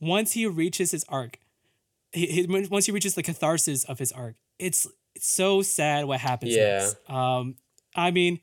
once 0.00 0.32
he 0.32 0.46
reaches 0.46 0.92
his 0.92 1.04
arc, 1.08 1.38
he, 2.12 2.26
he- 2.26 2.66
once 2.70 2.86
he 2.86 2.92
reaches 2.92 3.14
the 3.14 3.22
catharsis 3.24 3.82
of 3.84 3.98
his 3.98 4.12
arc, 4.12 4.36
it's, 4.58 4.86
it's 5.16 5.28
so 5.28 5.62
sad 5.62 6.04
what 6.04 6.20
happens 6.20 6.54
Yeah. 6.54 6.78
next. 6.78 7.10
Um, 7.10 7.56
I 7.96 8.10
mean, 8.12 8.38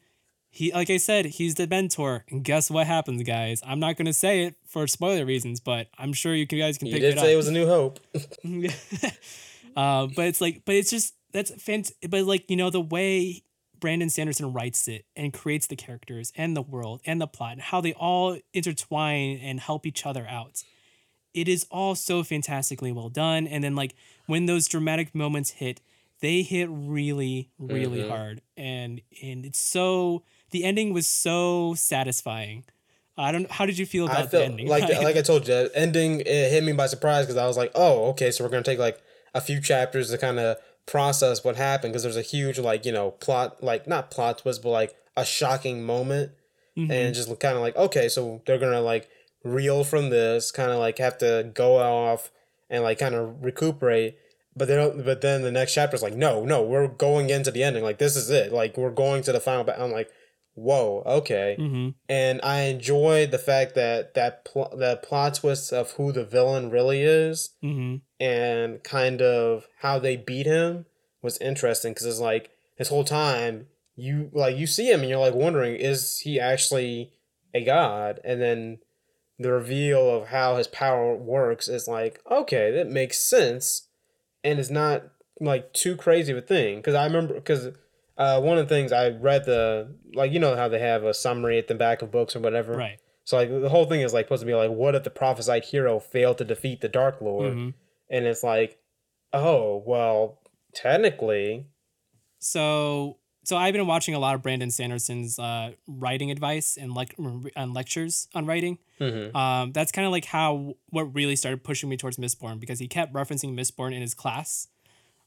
he 0.50 0.72
like 0.74 0.90
I 0.90 0.98
said, 0.98 1.26
he's 1.26 1.56
the 1.56 1.68
mentor, 1.68 2.26
and 2.30 2.44
guess 2.44 2.70
what 2.72 2.88
happens, 2.88 3.24
guys? 3.24 3.62
I'm 3.66 3.80
not 3.80 3.98
gonna 3.98 4.14
say 4.14 4.44
it 4.46 4.56
for 4.66 4.88
spoiler 4.88 5.26
reasons, 5.26 5.60
but 5.62 5.88
I'm 5.98 6.14
sure 6.14 6.34
you 6.36 6.48
can- 6.48 6.60
guys 6.60 6.78
can 6.78 6.88
You 6.88 6.94
pick 6.94 7.02
did 7.02 7.18
it 7.18 7.20
say 7.20 7.28
up. 7.32 7.34
it 7.34 7.38
was 7.38 7.48
a 7.48 7.52
new 7.52 7.66
hope. 7.66 8.00
uh, 9.76 10.08
but 10.16 10.26
it's 10.28 10.42
like, 10.42 10.64
but 10.66 10.76
it's 10.76 10.90
just 10.90 11.14
that's 11.34 11.52
fant. 11.52 11.92
But 12.10 12.24
like 12.26 12.50
you 12.50 12.56
know 12.58 12.70
the 12.70 12.82
way 12.82 13.44
Brandon 13.86 14.10
Sanderson 14.10 14.52
writes 14.52 14.88
it 14.88 15.06
and 15.16 15.32
creates 15.32 15.68
the 15.68 15.76
characters 15.76 16.34
and 16.36 16.58
the 16.58 16.64
world 16.64 17.02
and 17.06 17.22
the 17.22 17.28
plot 17.28 17.52
and 17.52 17.62
how 17.62 17.82
they 17.82 17.94
all 17.94 18.36
intertwine 18.52 19.38
and 19.44 19.60
help 19.60 19.86
each 19.86 20.08
other 20.08 20.26
out. 20.28 20.64
It 21.36 21.48
is 21.48 21.68
all 21.70 21.94
so 21.94 22.24
fantastically 22.24 22.92
well 22.92 23.10
done. 23.10 23.46
And 23.46 23.64
then 23.64 23.76
like 23.76 23.94
when 24.26 24.48
those 24.48 24.68
dramatic 24.68 25.14
moments 25.14 25.52
hit, 25.52 25.82
they 26.20 26.42
hit 26.42 26.68
really, 26.72 27.52
really 27.60 28.00
Mhm. 28.02 28.08
hard. 28.10 28.42
And 28.58 29.02
and 29.22 29.46
it's 29.46 29.60
so 29.60 30.24
the 30.50 30.64
ending 30.64 30.92
was 30.92 31.06
so 31.06 31.76
satisfying. 31.76 32.64
I 33.16 33.32
don't. 33.32 33.52
How 33.52 33.68
did 33.68 33.78
you 33.78 33.86
feel 33.86 34.06
about 34.06 34.32
the 34.32 34.46
ending? 34.46 34.68
like 34.68 34.90
like 35.04 35.16
I 35.16 35.22
told 35.22 35.48
you, 35.48 35.54
the 35.54 35.72
ending 35.76 36.22
it 36.22 36.50
hit 36.52 36.64
me 36.64 36.72
by 36.72 36.88
surprise 36.88 37.28
because 37.28 37.38
I 37.38 37.46
was 37.46 37.56
like, 37.56 37.72
oh, 37.76 38.06
okay, 38.10 38.32
so 38.32 38.44
we're 38.44 38.50
gonna 38.50 38.64
take 38.64 38.80
like 38.80 39.00
a 39.36 39.42
few 39.42 39.62
chapters 39.62 40.10
to 40.10 40.18
kind 40.18 40.40
of 40.40 40.58
process 40.86 41.44
what 41.44 41.56
happened 41.56 41.92
because 41.92 42.04
there's 42.04 42.18
a 42.18 42.22
huge 42.22 42.60
like 42.60 42.86
you 42.86 42.92
know 42.92 43.12
plot 43.12 43.64
like 43.64 43.88
not 43.88 44.12
plot 44.12 44.38
twist 44.38 44.62
but 44.62 44.70
like 44.70 44.96
a 45.18 45.26
shocking 45.26 45.84
moment 45.84 46.32
mm-hmm. 46.78 46.92
and 46.92 47.16
just 47.16 47.28
kind 47.40 47.56
of 47.56 47.62
like 47.62 47.76
okay, 47.76 48.10
so 48.10 48.42
they're 48.46 48.58
gonna 48.58 48.82
like 48.82 49.10
reel 49.44 49.84
from 49.84 50.10
this, 50.10 50.52
kind 50.52 50.72
of 50.72 50.80
like 50.80 50.98
have 50.98 51.18
to 51.20 51.50
go 51.54 51.78
off 51.78 52.32
and 52.70 52.84
like 52.84 53.00
kind 53.00 53.16
of 53.16 53.44
recuperate. 53.44 54.18
But 54.58 54.68
they 54.68 54.76
don't. 54.76 55.04
But 55.04 55.22
then 55.22 55.42
the 55.42 55.52
next 55.52 55.74
chapter 55.74 55.96
is 55.96 56.02
like, 56.02 56.16
no, 56.16 56.46
no, 56.46 56.62
we're 56.64 56.88
going 56.88 57.30
into 57.30 57.52
the 57.52 57.64
ending. 57.64 57.84
Like 57.84 57.98
this 57.98 58.16
is 58.16 58.30
it. 58.30 58.54
Like 58.54 58.78
we're 58.78 58.92
going 58.92 59.22
to 59.24 59.32
the 59.32 59.40
final. 59.40 59.64
Ba-. 59.64 59.82
I'm 59.82 59.92
like, 59.92 60.10
whoa, 60.56 61.04
okay. 61.06 61.56
Mm-hmm. 61.60 61.90
And 62.10 62.40
I 62.44 62.62
enjoyed 62.64 63.32
the 63.32 63.38
fact 63.38 63.76
that 63.76 64.14
that 64.16 64.44
pl- 64.46 64.74
that 64.78 65.04
plot 65.04 65.36
twist 65.36 65.72
of 65.72 65.92
who 65.92 66.12
the 66.12 66.26
villain 66.26 66.70
really 66.72 67.02
is 67.02 67.52
Mm-hmm. 67.64 67.98
and 68.20 68.84
kind 68.84 69.22
of 69.22 69.68
how 69.82 70.00
they 70.00 70.18
beat 70.18 70.46
him 70.46 70.86
was 71.22 71.38
interesting 71.40 71.92
because 71.94 72.06
it's 72.08 72.20
like 72.20 72.50
this 72.78 72.90
whole 72.90 73.04
time 73.04 73.68
you 73.96 74.30
like 74.34 74.58
you 74.58 74.68
see 74.68 74.92
him 74.92 75.02
and 75.02 75.10
you're 75.10 75.20
like 75.20 75.34
wondering 75.34 75.76
is 75.76 76.20
he 76.20 76.40
actually 76.40 77.12
a 77.54 77.64
god 77.64 78.20
and 78.24 78.42
then 78.42 78.78
the 79.40 79.52
reveal 79.52 80.10
of 80.10 80.28
how 80.28 80.58
his 80.58 80.68
power 80.68 81.16
works 81.16 81.68
is 81.68 81.88
like 81.88 82.20
okay 82.30 82.72
that 82.72 82.88
makes 82.90 83.18
sense 83.20 83.88
and 84.44 84.60
it's 84.60 84.70
not 84.70 85.04
like 85.40 85.72
too 85.74 85.96
crazy 85.96 86.32
of 86.32 86.38
a 86.38 86.42
thing 86.42 86.78
because 86.78 86.94
i 86.94 87.04
remember 87.06 87.34
because 87.34 87.70
uh, 88.18 88.40
one 88.42 88.58
of 88.58 88.68
the 88.68 88.74
things 88.76 88.92
i 88.92 89.10
read 89.10 89.46
the 89.46 89.94
like 90.14 90.32
you 90.32 90.40
know 90.40 90.56
how 90.56 90.68
they 90.68 90.80
have 90.80 91.04
a 91.04 91.14
summary 91.14 91.58
at 91.58 91.68
the 91.68 91.76
back 91.76 92.02
of 92.02 92.12
books 92.12 92.36
or 92.36 92.40
whatever 92.40 92.74
Right. 92.74 93.00
so 93.24 93.38
like 93.38 93.50
the 93.50 93.70
whole 93.70 93.86
thing 93.86 94.02
is 94.02 94.14
like 94.14 94.26
supposed 94.26 94.42
to 94.42 94.46
be 94.46 94.54
like 94.54 94.72
what 94.72 94.96
if 94.96 95.04
the 95.04 95.10
prophesied 95.10 95.66
hero 95.66 96.00
failed 96.00 96.38
to 96.40 96.46
defeat 96.46 96.82
the 96.82 96.90
dark 96.90 97.22
lord 97.22 97.54
hmm 97.54 97.70
and 98.08 98.26
it's 98.26 98.44
like, 98.44 98.78
oh 99.34 99.82
well, 99.84 100.40
technically, 100.76 101.66
So 102.40 103.18
so 103.44 103.58
I've 103.58 103.74
been 103.74 103.86
watching 103.88 104.16
a 104.16 104.20
lot 104.20 104.34
of 104.36 104.42
Brandon 104.42 104.72
Sanderson's 104.72 105.38
uh, 105.38 105.72
writing 105.88 106.32
advice 106.32 106.78
and 106.78 106.94
like 106.94 107.16
and 107.56 107.74
lectures 107.74 108.28
on 108.34 108.46
writing. 108.46 108.78
mm-hmm. 109.00 109.36
Um, 109.36 109.72
that's 109.72 109.92
kind 109.92 110.06
of 110.06 110.12
like 110.12 110.26
how 110.26 110.76
what 110.90 111.04
really 111.16 111.36
started 111.36 111.64
pushing 111.64 111.90
me 111.90 111.98
towards 111.98 112.18
Mistborn 112.18 112.60
because 112.60 112.80
he 112.80 112.88
kept 112.88 113.14
referencing 113.14 113.54
Mistborn 113.60 113.94
in 113.94 114.02
his 114.02 114.14
class. 114.14 114.68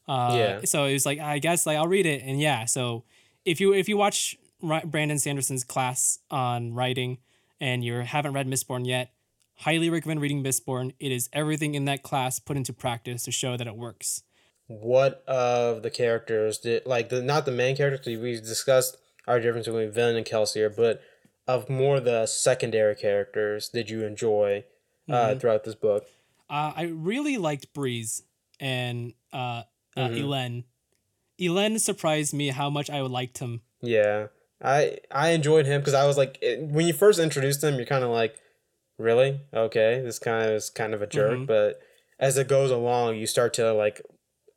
Uh, 0.08 0.32
Yeah. 0.34 0.60
So 0.64 0.84
it 0.84 0.94
was 0.94 1.06
like 1.06 1.18
I 1.18 1.38
guess 1.38 1.66
like 1.66 1.76
I'll 1.76 1.86
read 1.88 2.06
it 2.06 2.22
and 2.24 2.40
yeah. 2.40 2.64
So 2.64 3.04
if 3.44 3.60
you 3.60 3.72
if 3.74 3.88
you 3.88 3.96
watch 3.96 4.36
Brandon 4.60 5.18
Sanderson's 5.18 5.64
class 5.64 6.18
on 6.30 6.74
writing 6.74 7.18
and 7.60 7.84
you 7.84 7.94
haven't 7.94 8.32
read 8.32 8.46
Mistborn 8.48 8.86
yet, 8.86 9.12
highly 9.56 9.90
recommend 9.90 10.20
reading 10.20 10.42
Mistborn. 10.42 10.94
It 10.98 11.12
is 11.12 11.28
everything 11.32 11.74
in 11.74 11.84
that 11.84 12.02
class 12.02 12.38
put 12.40 12.56
into 12.56 12.72
practice 12.72 13.22
to 13.24 13.30
show 13.30 13.56
that 13.56 13.66
it 13.66 13.76
works. 13.76 14.22
what 14.66 15.22
of 15.26 15.82
the 15.82 15.90
characters 15.90 16.58
did 16.58 16.84
like 16.86 17.08
the 17.08 17.22
not 17.22 17.44
the 17.46 17.52
main 17.52 17.74
characters 17.76 18.06
we 18.18 18.32
discussed 18.40 18.96
our 19.26 19.40
difference 19.40 19.66
between 19.66 19.90
Vin 19.90 20.16
and 20.16 20.26
Kelsier, 20.26 20.74
but 20.74 21.00
of 21.46 21.68
more 21.70 22.00
the 22.00 22.26
secondary 22.26 22.94
characters 22.94 23.68
did 23.68 23.88
you 23.90 24.04
enjoy 24.04 24.64
uh, 25.08 25.12
Mm-hmm. 25.12 25.38
throughout 25.38 25.64
this 25.64 25.74
book? 25.74 26.04
Uh, 26.50 26.72
I 26.76 26.82
really 26.84 27.38
liked 27.38 27.72
Breeze 27.72 28.22
and 28.60 29.14
uh, 29.32 29.62
uh, 29.98 30.08
Mhm. 30.08 30.16
Elend. 30.22 30.64
Elend 31.40 31.80
surprised 31.80 32.34
me 32.34 32.48
how 32.48 32.68
much 32.70 32.90
I 32.90 33.00
liked 33.00 33.38
him. 33.38 33.62
Yeah, 33.80 34.28
I 34.62 34.98
I 35.10 35.30
enjoyed 35.30 35.66
him 35.66 35.80
because 35.80 35.94
I 35.94 36.06
was 36.06 36.16
like 36.16 36.38
it, 36.42 36.60
when 36.62 36.86
you 36.86 36.92
first 36.92 37.18
introduced 37.20 37.62
him, 37.62 37.76
you're 37.76 37.86
kind 37.86 38.04
of 38.04 38.10
like, 38.10 38.36
really 38.98 39.40
okay, 39.54 40.00
this 40.04 40.18
kind 40.18 40.44
of 40.44 40.50
is 40.52 40.70
kind 40.70 40.94
of 40.94 41.02
a 41.02 41.06
jerk, 41.06 41.38
Mhm. 41.40 41.46
but 41.46 41.80
as 42.18 42.36
it 42.36 42.48
goes 42.48 42.70
along, 42.72 43.16
you 43.16 43.26
start 43.26 43.54
to 43.54 43.72
like, 43.72 44.02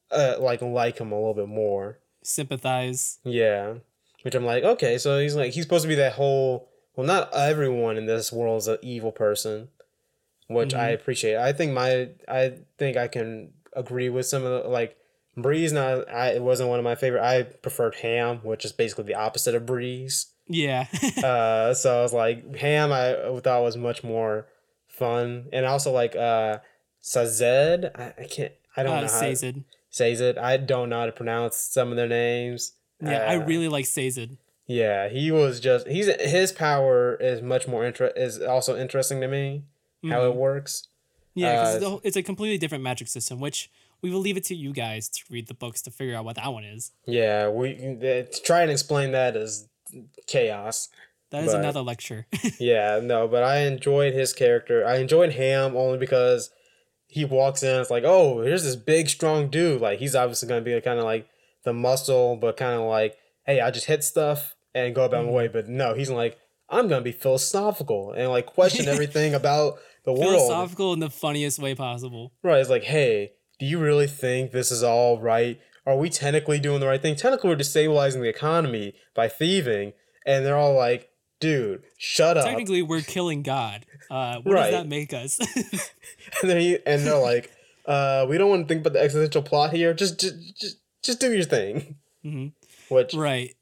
uh, 0.09 0.35
like 0.39 0.61
like 0.63 0.97
him 0.99 1.11
a 1.11 1.15
little 1.15 1.35
bit 1.35 1.47
more. 1.47 1.99
Sympathize. 2.23 3.19
Yeah. 3.23 3.75
Which 4.23 4.35
I'm 4.35 4.45
like, 4.45 4.63
okay, 4.63 4.97
so 4.97 5.19
he's 5.19 5.35
like 5.35 5.53
he's 5.53 5.63
supposed 5.63 5.83
to 5.83 5.87
be 5.89 5.95
that 5.95 6.13
whole 6.13 6.69
well 6.95 7.05
not 7.07 7.29
everyone 7.33 7.97
in 7.97 8.05
this 8.07 8.31
world 8.31 8.59
is 8.59 8.67
an 8.67 8.77
evil 8.81 9.11
person. 9.11 9.69
Which 10.47 10.73
I 10.73 10.89
appreciate. 10.89 11.37
I 11.37 11.53
think 11.53 11.71
my 11.73 12.09
I 12.27 12.53
think 12.77 12.97
I 12.97 13.07
can 13.07 13.53
agree 13.73 14.09
with 14.09 14.25
some 14.25 14.43
of 14.43 14.63
the 14.63 14.69
like 14.69 14.97
Breeze 15.37 15.71
not 15.71 16.09
I 16.09 16.29
it 16.29 16.41
wasn't 16.41 16.69
one 16.69 16.79
of 16.79 16.83
my 16.83 16.95
favorite. 16.95 17.23
I 17.23 17.43
preferred 17.43 17.95
Ham, 17.95 18.39
which 18.43 18.65
is 18.65 18.71
basically 18.71 19.05
the 19.05 19.15
opposite 19.15 19.55
of 19.55 19.65
Breeze. 19.65 20.27
Yeah. 20.47 20.87
Uh 21.23 21.73
so 21.73 21.99
I 21.99 22.01
was 22.01 22.13
like 22.13 22.55
Ham 22.57 22.91
I 22.91 23.39
thought 23.43 23.61
was 23.61 23.77
much 23.77 24.03
more 24.03 24.47
fun. 24.87 25.47
And 25.53 25.65
also 25.65 25.91
like 25.91 26.15
uh 26.15 26.59
Sazed, 26.99 27.41
I, 27.95 28.13
I 28.19 28.23
can't 28.29 28.51
I 28.75 28.83
don't 28.83 28.97
uh, 28.97 29.01
know 29.01 29.07
how 29.07 29.19
Sazed. 29.89 30.21
it. 30.21 30.37
I 30.37 30.57
don't 30.57 30.89
know 30.89 30.99
how 30.99 31.05
to 31.05 31.11
pronounce 31.11 31.57
some 31.57 31.89
of 31.91 31.97
their 31.97 32.07
names. 32.07 32.73
Yeah, 33.01 33.25
I 33.27 33.35
Uh, 33.37 33.45
really 33.45 33.67
like 33.67 33.85
Sazed. 33.85 34.37
yeah, 34.67 35.09
he 35.09 35.31
was 35.31 35.59
just 35.59 35.87
he's 35.87 36.07
his 36.21 36.51
power 36.51 37.15
is 37.15 37.41
much 37.41 37.67
more 37.67 37.85
inter 37.85 38.11
is 38.15 38.41
also 38.41 38.77
interesting 38.77 39.21
to 39.21 39.27
me 39.27 39.63
how 40.09 40.25
it 40.25 40.35
works. 40.35 40.87
Yeah, 41.33 41.53
because 41.53 41.75
uh, 41.75 41.77
it's, 41.77 41.85
a 41.85 42.07
it's 42.07 42.17
a 42.17 42.23
completely 42.23 42.57
different 42.57 42.83
magic 42.83 43.07
system, 43.07 43.39
which 43.39 43.69
we 44.01 44.09
will 44.09 44.19
leave 44.19 44.37
it 44.37 44.45
to 44.45 44.55
you 44.55 44.73
guys 44.73 45.09
to 45.09 45.21
read 45.29 45.47
the 45.47 45.53
books 45.53 45.81
to 45.83 45.91
figure 45.91 46.15
out 46.15 46.25
what 46.25 46.35
that 46.35 46.51
one 46.51 46.63
is. 46.63 46.91
Yeah, 47.05 47.49
we 47.49 47.75
to 47.75 48.25
try 48.43 48.61
and 48.61 48.71
explain 48.71 49.11
that 49.11 49.35
is 49.35 49.67
chaos. 50.27 50.89
That 51.29 51.43
is 51.43 51.51
But- 51.51 51.61
another 51.61 51.81
lecture. 51.81 52.27
Yeah, 52.59 52.99
no, 53.01 53.27
but 53.27 53.43
I 53.43 53.59
enjoyed 53.59 54.13
his 54.13 54.33
character. 54.33 54.85
I 54.85 54.97
enjoyed 54.97 55.33
Ham 55.33 55.75
only 55.75 55.97
because 55.97 56.51
he 57.07 57.25
walks 57.25 57.63
in. 57.63 57.81
It's 57.81 57.89
like, 57.89 58.03
oh, 58.05 58.41
here's 58.41 58.63
this 58.63 58.75
big, 58.75 59.09
strong 59.09 59.49
dude. 59.49 59.81
Like 59.81 59.99
he's 59.99 60.15
obviously 60.15 60.47
gonna 60.47 60.61
be 60.61 60.79
kind 60.81 60.99
of 60.99 61.05
like 61.05 61.27
the 61.63 61.73
muscle, 61.73 62.35
but 62.35 62.57
kind 62.57 62.79
of 62.79 62.87
like, 62.87 63.17
hey, 63.45 63.61
I 63.61 63.71
just 63.71 63.85
hit 63.85 64.03
stuff 64.03 64.55
and 64.73 64.95
go 64.95 65.05
about 65.05 65.23
my 65.23 65.27
mm-hmm. 65.27 65.35
way. 65.35 65.47
But 65.47 65.67
no, 65.67 65.93
he's 65.93 66.09
like, 66.09 66.37
I'm 66.69 66.87
gonna 66.87 67.01
be 67.01 67.11
philosophical 67.11 68.13
and 68.13 68.29
like 68.29 68.45
question 68.45 68.87
everything 68.87 69.33
about 69.33 69.77
the 70.05 70.13
world. 70.13 70.35
Philosophical 70.35 70.93
in 70.93 70.99
the 70.99 71.09
funniest 71.09 71.59
way 71.59 71.75
possible. 71.75 72.33
Right. 72.43 72.59
It's 72.59 72.69
like, 72.69 72.83
hey, 72.83 73.33
do 73.61 73.65
you 73.67 73.79
really 73.79 74.07
think 74.07 74.51
this 74.51 74.71
is 74.71 74.81
all 74.83 75.21
right? 75.21 75.57
Are 75.85 75.95
we 75.95 76.09
technically 76.09 76.59
doing 76.59 76.79
the 76.79 76.87
right 76.87 77.01
thing? 77.01 77.15
Technically, 77.15 77.49
we're 77.51 77.55
destabilizing 77.55 78.21
the 78.21 78.27
economy 78.27 78.95
by 79.15 79.29
thieving. 79.29 79.93
And 80.25 80.45
they're 80.45 80.57
all 80.57 80.75
like, 80.75 81.09
dude, 81.39 81.83
shut 81.97 82.37
up. 82.37 82.45
Technically, 82.45 82.81
we're 82.81 83.01
killing 83.01 83.43
God. 83.43 83.85
Uh, 84.09 84.39
what 84.41 84.53
Right. 84.53 84.71
does 84.71 84.81
that 84.81 84.87
make 84.87 85.13
us? 85.13 85.39
And, 86.41 86.49
then 86.49 86.59
he, 86.59 86.77
and 86.85 87.05
they're 87.05 87.17
like, 87.17 87.51
uh, 87.85 88.25
we 88.29 88.37
don't 88.37 88.49
want 88.49 88.63
to 88.63 88.67
think 88.67 88.81
about 88.81 88.93
the 88.93 88.99
existential 89.01 89.41
plot 89.43 89.73
here. 89.73 89.93
Just, 89.93 90.19
just, 90.19 90.35
just, 90.59 90.77
just 91.03 91.19
do 91.19 91.31
your 91.33 91.43
thing. 91.43 91.95
Mhm. 92.25 92.53
Which, 92.89 93.13
right. 93.13 93.55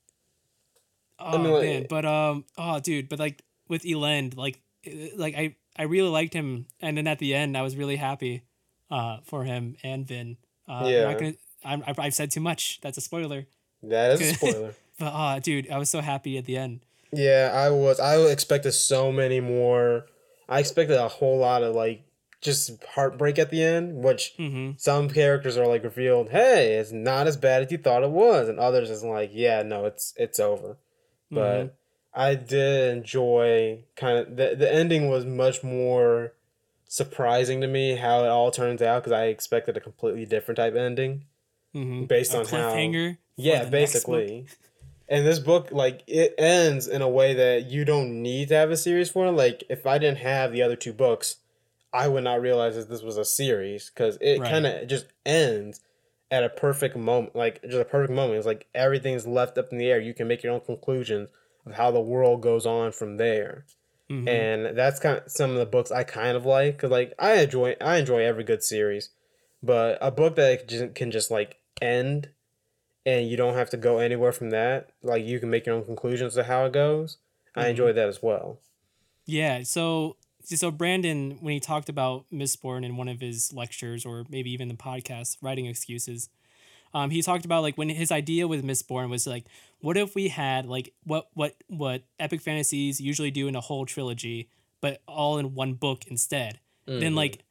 Oh 1.20 1.38
mean, 1.38 1.52
like- 1.52 1.64
man, 1.64 1.86
but 1.90 2.06
um, 2.06 2.46
oh 2.58 2.80
dude, 2.80 3.10
but 3.10 3.20
like 3.20 3.42
with 3.68 3.84
Elend, 3.84 4.38
like, 4.38 4.62
eh, 4.86 5.10
like 5.18 5.36
I 5.36 5.56
I 5.78 5.84
really 5.84 6.10
liked 6.10 6.34
him, 6.34 6.66
and 6.82 6.98
then 6.98 7.08
at 7.08 7.20
the 7.20 7.34
end, 7.36 7.58
I 7.58 7.62
was 7.62 7.76
really 7.76 7.96
happy, 7.98 8.44
uh, 8.92 9.18
for 9.24 9.44
him 9.44 9.76
and 9.84 10.08
Vin. 10.08 10.38
Uh, 10.68 10.72
I'm 10.74 10.92
Yeah. 10.92 11.04
not 11.06 11.20
gonna, 11.20 11.34
I'm, 11.64 11.84
I've 11.98 12.14
said 12.14 12.32
too 12.32 12.40
much. 12.42 12.80
That's 12.82 12.98
a 12.98 13.02
spoiler. 13.02 13.46
that 13.84 14.12
is 14.12 14.22
a 14.22 14.34
spoiler. 14.36 14.74
But 15.00 15.12
oh, 15.16 15.40
dude, 15.40 15.70
I 15.72 15.78
was 15.78 15.90
so 15.90 16.02
happy 16.02 16.38
at 16.38 16.46
the 16.46 16.58
end. 16.58 16.82
Yeah, 17.12 17.52
I 17.54 17.70
was. 17.72 18.00
I 18.00 18.18
expected 18.18 18.74
so 18.74 19.12
many 19.12 19.40
more. 19.40 20.06
I 20.48 20.60
expected 20.60 20.98
a 20.98 21.08
whole 21.08 21.38
lot 21.40 21.64
of 21.64 21.74
like 21.76 22.04
just 22.42 22.84
heartbreak 22.96 23.38
at 23.40 23.50
the 23.50 23.64
end, 23.64 24.04
which 24.04 24.34
Mm-hmm. 24.38 24.72
some 24.78 25.10
characters 25.10 25.58
are 25.58 25.66
like 25.68 25.84
revealed. 25.84 26.30
Hey, 26.30 26.74
it's 26.76 26.92
not 26.92 27.28
as 27.28 27.36
bad 27.38 27.64
as 27.64 27.72
you 27.72 27.78
thought 27.78 28.04
it 28.04 28.12
was, 28.12 28.48
and 28.50 28.60
others 28.60 28.90
is 28.90 29.04
like, 29.04 29.32
yeah, 29.34 29.64
no, 29.64 29.86
it's 29.86 30.14
it's 30.18 30.40
over. 30.40 30.78
But 31.32 31.76
I 32.14 32.36
did 32.36 32.98
enjoy 32.98 33.84
kind 33.96 34.18
of 34.20 34.36
the 34.36 34.56
the 34.56 34.72
ending 34.74 35.10
was 35.10 35.26
much 35.26 35.64
more 35.64 36.34
surprising 36.90 37.62
to 37.62 37.68
me 37.68 37.96
how 37.96 38.24
it 38.26 38.28
all 38.30 38.50
turns 38.52 38.82
out 38.82 39.04
because 39.04 39.14
I 39.14 39.26
expected 39.26 39.78
a 39.78 39.80
completely 39.80 40.26
different 40.26 40.58
type 40.58 40.74
of 40.74 40.78
ending 40.80 41.24
Mm-hmm. 41.76 42.06
based 42.06 42.34
a 42.34 42.40
on 42.40 42.46
how 42.48 42.74
cliffhanger. 42.74 43.14
for 43.14 43.20
yeah, 43.38 43.64
the 43.64 43.70
next 43.70 43.94
book. 44.06 44.18
basically. 44.18 44.46
And 45.08 45.26
this 45.26 45.38
book, 45.38 45.70
like, 45.72 46.02
it 46.08 46.34
ends 46.40 46.88
in 46.88 47.04
a 47.04 47.08
way 47.10 47.36
that 47.36 47.70
you 47.70 47.86
don't 47.86 48.24
need 48.24 48.48
to 48.50 48.56
have 48.56 48.72
a 48.72 48.78
series 48.78 49.12
for. 49.12 49.30
Like, 49.32 49.64
if 49.70 49.86
I 49.86 50.00
didn't 50.00 50.18
have 50.18 50.52
the 50.52 50.64
other 50.64 50.76
two 50.76 50.92
books, 50.94 51.38
I 51.94 52.08
would 52.08 52.24
not 52.24 52.42
realize 52.42 52.76
that 52.76 52.90
this 52.90 53.04
was 53.04 53.18
a 53.18 53.26
series 53.26 53.92
because 53.92 54.18
it 54.20 54.40
Right. 54.40 54.50
kind 54.50 54.66
of 54.66 54.88
just 54.88 55.06
ends 55.28 55.82
at 56.32 56.44
a 56.44 56.50
perfect 56.50 56.96
moment. 56.96 57.36
Like, 57.36 57.62
just 57.62 57.76
a 57.76 57.86
perfect 57.86 58.14
moment. 58.14 58.38
It's 58.38 58.48
like 58.48 58.68
everything's 58.74 59.28
left 59.28 59.60
up 59.60 59.72
in 59.72 59.78
the 59.78 59.92
air. 59.92 60.00
You 60.00 60.16
can 60.16 60.28
make 60.28 60.42
your 60.42 60.54
own 60.54 60.62
conclusions 60.62 61.30
of 61.68 61.74
how 61.74 61.92
the 61.92 62.02
world 62.02 62.42
goes 62.42 62.66
on 62.66 62.92
from 62.94 63.18
there. 63.18 63.66
Mhm. 64.10 64.28
And 64.28 64.78
that's 64.78 65.00
kind 65.00 65.18
of 65.20 65.32
some 65.32 65.52
of 65.52 65.58
the 65.58 65.66
books 65.66 65.92
I 65.92 66.04
kind 66.04 66.36
of 66.36 66.46
like 66.46 66.78
because, 66.78 66.90
like, 66.92 67.14
I 67.20 67.36
enjoy 67.36 67.76
I 67.80 67.98
enjoy 67.98 68.24
every 68.26 68.44
good 68.44 68.64
series, 68.64 69.10
but 69.62 69.98
a 70.02 70.10
book 70.12 70.36
that 70.36 70.68
just, 70.68 70.96
can 70.96 71.12
just 71.12 71.30
like 71.30 71.58
end 71.82 72.30
and 73.06 73.28
you 73.28 73.38
don't 73.38 73.54
have 73.56 73.70
to 73.72 73.78
go 73.78 74.00
anywhere 74.00 74.32
from 74.32 74.50
that. 74.50 74.90
Like 75.04 75.24
you 75.26 75.40
can 75.40 75.50
make 75.50 75.66
your 75.66 75.76
own 75.76 75.86
conclusions 75.86 76.34
to 76.36 76.44
how 76.44 76.66
it 76.66 76.74
goes. 76.74 77.18
I 77.56 77.66
Mhm. 77.66 77.70
enjoyed 77.72 77.96
that 77.96 78.10
as 78.10 78.22
well. 78.24 78.60
Yeah, 79.26 79.64
so 79.64 80.16
so 80.44 80.72
Brandon, 80.72 81.38
when 81.42 81.54
he 81.54 81.60
talked 81.60 81.90
about 81.90 82.26
Mistborn 82.34 82.84
in 82.84 82.98
one 82.98 83.08
of 83.10 83.20
his 83.20 83.54
lectures 83.54 84.06
or 84.06 84.26
maybe 84.30 84.50
even 84.52 84.68
the 84.70 84.74
podcast, 84.74 85.38
writing 85.42 85.68
excuses, 85.68 86.30
Um, 86.94 87.10
he 87.10 87.22
talked 87.22 87.46
about 87.46 87.62
like 87.64 87.78
when 87.78 87.90
his 87.90 88.12
idea 88.12 88.48
with 88.48 88.64
Mistborn 88.64 89.10
was 89.10 89.28
like, 89.28 89.46
what 89.80 89.98
if 89.98 90.16
we 90.16 90.28
had 90.30 90.66
like 90.66 90.94
what 91.04 91.28
what 91.34 91.56
what 91.68 92.04
epic 92.20 92.42
fantasies 92.42 93.00
usually 93.00 93.32
do 93.32 93.48
in 93.48 93.56
a 93.56 93.62
whole 93.62 93.86
trilogy, 93.86 94.50
but 94.82 95.02
all 95.08 95.38
in 95.38 95.54
one 95.54 95.74
book 95.74 96.06
instead. 96.08 96.60
Then 96.88 97.14
like, 97.14 97.44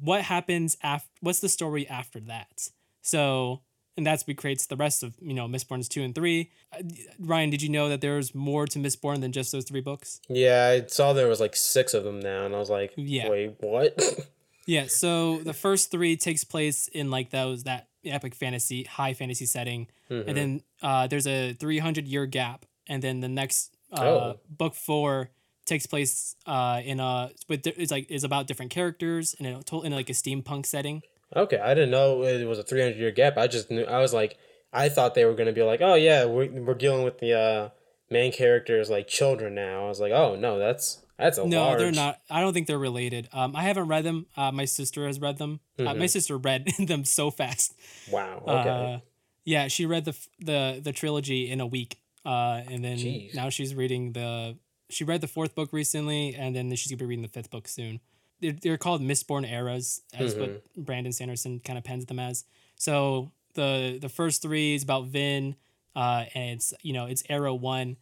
what 0.00 0.22
happens 0.22 0.78
after? 0.82 1.10
What's 1.20 1.40
the 1.40 1.50
story 1.50 1.86
after 1.86 2.18
that? 2.20 2.70
So 3.02 3.60
and 3.96 4.06
that's 4.06 4.26
what 4.26 4.36
creates 4.36 4.66
the 4.66 4.76
rest 4.76 5.02
of 5.02 5.14
you 5.20 5.34
know 5.34 5.46
Mistborn's 5.46 5.88
two 5.88 6.02
and 6.02 6.14
three. 6.14 6.50
Uh, 6.72 6.82
Ryan, 7.18 7.50
did 7.50 7.62
you 7.62 7.68
know 7.68 7.88
that 7.88 8.00
there's 8.00 8.34
more 8.34 8.66
to 8.66 8.78
Mistborn 8.78 9.20
than 9.20 9.32
just 9.32 9.52
those 9.52 9.64
three 9.64 9.80
books? 9.80 10.20
Yeah, 10.28 10.68
I 10.82 10.86
saw 10.86 11.12
there 11.12 11.28
was 11.28 11.40
like 11.40 11.56
six 11.56 11.94
of 11.94 12.04
them 12.04 12.20
now, 12.20 12.44
and 12.46 12.54
I 12.54 12.58
was 12.58 12.70
like, 12.70 12.92
Yeah. 12.96 13.28
wait, 13.28 13.56
what? 13.60 13.98
Yeah, 14.66 14.86
so 14.88 15.38
the 15.38 15.52
first 15.54 15.90
three 15.90 16.16
takes 16.16 16.44
place 16.44 16.88
in 16.88 17.10
like 17.10 17.30
those 17.30 17.64
that 17.64 17.88
epic 18.04 18.34
fantasy, 18.34 18.84
high 18.84 19.14
fantasy 19.14 19.46
setting, 19.46 19.88
Mm-hmm. 20.10 20.28
and 20.28 20.36
then 20.38 20.60
uh, 20.82 21.06
there's 21.08 21.26
a 21.26 21.52
300 21.54 22.06
year 22.06 22.26
gap, 22.26 22.64
and 22.86 23.02
then 23.02 23.20
the 23.20 23.28
next 23.28 23.74
uh, 23.92 24.02
Oh. 24.04 24.40
book 24.48 24.74
four 24.74 25.30
takes 25.64 25.86
place 25.86 26.36
uh, 26.46 26.80
in 26.84 27.00
a 27.00 27.30
with 27.48 27.66
it's 27.66 27.90
like 27.90 28.08
is 28.10 28.22
about 28.22 28.46
different 28.46 28.70
characters 28.70 29.34
in 29.34 29.46
a 29.46 29.62
to- 29.64 29.82
in 29.82 29.92
like 29.92 30.08
a 30.10 30.12
steampunk 30.12 30.64
setting. 30.66 31.02
okay, 31.34 31.58
I 31.58 31.74
didn't 31.74 31.90
know 31.90 32.22
it 32.22 32.44
was 32.44 32.58
a 32.60 32.62
300 32.62 32.96
year 32.96 33.10
gap. 33.10 33.36
I 33.36 33.48
just 33.48 33.68
knew, 33.70 33.82
I 33.84 33.98
was 34.00 34.12
like, 34.14 34.36
I 34.72 34.88
thought 34.88 35.14
they 35.16 35.24
were 35.24 35.34
going 35.34 35.46
to 35.48 35.52
be 35.52 35.62
like, 35.64 35.80
oh, 35.82 35.94
yeah, 35.94 36.24
we're, 36.24 36.48
we're 36.50 36.74
dealing 36.74 37.02
with 37.04 37.18
the 37.18 37.32
uh, 37.34 37.68
main 38.10 38.30
characters 38.30 38.88
like 38.90 39.08
children 39.08 39.54
now. 39.56 39.86
I 39.86 39.88
was 39.88 39.98
like, 40.00 40.12
oh, 40.12 40.36
no, 40.36 40.56
that's 40.58 41.02
that's 41.18 41.38
a 41.38 41.46
No, 41.46 41.62
large. 41.64 41.78
they're 41.78 41.92
not. 41.92 42.20
I 42.30 42.40
don't 42.40 42.52
think 42.52 42.66
they're 42.66 42.78
related. 42.78 43.28
Um, 43.32 43.54
I 43.56 43.62
haven't 43.62 43.88
read 43.88 44.04
them. 44.04 44.26
Uh, 44.36 44.52
my 44.52 44.64
sister 44.64 45.06
has 45.06 45.20
read 45.20 45.38
them. 45.38 45.60
Uh, 45.78 45.82
Mm-hmm. 45.84 45.98
my 45.98 46.06
sister 46.06 46.36
read 46.36 46.66
them 46.78 47.04
so 47.04 47.30
fast. 47.30 47.74
Wow, 48.10 48.42
okay. 48.46 48.94
Uh, 48.94 48.98
yeah, 49.44 49.68
she 49.68 49.86
read 49.86 50.04
the 50.04 50.16
the 50.40 50.80
the 50.82 50.92
trilogy 50.92 51.50
in 51.50 51.60
a 51.60 51.66
week. 51.66 51.98
Uh, 52.24 52.62
and 52.68 52.84
then 52.84 52.96
Jeez. 52.98 53.34
now 53.34 53.48
she's 53.50 53.74
reading 53.74 54.12
the. 54.12 54.56
She 54.90 55.04
read 55.04 55.20
the 55.20 55.28
fourth 55.28 55.54
book 55.54 55.72
recently, 55.72 56.34
and 56.34 56.54
then 56.54 56.74
she's 56.76 56.90
gonna 56.90 56.98
be 56.98 57.06
reading 57.06 57.22
the 57.22 57.28
fifth 57.28 57.50
book 57.50 57.66
soon. 57.68 58.00
They're, 58.40 58.52
they're 58.52 58.76
called 58.76 59.00
Mistborn 59.00 59.50
eras, 59.50 60.02
as 60.12 60.34
what 60.34 60.50
Mm-hmm. 60.50 60.82
Brandon 60.82 61.12
Sanderson 61.12 61.60
kind 61.60 61.76
of 61.78 61.84
pens 61.84 62.06
them 62.06 62.18
as. 62.18 62.44
So 62.76 63.32
the 63.54 63.98
the 64.00 64.08
first 64.08 64.42
three 64.42 64.74
is 64.74 64.82
about 64.82 65.06
Vin, 65.06 65.56
uh, 65.94 66.24
and 66.34 66.50
it's 66.56 66.72
you 66.82 66.92
know 66.92 67.06
it's 67.06 67.22
era 67.28 67.54
one. 67.54 67.96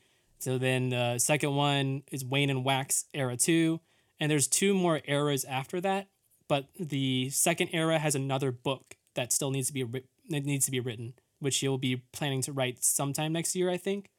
So 0.44 0.58
then 0.58 0.90
the 0.90 1.18
second 1.18 1.54
one 1.56 2.02
is 2.12 2.22
Wayne 2.22 2.50
and 2.50 2.64
Wax 2.66 3.06
era 3.14 3.34
two, 3.36 3.80
and 4.20 4.30
there's 4.30 4.46
two 4.46 4.74
more 4.74 5.00
eras 5.06 5.44
after 5.44 5.80
that. 5.80 6.08
But 6.48 6.66
the 6.78 7.30
second 7.30 7.70
era 7.72 7.98
has 7.98 8.14
another 8.14 8.52
book 8.52 8.96
that 9.14 9.32
still 9.32 9.50
needs 9.50 9.68
to 9.68 9.72
be 9.72 9.84
that 10.28 10.44
needs 10.44 10.66
to 10.66 10.70
be 10.70 10.80
written, 10.80 11.14
which 11.38 11.58
he'll 11.60 11.78
be 11.78 12.02
planning 12.12 12.42
to 12.42 12.52
write 12.52 12.84
sometime 12.84 13.32
next 13.32 13.56
year, 13.56 13.70
I 13.70 13.78
think. 13.78 14.10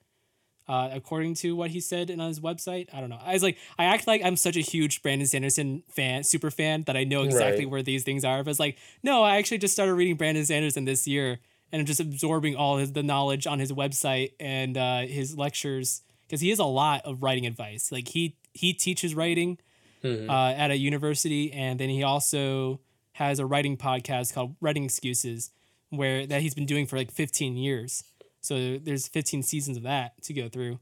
Uh, 0.68 0.90
according 0.92 1.36
to 1.36 1.56
what 1.56 1.70
he 1.70 1.80
said 1.80 2.10
on 2.10 2.18
his 2.28 2.40
website, 2.40 2.88
I 2.92 3.00
don't 3.00 3.12
know. 3.12 3.20
I 3.24 3.34
was 3.34 3.44
like, 3.44 3.60
I 3.78 3.86
act 3.86 4.08
like 4.08 4.24
I'm 4.24 4.36
such 4.36 4.58
a 4.58 4.62
huge 4.62 5.04
Brandon 5.04 5.28
Sanderson 5.28 5.84
fan, 5.92 6.24
super 6.24 6.50
fan, 6.50 6.82
that 6.88 6.98
I 6.98 7.04
know 7.04 7.22
exactly 7.22 7.66
Right. 7.66 7.72
where 7.72 7.84
these 7.84 8.02
things 8.04 8.26
are. 8.26 8.44
But 8.44 8.50
it's 8.50 8.60
like, 8.60 8.80
no, 9.04 9.22
I 9.22 9.38
actually 9.38 9.60
just 9.60 9.76
started 9.76 9.94
reading 9.94 10.16
Brandon 10.16 10.44
Sanderson 10.44 10.86
this 10.86 11.06
year, 11.08 11.38
and 11.72 11.80
I'm 11.82 11.86
just 11.86 12.00
absorbing 12.00 12.56
all 12.56 12.78
his 12.78 12.94
the 12.94 13.04
knowledge 13.04 13.46
on 13.46 13.60
his 13.60 13.72
website 13.72 14.32
and 14.40 14.76
uh, 14.76 15.02
his 15.02 15.38
lectures 15.38 16.02
because 16.28 16.42
he 16.42 16.50
has 16.50 16.60
a 16.60 16.66
lot 16.66 17.02
of 17.06 17.22
writing 17.24 17.46
advice. 17.46 17.92
Like 17.92 18.10
he 18.10 18.38
he 18.54 18.74
teaches 18.74 19.14
writing 19.16 19.58
Mhm. 20.04 20.30
uh, 20.30 20.54
at 20.56 20.72
a 20.72 20.78
university, 20.78 21.52
and 21.52 21.80
then 21.80 21.90
he 21.90 22.04
also 22.04 22.80
has 23.14 23.40
a 23.40 23.46
writing 23.46 23.76
podcast 23.78 24.34
called 24.34 24.56
Writing 24.62 24.84
Excuses, 24.84 25.52
where 25.90 26.26
that 26.28 26.42
he's 26.42 26.54
been 26.54 26.66
doing 26.66 26.86
for 26.86 26.98
like 26.98 27.12
15 27.12 27.56
years. 27.58 28.04
So 28.42 28.78
there's 28.78 29.08
15 29.08 29.42
seasons 29.42 29.78
of 29.78 29.84
that 29.84 30.22
to 30.24 30.34
go 30.34 30.48
through. 30.50 30.80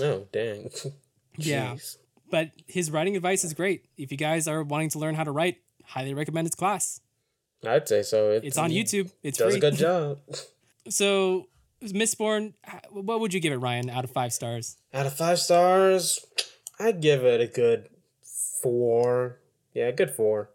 oh, 0.00 0.26
dang. 0.32 0.70
Yeah. 1.36 1.76
But 2.30 2.52
his 2.66 2.90
writing 2.92 3.16
advice 3.16 3.42
is 3.44 3.54
great. 3.54 3.86
If 3.98 4.10
you 4.12 4.16
guys 4.16 4.46
are 4.48 4.62
wanting 4.62 4.88
to 4.90 4.98
learn 5.00 5.14
how 5.16 5.24
to 5.24 5.30
write, 5.32 5.58
highly 5.84 6.14
recommend 6.14 6.46
his 6.46 6.54
class. 6.54 7.00
I'd 7.66 7.88
say 7.88 8.02
so. 8.02 8.30
It, 8.30 8.44
It's 8.44 8.56
on 8.58 8.70
YouTube. 8.70 9.10
It's 9.22 9.38
Does 9.38 9.48
free. 9.52 9.58
a 9.58 9.60
good 9.60 9.74
job. 9.76 10.18
So 10.88 11.48
Mistborn, 11.92 12.54
what 12.90 13.20
would 13.20 13.34
you 13.34 13.40
give 13.40 13.52
it, 13.52 13.56
Ryan, 13.58 13.90
out 13.90 14.04
of 14.04 14.10
five 14.10 14.32
stars? 14.32 14.76
Out 14.92 15.06
of 15.06 15.12
five 15.16 15.38
stars, 15.38 16.24
I'd 16.78 17.00
give 17.00 17.24
it 17.24 17.40
a 17.40 17.46
good 17.46 17.88
four. 18.62 19.38
Yeah, 19.74 19.88
a 19.88 19.92
good 19.92 20.10
four. 20.10 20.50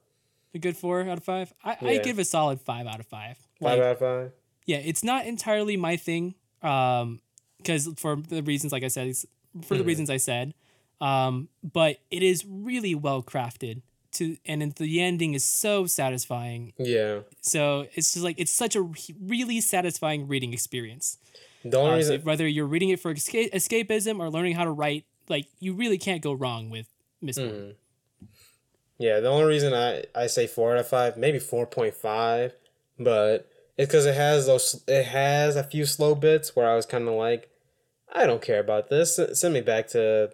A 0.53 0.59
good 0.59 0.75
four 0.77 1.01
out 1.01 1.17
of 1.17 1.23
five. 1.23 1.53
I 1.63 1.77
Yeah. 1.81 2.01
give 2.01 2.17
a 2.19 2.25
solid 2.25 2.61
five 2.61 2.87
out 2.87 2.99
of 2.99 3.05
five. 3.05 3.37
Five 3.61 3.77
Like, 3.77 3.79
out 3.79 3.91
of 3.91 3.99
five. 3.99 4.31
yeah, 4.65 4.77
it's 4.77 5.03
not 5.03 5.25
entirely 5.27 5.77
my 5.77 5.95
thing. 5.97 6.35
Um, 6.61 7.21
because 7.57 7.87
for 7.97 8.15
the 8.15 8.41
reasons 8.41 8.71
like 8.71 8.83
I 8.83 8.87
said, 8.87 9.13
for 9.63 9.77
the 9.77 9.83
Mhm. 9.83 9.87
reasons 9.87 10.09
I 10.09 10.17
said. 10.17 10.53
Um, 11.01 11.49
but 11.63 11.99
it 12.11 12.23
is 12.23 12.45
really 12.45 12.95
well 12.95 13.21
crafted 13.23 13.81
to, 14.19 14.37
and 14.45 14.71
the 14.75 15.01
ending 15.01 15.33
is 15.33 15.43
so 15.43 15.85
satisfying. 15.87 16.73
Yeah. 16.77 17.21
So 17.41 17.87
it's 17.95 18.13
just 18.13 18.23
like 18.23 18.39
it's 18.39 18.53
such 18.53 18.75
a 18.75 18.83
really 19.21 19.59
satisfying 19.61 20.27
reading 20.27 20.53
experience. 20.53 21.17
The 21.65 21.77
only 21.77 21.99
Uh, 21.99 22.03
so 22.03 22.11
reason. 22.13 22.25
whether 22.25 22.47
you're 22.47 22.67
reading 22.67 22.89
it 22.89 22.99
for 23.01 23.13
esca- 23.13 23.51
escapism 23.51 24.19
or 24.19 24.29
learning 24.29 24.53
how 24.55 24.63
to 24.63 24.71
write, 24.71 25.03
like 25.27 25.47
you 25.59 25.73
really 25.73 25.97
can't 25.97 26.21
go 26.21 26.31
wrong 26.33 26.69
with 26.69 26.87
Miss. 27.21 27.37
Mhm. 27.37 27.75
Yeah, 28.97 29.19
the 29.21 29.29
only 29.29 29.45
reason 29.45 29.73
I, 29.73 30.03
I 30.13 30.27
say 30.27 30.45
four 30.47 30.73
out 30.73 30.79
of 30.79 30.87
five, 30.87 31.17
maybe 31.17 31.39
four 31.39 31.65
point 31.65 31.95
five, 31.95 32.53
but 32.97 33.47
it's 33.77 33.87
because 33.87 34.05
it 34.05 34.15
has 34.15 34.45
those 34.45 34.83
it 34.87 35.05
has 35.05 35.55
a 35.55 35.63
few 35.63 35.85
slow 35.85 36.15
bits 36.15 36.55
where 36.55 36.69
I 36.69 36.75
was 36.75 36.85
kind 36.85 37.07
of 37.07 37.13
like, 37.15 37.49
I 38.11 38.25
don't 38.25 38.41
care 38.41 38.59
about 38.59 38.89
this. 38.89 39.19
Send 39.33 39.53
me 39.53 39.61
back 39.61 39.87
to, 39.89 40.31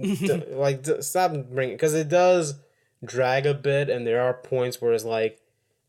to- 0.00 0.46
like 0.56 0.84
stop 1.00 1.32
bringing 1.50 1.74
because 1.76 1.94
it 1.94 2.08
does 2.08 2.54
drag 3.02 3.46
a 3.46 3.54
bit, 3.54 3.88
and 3.88 4.06
there 4.06 4.20
are 4.20 4.34
points 4.34 4.80
where 4.80 4.92
it's 4.92 5.04
like 5.04 5.40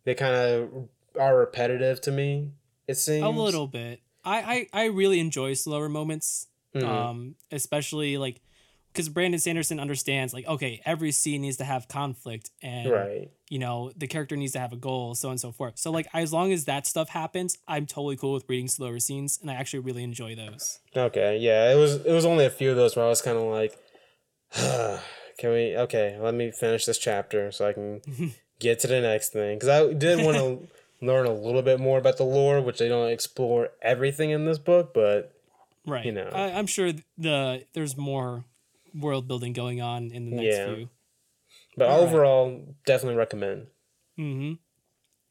they 0.03 0.15
kind 0.15 0.35
of 0.35 0.89
are 1.19 1.37
repetitive 1.37 2.01
to 2.01 2.11
me. 2.11 2.51
It 2.87 2.95
seems 2.95 3.23
A 3.23 3.29
little 3.29 3.67
bit. 3.67 4.01
I, 4.23 4.67
I 4.73 4.83
I 4.83 4.85
really 4.85 5.19
enjoy 5.19 5.53
slower 5.53 5.89
moments. 5.89 6.47
Mhm. 6.73 6.83
Um, 6.83 7.35
especially 7.51 8.17
like 8.17 8.41
because 8.91 9.09
Brandon 9.09 9.39
Sanderson 9.39 9.79
understands 9.79 10.33
like 10.33 10.47
okay, 10.47 10.81
every 10.85 11.11
scene 11.11 11.41
needs 11.41 11.57
to 11.57 11.63
have 11.63 11.87
conflict 11.87 12.49
and 12.61 12.89
right. 12.91 13.31
you 13.49 13.59
know 13.59 13.91
the 13.95 14.07
character 14.07 14.35
needs 14.35 14.53
to 14.53 14.59
have 14.59 14.73
a 14.73 14.77
goal, 14.77 15.15
so 15.15 15.29
on 15.29 15.33
and 15.33 15.39
so 15.39 15.51
forth. 15.51 15.77
So 15.77 15.91
like 15.91 16.07
as 16.13 16.33
long 16.33 16.51
as 16.51 16.65
that 16.65 16.87
stuff 16.87 17.09
happens, 17.09 17.57
I'm 17.67 17.85
totally 17.85 18.17
cool 18.17 18.33
with 18.33 18.45
reading 18.47 18.67
slower 18.67 18.99
scenes, 18.99 19.39
and 19.41 19.49
I 19.51 19.55
actually 19.55 19.79
really 19.79 20.03
enjoy 20.03 20.35
those. 20.35 20.79
Okay, 20.95 21.37
yeah, 21.37 21.71
it 21.71 21.75
was 21.75 22.05
it 22.05 22.11
was 22.11 22.25
only 22.25 22.45
a 22.45 22.49
few 22.49 22.71
of 22.71 22.75
those 22.75 22.95
where 22.95 23.05
I 23.05 23.09
was 23.09 23.21
kind 23.21 23.37
of 23.37 23.43
like, 23.45 23.77
can 25.38 25.51
we? 25.51 25.75
Okay, 25.77 26.17
let 26.19 26.33
me 26.33 26.51
finish 26.51 26.86
this 26.86 26.97
chapter 26.97 27.51
so 27.51 27.67
I 27.67 27.73
can 27.73 28.01
get 28.59 28.79
to 28.79 28.88
the 28.88 29.01
next 29.01 29.29
thing 29.29 29.57
because 29.57 29.69
I 29.69 29.93
did 29.93 30.23
want 30.23 30.38
to 30.38 30.67
learn 31.05 31.25
a 31.27 31.33
little 31.33 31.61
bit 31.61 31.79
more 31.79 31.97
about 31.97 32.17
the 32.17 32.23
lore, 32.23 32.61
which 32.61 32.79
they 32.79 32.88
don't 32.88 33.09
explore 33.09 33.69
everything 33.81 34.29
in 34.31 34.45
this 34.45 34.57
book, 34.57 34.93
but 34.93 35.31
Right. 35.88 36.05
You 36.05 36.13
know. 36.13 36.29
I, 36.33 36.51
I'm 36.51 36.65
sure 36.67 36.93
the 37.17 37.65
there's 37.73 37.95
more 37.95 38.45
world 38.93 39.27
building 39.27 39.53
going 39.53 39.81
on 39.81 40.09
in 40.11 40.25
the 40.25 40.36
next 40.41 40.57
Yeah. 40.57 40.73
few. 40.75 40.89
but 41.77 41.89
All 41.89 41.99
right. 41.99 42.07
overall, 42.07 42.75
definitely 42.86 43.17
recommend. 43.17 43.67
Mm-hmm. 44.17 44.53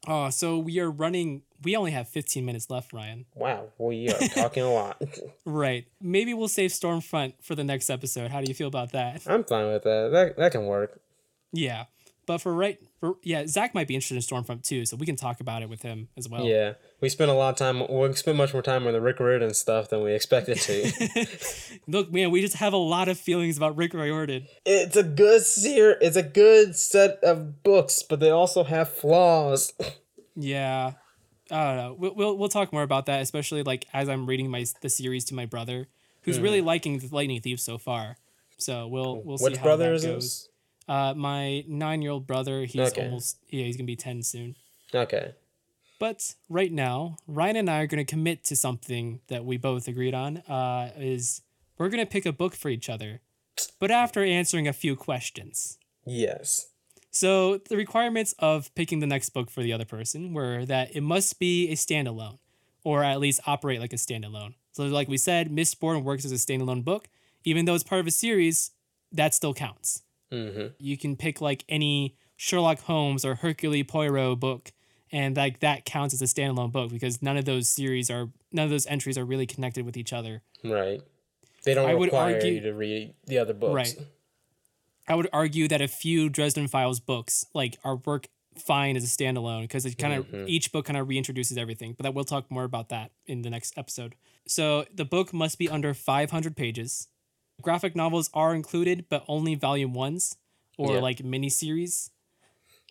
Oh, 0.09 0.29
so 0.29 0.59
we 0.59 0.79
are 0.79 0.89
running. 0.91 1.41
We 1.63 1.75
only 1.75 1.91
have 1.91 2.07
15 2.09 2.45
minutes 2.45 2.69
left, 2.69 2.93
Ryan. 2.93 3.25
Wow, 3.33 3.69
we 3.77 4.09
are 4.09 4.27
talking 4.29 4.63
a 4.63 4.71
lot. 4.71 5.01
Right. 5.45 5.85
Maybe 6.01 6.33
we'll 6.33 6.47
save 6.47 6.71
Storm 6.71 7.01
Front 7.01 7.35
for 7.43 7.55
the 7.55 7.63
next 7.63 7.89
episode. 7.89 8.31
How 8.31 8.41
do 8.41 8.47
you 8.47 8.53
feel 8.53 8.67
about 8.67 8.91
that? 8.91 9.21
I'm 9.27 9.43
fine 9.43 9.67
with 9.67 9.83
that. 9.83 10.09
That 10.11 10.37
that 10.37 10.51
can 10.51 10.65
work. 10.65 10.99
Yeah. 11.53 11.85
But 12.27 12.39
for 12.39 12.53
right, 12.55 12.79
for 12.99 13.17
yeah, 13.21 13.45
Zach 13.45 13.75
might 13.75 13.87
be 13.87 13.93
interested 13.93 14.15
in 14.15 14.21
Storm 14.23 14.43
Front 14.43 14.63
too, 14.63 14.83
so 14.87 14.97
we 14.97 15.05
can 15.05 15.15
talk 15.15 15.39
about 15.41 15.61
it 15.61 15.69
with 15.69 15.83
him 15.83 16.07
as 16.17 16.27
well. 16.27 16.43
Yeah, 16.45 16.73
we 16.99 17.07
spent 17.09 17.29
a 17.29 17.35
lot 17.35 17.49
of 17.51 17.55
time. 17.57 17.85
We 17.87 18.13
spent 18.15 18.35
much 18.35 18.51
more 18.51 18.63
time 18.63 18.87
on 18.87 18.93
the 18.93 18.99
Rick 19.01 19.19
Riordan 19.19 19.53
stuff 19.53 19.89
than 19.89 20.01
we 20.01 20.11
expected 20.13 20.57
to. 20.61 21.27
Look, 21.87 22.11
man, 22.11 22.31
we 22.31 22.41
just 22.41 22.55
have 22.55 22.73
a 22.73 22.77
lot 22.77 23.09
of 23.09 23.19
feelings 23.19 23.57
about 23.57 23.77
Rick 23.77 23.93
Riordan. 23.93 24.47
it's 24.65 24.95
a 24.97 25.03
good 25.03 25.43
ser- 25.43 25.99
It's 26.01 26.15
a 26.17 26.23
good 26.23 26.75
set 26.75 27.19
of 27.23 27.61
books, 27.61 28.01
but 28.01 28.19
they 28.19 28.31
also 28.31 28.63
have 28.63 28.89
flaws. 28.89 29.73
Yeah. 30.35 30.93
I 31.51 31.63
don't 31.67 31.77
know. 31.77 31.95
We'll, 31.97 32.15
we'll 32.15 32.37
we'll 32.37 32.49
talk 32.49 32.73
more 32.73 32.83
about 32.83 33.05
that, 33.05 33.21
especially 33.21 33.63
like 33.63 33.85
as 33.93 34.09
I'm 34.09 34.25
reading 34.25 34.49
my 34.49 34.65
the 34.81 34.89
series 34.89 35.25
to 35.25 35.35
my 35.35 35.45
brother, 35.45 35.87
who's 36.23 36.39
really 36.39 36.61
liking 36.61 36.97
the 36.99 37.07
Lightning 37.15 37.39
Thief 37.41 37.59
so 37.59 37.77
far. 37.77 38.17
So 38.57 38.87
we'll 38.87 39.21
we'll 39.23 39.37
see. 39.37 39.43
Which 39.45 39.57
how 39.57 39.63
brother 39.63 39.89
that 39.89 39.95
is 39.95 40.05
goes. 40.05 40.23
this? 40.23 40.49
Uh, 40.87 41.13
my 41.15 41.63
nine 41.67 42.01
year 42.01 42.11
old 42.11 42.25
brother. 42.27 42.65
He's 42.65 42.91
Okay. 42.91 43.05
almost 43.05 43.37
yeah. 43.49 43.65
He's 43.65 43.77
gonna 43.77 43.85
be 43.85 43.95
ten 43.95 44.23
soon. 44.23 44.55
Okay. 44.93 45.33
But 45.97 46.35
right 46.49 46.71
now, 46.71 47.17
Ryan 47.27 47.55
and 47.55 47.69
I 47.69 47.79
are 47.79 47.87
going 47.87 48.05
to 48.05 48.09
commit 48.09 48.43
to 48.45 48.55
something 48.57 49.21
that 49.27 49.45
we 49.45 49.55
both 49.55 49.87
agreed 49.87 50.13
on. 50.13 50.39
Uh, 50.39 50.91
is 50.97 51.41
we're 51.77 51.87
going 51.87 52.05
to 52.05 52.09
pick 52.09 52.25
a 52.25 52.33
book 52.33 52.53
for 52.53 52.67
each 52.67 52.89
other, 52.89 53.21
but 53.79 53.91
after 53.91 54.21
answering 54.21 54.67
a 54.67 54.73
few 54.73 54.97
questions. 54.97 55.77
Yes. 56.05 56.67
So 57.15 57.59
the 57.69 57.77
requirements 57.77 58.35
of 58.39 58.73
picking 58.75 58.99
the 58.99 59.07
next 59.07 59.29
book 59.29 59.49
for 59.49 59.63
the 59.63 59.71
other 59.71 59.85
person 59.85 60.33
were 60.33 60.65
that 60.65 60.93
it 60.93 61.01
must 61.01 61.39
be 61.39 61.69
a 61.69 61.75
standalone, 61.75 62.39
or 62.83 63.05
at 63.05 63.21
least 63.21 63.39
operate 63.47 63.79
like 63.79 63.93
a 63.93 63.95
standalone. 63.95 64.55
So, 64.73 64.83
like 64.83 65.07
we 65.07 65.17
said, 65.17 65.49
Mistborn 65.49 66.03
works 66.03 66.25
as 66.25 66.33
a 66.33 66.35
standalone 66.35 66.83
book. 66.83 67.07
Even 67.45 67.63
though 67.63 67.73
it's 67.73 67.85
part 67.85 68.01
of 68.01 68.07
a 68.07 68.11
series, 68.11 68.71
that 69.13 69.33
still 69.33 69.53
counts. 69.53 70.01
Mm-hmm. 70.29 70.73
You 70.77 70.97
can 70.97 71.15
pick 71.15 71.39
like 71.39 71.63
any 71.69 72.17
Sherlock 72.35 72.81
Holmes 72.81 73.23
or 73.23 73.35
Hercule 73.35 73.85
Poirot 73.85 74.41
book, 74.41 74.73
and 75.09 75.37
like 75.37 75.61
that 75.61 75.85
counts 75.85 76.13
as 76.13 76.21
a 76.21 76.25
standalone 76.25 76.73
book 76.73 76.91
because 76.91 77.21
none 77.21 77.37
of 77.37 77.45
those 77.45 77.69
series 77.69 78.11
are 78.11 78.27
none 78.51 78.65
of 78.65 78.71
those 78.71 78.87
entries 78.87 79.17
are 79.17 79.23
really 79.23 79.45
connected 79.45 79.85
with 79.85 79.95
each 79.95 80.11
other. 80.11 80.41
Right. 80.65 81.01
They 81.63 81.73
don't 81.73 81.89
I 81.89 81.93
would 81.93 82.07
require 82.07 82.33
argue- 82.33 82.53
you 82.55 82.59
to 82.61 82.73
read 82.73 83.13
the 83.25 83.37
other 83.37 83.53
books. 83.53 83.73
Right. 83.73 83.97
I 85.07 85.15
would 85.15 85.29
argue 85.31 85.67
that 85.67 85.81
a 85.81 85.87
few 85.87 86.29
Dresden 86.29 86.67
Files 86.67 86.99
books 86.99 87.45
like 87.53 87.77
are 87.83 87.97
work 87.97 88.27
fine 88.57 88.95
as 88.95 89.03
a 89.03 89.07
standalone 89.07 89.61
because 89.63 89.85
it 89.85 89.97
kind 89.97 90.13
of 90.13 90.27
Mhm. 90.31 90.47
each 90.49 90.71
book 90.71 90.85
kind 90.85 90.97
of 90.97 91.07
reintroduces 91.07 91.57
everything. 91.57 91.93
But 91.93 92.03
that 92.03 92.13
we'll 92.13 92.23
talk 92.25 92.49
more 92.49 92.63
about 92.63 92.89
that 92.89 93.11
in 93.25 93.41
the 93.41 93.49
next 93.49 93.77
episode. 93.77 94.15
So 94.47 94.85
the 94.93 95.05
book 95.05 95.33
must 95.33 95.57
be 95.59 95.67
under 95.69 95.93
500 95.93 96.55
pages. 96.55 97.07
Graphic 97.61 97.95
novels 97.95 98.29
are 98.33 98.55
included, 98.55 99.05
but 99.09 99.23
only 99.27 99.55
volume 99.55 99.93
ones 99.93 100.37
or 100.77 100.93
Yeah. 100.95 100.99
like 101.01 101.17
miniseries. 101.19 102.09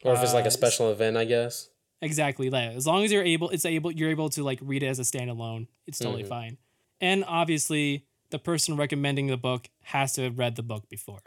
Or 0.02 0.12
if 0.14 0.22
it's 0.22 0.34
like 0.34 0.44
Uh, 0.44 0.48
a 0.48 0.50
special 0.50 0.90
event, 0.90 1.16
I 1.16 1.24
guess. 1.24 1.70
Exactly. 2.02 2.50
Like, 2.50 2.72
as 2.74 2.86
long 2.86 3.02
as 3.04 3.10
you're 3.10 3.24
able, 3.24 3.48
it's 3.48 3.64
able. 3.64 3.90
You're 3.90 4.10
able 4.10 4.28
to 4.30 4.42
like 4.44 4.58
read 4.62 4.82
it 4.82 4.86
as 4.88 4.98
a 4.98 5.02
standalone. 5.02 5.66
It's 5.86 5.98
totally 5.98 6.24
Mhm. 6.24 6.28
fine. 6.28 6.58
And 7.00 7.24
obviously, 7.24 8.04
the 8.30 8.38
person 8.38 8.76
recommending 8.76 9.28
the 9.28 9.36
book 9.38 9.68
has 9.84 10.12
to 10.14 10.22
have 10.22 10.38
read 10.38 10.56
the 10.56 10.62
book 10.62 10.88
before. 10.90 11.22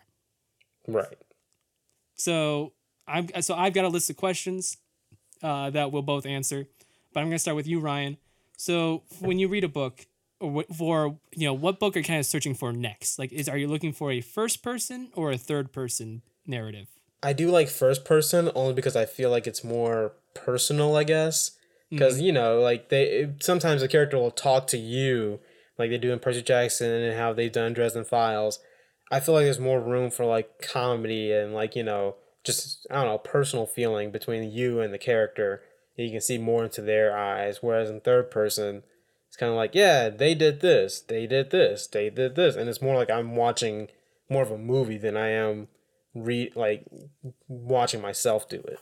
Right. 0.88 1.18
So 2.16 2.74
I'm 3.08 3.28
so 3.42 3.56
I've 3.56 3.74
got 3.74 3.86
a 3.86 3.90
list 3.90 4.10
of 4.10 4.18
questions 4.18 4.78
uh, 5.44 5.70
that 5.72 5.92
we'll 5.92 6.02
both 6.02 6.26
answer, 6.26 6.68
but 7.14 7.20
I'm 7.22 7.28
gonna 7.28 7.40
start 7.40 7.56
with 7.56 7.68
you, 7.68 7.80
Ryan. 7.80 8.18
So 8.58 9.04
when 9.20 9.38
you 9.40 9.48
read 9.48 9.64
a 9.64 9.68
book, 9.70 10.06
or 10.40 10.50
what- 10.52 10.68
for 10.76 11.20
you 11.36 11.46
know, 11.48 11.54
what 11.54 11.80
book 11.80 11.96
are 11.96 12.00
you 12.00 12.06
kind 12.06 12.20
of 12.20 12.26
searching 12.26 12.56
for 12.56 12.72
next? 12.74 13.20
Like, 13.20 13.32
is 13.32 13.48
are 13.48 13.58
you 13.58 13.68
looking 13.68 13.94
for 13.94 14.12
a 14.12 14.22
first 14.22 14.64
person 14.64 15.10
or 15.14 15.32
a 15.32 15.38
third 15.38 15.72
person 15.72 16.22
narrative? 16.46 16.88
I 17.24 17.34
do 17.34 17.50
like 17.50 17.70
first 17.70 18.06
person 18.06 18.52
only 18.56 18.74
because 18.74 18.96
I 18.96 19.06
feel 19.06 19.30
like 19.30 19.48
it's 19.48 19.64
more 19.64 20.14
personal, 20.34 20.96
I 20.96 21.04
guess. 21.04 21.52
Because 21.90 22.20
you 22.20 22.32
know, 22.34 22.60
like 22.60 22.90
they 22.90 23.04
it- 23.22 23.44
sometimes 23.44 23.82
the 23.82 23.88
character 23.88 24.18
will 24.18 24.32
talk 24.32 24.68
to 24.68 24.78
you, 24.78 25.40
like 25.78 25.90
they 25.90 25.98
do 25.98 26.12
in 26.12 26.20
Percy 26.20 26.42
Jackson 26.42 26.90
and 26.92 27.18
how 27.18 27.32
they've 27.32 27.52
done 27.52 27.74
Dresden 27.74 28.04
Files. 28.04 28.60
I 29.12 29.20
feel 29.20 29.36
like 29.36 29.46
there's 29.46 29.60
more 29.60 29.80
room 29.80 30.12
for 30.12 30.26
like 30.26 30.62
comedy 30.62 31.32
and 31.32 31.54
like 31.54 31.76
you 31.76 31.84
know 31.84 32.16
just 32.44 32.88
I 32.90 32.96
don't 32.96 33.06
know 33.06 33.18
personal 33.18 33.66
feeling 33.66 34.12
between 34.12 34.52
you 34.52 34.80
and 34.80 34.94
the 34.94 34.98
character. 34.98 35.62
You 35.96 36.12
can 36.12 36.22
see 36.22 36.38
more 36.38 36.64
into 36.64 36.82
their 36.82 37.18
eyes, 37.18 37.60
whereas 37.62 37.90
in 37.90 38.02
third 38.02 38.30
person, 38.30 38.84
it's 39.28 39.38
kind 39.38 39.52
of 39.52 39.56
like 39.56 39.74
yeah, 39.74 40.10
they 40.10 40.36
did 40.36 40.62
this, 40.62 41.00
they 41.02 41.28
did 41.28 41.52
this, 41.52 41.88
they 41.88 42.10
did 42.10 42.36
this, 42.36 42.56
and 42.56 42.70
it's 42.70 42.82
more 42.82 42.96
like 42.96 43.10
I'm 43.10 43.36
watching 43.36 43.90
more 44.30 44.44
of 44.44 44.52
a 44.52 44.58
movie 44.58 44.98
than 44.98 45.18
I 45.18 45.30
am 45.30 45.68
read 46.14 46.56
like 46.56 46.86
watching 47.48 48.02
myself 48.02 48.48
do 48.50 48.58
it. 48.58 48.80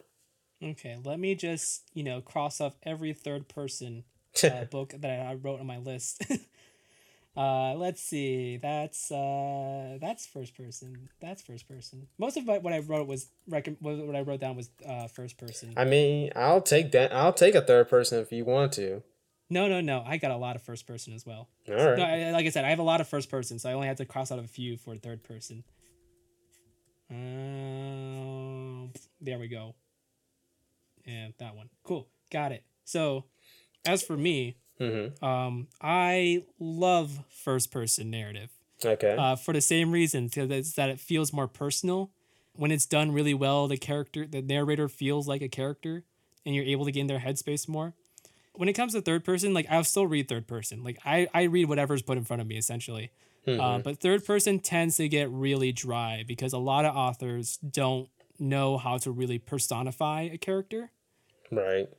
Okay, 0.63 0.97
let 1.03 1.19
me 1.19 1.35
just 1.35 1.89
you 1.93 2.03
know 2.03 2.21
cross 2.21 2.61
off 2.61 2.75
every 2.83 3.13
third 3.13 3.47
person 3.47 4.03
uh, 4.43 4.65
book 4.65 4.93
that 4.97 5.27
I 5.27 5.33
wrote 5.35 5.59
on 5.59 5.67
my 5.67 5.77
list. 5.77 6.25
uh, 7.37 7.73
let's 7.75 8.01
see. 8.01 8.57
That's 8.57 9.11
uh, 9.11 9.97
that's 9.99 10.25
first 10.25 10.55
person. 10.55 11.09
That's 11.21 11.41
first 11.41 11.67
person. 11.67 12.07
Most 12.17 12.37
of 12.37 12.45
what 12.45 12.71
I 12.71 12.79
wrote 12.79 13.07
was 13.07 13.27
rec- 13.47 13.77
what 13.79 14.15
I 14.15 14.21
wrote 14.21 14.39
down 14.39 14.55
was 14.55 14.69
uh, 14.87 15.07
first 15.07 15.37
person. 15.37 15.73
I 15.75 15.85
mean, 15.85 16.31
I'll 16.35 16.61
take 16.61 16.91
that. 16.93 17.13
I'll 17.13 17.33
take 17.33 17.55
a 17.55 17.61
third 17.61 17.89
person 17.89 18.19
if 18.19 18.31
you 18.31 18.45
want 18.45 18.71
to. 18.73 19.03
No, 19.49 19.67
no, 19.67 19.79
no. 19.81 20.03
I 20.05 20.17
got 20.17 20.31
a 20.31 20.37
lot 20.37 20.55
of 20.55 20.63
first 20.63 20.87
person 20.87 21.13
as 21.13 21.25
well. 21.25 21.49
All 21.67 21.75
right. 21.75 21.97
No, 21.97 22.03
I, 22.03 22.31
like 22.31 22.45
I 22.45 22.49
said, 22.49 22.65
I 22.65 22.69
have 22.69 22.79
a 22.79 22.83
lot 22.83 22.99
of 23.01 23.07
first 23.07 23.29
person, 23.29 23.59
so 23.59 23.69
I 23.69 23.73
only 23.73 23.87
had 23.87 23.97
to 23.97 24.05
cross 24.05 24.31
out 24.31 24.39
a 24.39 24.47
few 24.47 24.77
for 24.77 24.95
third 24.95 25.23
person. 25.23 25.63
Um, 27.11 28.91
there 29.21 29.37
we 29.37 29.47
go. 29.47 29.75
Yeah, 31.05 31.27
that 31.37 31.55
one. 31.55 31.69
Cool. 31.83 32.07
Got 32.31 32.51
it. 32.53 32.63
So, 32.85 33.25
as 33.85 34.01
for 34.01 34.17
me, 34.17 34.57
Mm-hmm. 34.79 35.23
um, 35.23 35.67
I 35.81 36.43
love 36.59 37.19
first 37.29 37.71
person 37.71 38.09
narrative 38.11 38.49
Okay. 38.83 39.15
uh, 39.17 39.35
for 39.37 39.53
the 39.53 39.61
same 39.61 39.91
reason 39.91 40.25
because 40.27 40.51
it's 40.51 40.73
that 40.73 40.89
it 40.89 40.99
feels 40.99 41.31
more 41.31 41.47
personal. 41.47 42.11
When 42.57 42.71
it's 42.71 42.85
done 42.85 43.11
really 43.11 43.33
well, 43.33 43.67
the 43.67 43.77
character, 43.77 44.25
the 44.25 44.41
narrator 44.41 44.87
feels 44.89 45.27
like 45.27 45.41
a 45.41 45.49
character, 45.49 46.03
and 46.45 46.55
you're 46.55 46.65
able 46.65 46.85
to 46.85 46.91
get 46.91 47.01
in 47.01 47.07
their 47.07 47.19
headspace 47.19 47.67
more. 47.67 47.93
When 48.53 48.69
it 48.69 48.73
comes 48.73 48.93
to 48.93 49.01
third 49.01 49.25
person, 49.25 49.53
like 49.53 49.67
I'll 49.69 49.83
still 49.83 50.07
read 50.07 50.27
third 50.29 50.47
person. 50.47 50.83
Like 50.83 50.97
I, 51.05 51.27
I 51.33 51.43
read 51.43 51.67
whatever's 51.67 52.01
put 52.01 52.17
in 52.17 52.23
front 52.23 52.41
of 52.41 52.47
me 52.47 52.57
essentially. 52.57 53.11
Mhm. 53.47 53.59
Uh, 53.59 53.79
but 53.79 53.99
third 53.99 54.25
person 54.25 54.59
tends 54.59 54.97
to 54.97 55.07
get 55.09 55.29
really 55.29 55.71
dry 55.71 56.23
because 56.27 56.51
a 56.53 56.57
lot 56.57 56.85
of 56.85 56.95
authors 56.95 57.57
don't 57.57 58.09
know 58.39 58.77
how 58.77 58.97
to 58.99 59.11
really 59.11 59.37
personify 59.39 60.21
a 60.23 60.37
character. 60.37 60.91
right. 61.51 61.89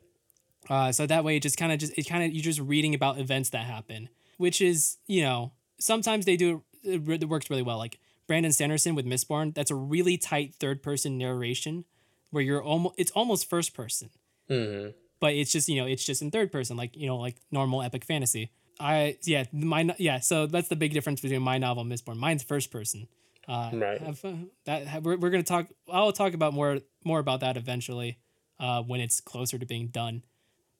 Uh, 0.68 0.90
so 0.92 1.06
that 1.06 1.24
way, 1.24 1.36
it 1.36 1.42
just 1.42 1.56
kind 1.56 1.72
of 1.72 1.78
just 1.78 1.96
it 1.96 2.04
kind 2.08 2.24
of 2.24 2.32
you're 2.32 2.42
just 2.42 2.60
reading 2.60 2.94
about 2.94 3.18
events 3.18 3.50
that 3.50 3.64
happen, 3.66 4.08
which 4.38 4.60
is 4.60 4.96
you 5.06 5.22
know 5.22 5.52
sometimes 5.78 6.24
they 6.24 6.36
do 6.36 6.62
it, 6.82 7.22
it 7.22 7.28
works 7.28 7.48
really 7.50 7.62
well. 7.62 7.78
Like 7.78 7.98
Brandon 8.26 8.52
Sanderson 8.52 8.94
with 8.94 9.06
Mistborn, 9.06 9.54
that's 9.54 9.70
a 9.70 9.74
really 9.76 10.16
tight 10.18 10.54
third 10.54 10.82
person 10.82 11.18
narration 11.18 11.84
where 12.30 12.42
you're 12.42 12.62
almost 12.62 12.94
it's 12.98 13.10
almost 13.12 13.48
first 13.48 13.74
person, 13.74 14.10
Mm-hmm. 14.50 14.90
but 15.20 15.34
it's 15.34 15.52
just 15.52 15.68
you 15.68 15.80
know 15.80 15.86
it's 15.86 16.04
just 16.04 16.22
in 16.22 16.30
third 16.30 16.50
person, 16.52 16.76
like 16.76 16.96
you 16.96 17.06
know 17.06 17.16
like 17.16 17.36
normal 17.50 17.82
epic 17.82 18.04
fantasy. 18.04 18.50
I 18.80 19.16
yeah 19.22 19.44
my 19.52 19.94
yeah 19.98 20.18
so 20.20 20.46
that's 20.46 20.68
the 20.68 20.76
big 20.76 20.92
difference 20.92 21.20
between 21.20 21.42
my 21.42 21.58
novel 21.58 21.82
and 21.82 21.90
Mistborn. 21.92 22.16
Mine's 22.16 22.42
first 22.42 22.70
person. 22.70 23.08
Uh, 23.48 23.70
Right. 23.72 24.00
have, 24.02 24.24
uh, 24.24 24.32
that 24.64 24.86
have- 24.88 25.04
we're, 25.04 25.16
we're 25.16 25.30
gonna 25.30 25.44
talk. 25.44 25.68
I'll 25.88 26.10
talk 26.12 26.34
about 26.34 26.52
more 26.52 26.80
more 27.04 27.20
about 27.20 27.40
that 27.40 27.56
eventually, 27.56 28.18
uh, 28.58 28.82
when 28.82 29.00
it's 29.00 29.20
closer 29.20 29.56
to 29.58 29.64
being 29.64 29.86
done. 29.86 30.24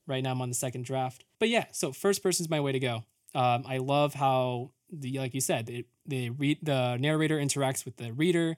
Right 0.06 0.22
now, 0.22 0.30
I'm 0.32 0.40
on 0.40 0.48
the 0.48 0.54
second 0.54 0.84
draft. 0.84 1.24
But 1.38 1.48
yeah, 1.48 1.66
so 1.72 1.92
first 1.92 2.22
person 2.22 2.44
is 2.44 2.50
my 2.50 2.60
way 2.60 2.72
to 2.72 2.78
go. 2.78 3.04
Um, 3.34 3.64
I 3.66 3.78
love 3.78 4.14
how 4.14 4.70
the 4.90 5.18
like 5.18 5.34
you 5.34 5.40
said, 5.40 5.66
the 5.66 5.84
the 6.06 6.30
read 6.30 6.58
the 6.62 6.96
narrator 6.96 7.38
interacts 7.38 7.84
with 7.84 7.96
the 7.96 8.12
reader. 8.12 8.56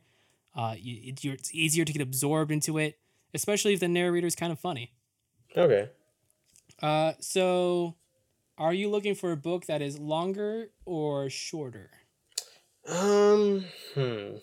Uh, 0.55 0.75
you, 0.79 1.13
it, 1.13 1.25
you're, 1.25 1.35
it's 1.35 1.55
easier 1.55 1.85
to 1.85 1.93
get 1.93 2.03
absorbed 2.03 2.51
into 2.51 2.79
it, 2.79 2.99
especially 3.33 3.75
if 3.75 3.81
the 3.81 3.89
narrator 3.89 4.27
is 4.27 4.35
kind 4.35 4.53
of 4.53 4.59
funny. 4.59 4.93
Okay. 5.57 5.89
Uh, 6.83 7.13
so, 7.21 7.95
are 8.57 8.75
you 8.75 8.91
looking 8.91 9.15
for 9.15 9.33
a 9.33 9.37
book 9.37 9.67
that 9.67 9.83
is 9.83 9.99
longer 9.99 10.71
or 10.85 11.31
shorter? 11.31 11.91
Um. 12.87 13.65
Hmm. 13.95 14.37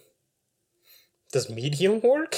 Does 1.31 1.49
medium 1.49 1.99
work? 2.01 2.37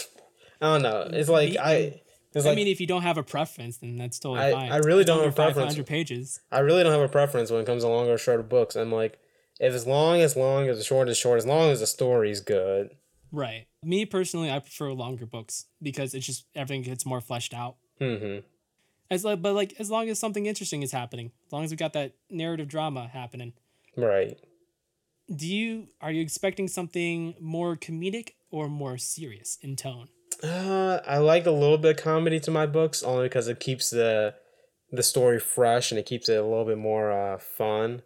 I 0.62 0.74
don't 0.74 0.82
know. 0.82 1.10
It's 1.12 1.30
like 1.30 1.56
I. 1.58 2.02
I 2.46 2.50
like 2.50 2.56
mean, 2.58 2.68
if 2.68 2.80
you 2.80 2.88
don't 2.88 3.02
have 3.04 3.18
a 3.18 3.24
preference, 3.24 3.78
then 3.78 3.98
that's 3.98 4.20
totally 4.20 4.48
I- 4.48 4.52
fine. 4.52 4.72
I 4.72 4.78
really 4.78 5.02
It's 5.02 5.08
don't 5.08 5.20
have 5.24 5.32
a 5.32 5.36
preference. 5.36 5.74
500 5.74 5.86
pages. 5.88 6.40
I 6.52 6.60
really 6.60 6.84
don't 6.84 6.92
have 6.92 7.02
a 7.02 7.08
preference 7.10 7.50
when 7.52 7.62
it 7.62 7.66
comes 7.66 7.84
to 7.84 7.90
longer 7.90 8.14
or 8.14 8.18
shorter 8.18 8.44
books. 8.44 8.76
I'm 8.76 8.92
like, 8.92 9.20
if 9.60 9.74
it's 9.74 9.86
long, 9.88 10.20
as 10.22 10.36
long. 10.36 10.68
as 10.70 10.78
it's 10.78 10.88
short, 10.88 11.10
it's 11.10 11.18
short. 11.20 11.38
As 11.38 11.46
long 11.46 11.70
as 11.72 11.80
the 11.80 11.88
story's 11.88 12.40
good. 12.42 12.92
Right. 13.32 13.66
Me 13.84 14.06
personally, 14.06 14.52
I 14.52 14.60
prefer 14.60 14.92
longer 14.94 15.26
books 15.26 15.66
because 15.82 16.14
it's 16.14 16.26
just 16.26 16.46
everything 16.56 16.84
gets 16.84 17.06
more 17.06 17.22
fleshed 17.22 17.54
out. 17.54 17.76
Mm-hmm. 18.00 18.46
As 19.10 19.24
like, 19.26 19.42
but 19.42 19.54
like 19.54 19.74
as 19.80 19.90
long 19.90 20.10
as 20.10 20.20
something 20.20 20.46
interesting 20.46 20.82
is 20.84 20.92
happening, 20.92 21.32
as 21.48 21.52
long 21.54 21.64
as 21.64 21.72
we 21.72 21.78
got 21.78 21.94
that 21.94 22.14
narrative 22.30 22.68
drama 22.68 23.08
happening. 23.08 23.54
Right. 23.96 24.38
Do 25.34 25.48
you 25.48 25.88
are 26.02 26.12
you 26.12 26.22
expecting 26.22 26.68
something 26.68 27.36
more 27.40 27.76
comedic 27.76 28.32
or 28.52 28.70
more 28.70 28.98
serious 28.98 29.58
in 29.62 29.76
tone? 29.76 30.08
Uh, 30.44 31.00
I 31.06 31.18
like 31.18 31.46
a 31.46 31.52
little 31.52 31.78
bit 31.78 31.98
of 31.98 32.04
comedy 32.04 32.40
to 32.42 32.52
my 32.52 32.66
books 32.66 33.04
only 33.04 33.26
because 33.26 33.48
it 33.48 33.60
keeps 33.60 33.90
the 33.90 34.36
the 34.92 35.04
story 35.04 35.40
fresh 35.40 35.92
and 35.92 36.00
it 36.00 36.06
keeps 36.06 36.30
it 36.30 36.36
a 36.36 36.44
little 36.44 36.66
bit 36.66 36.78
more 36.78 37.12
uh, 37.12 37.38
fun. 37.38 38.04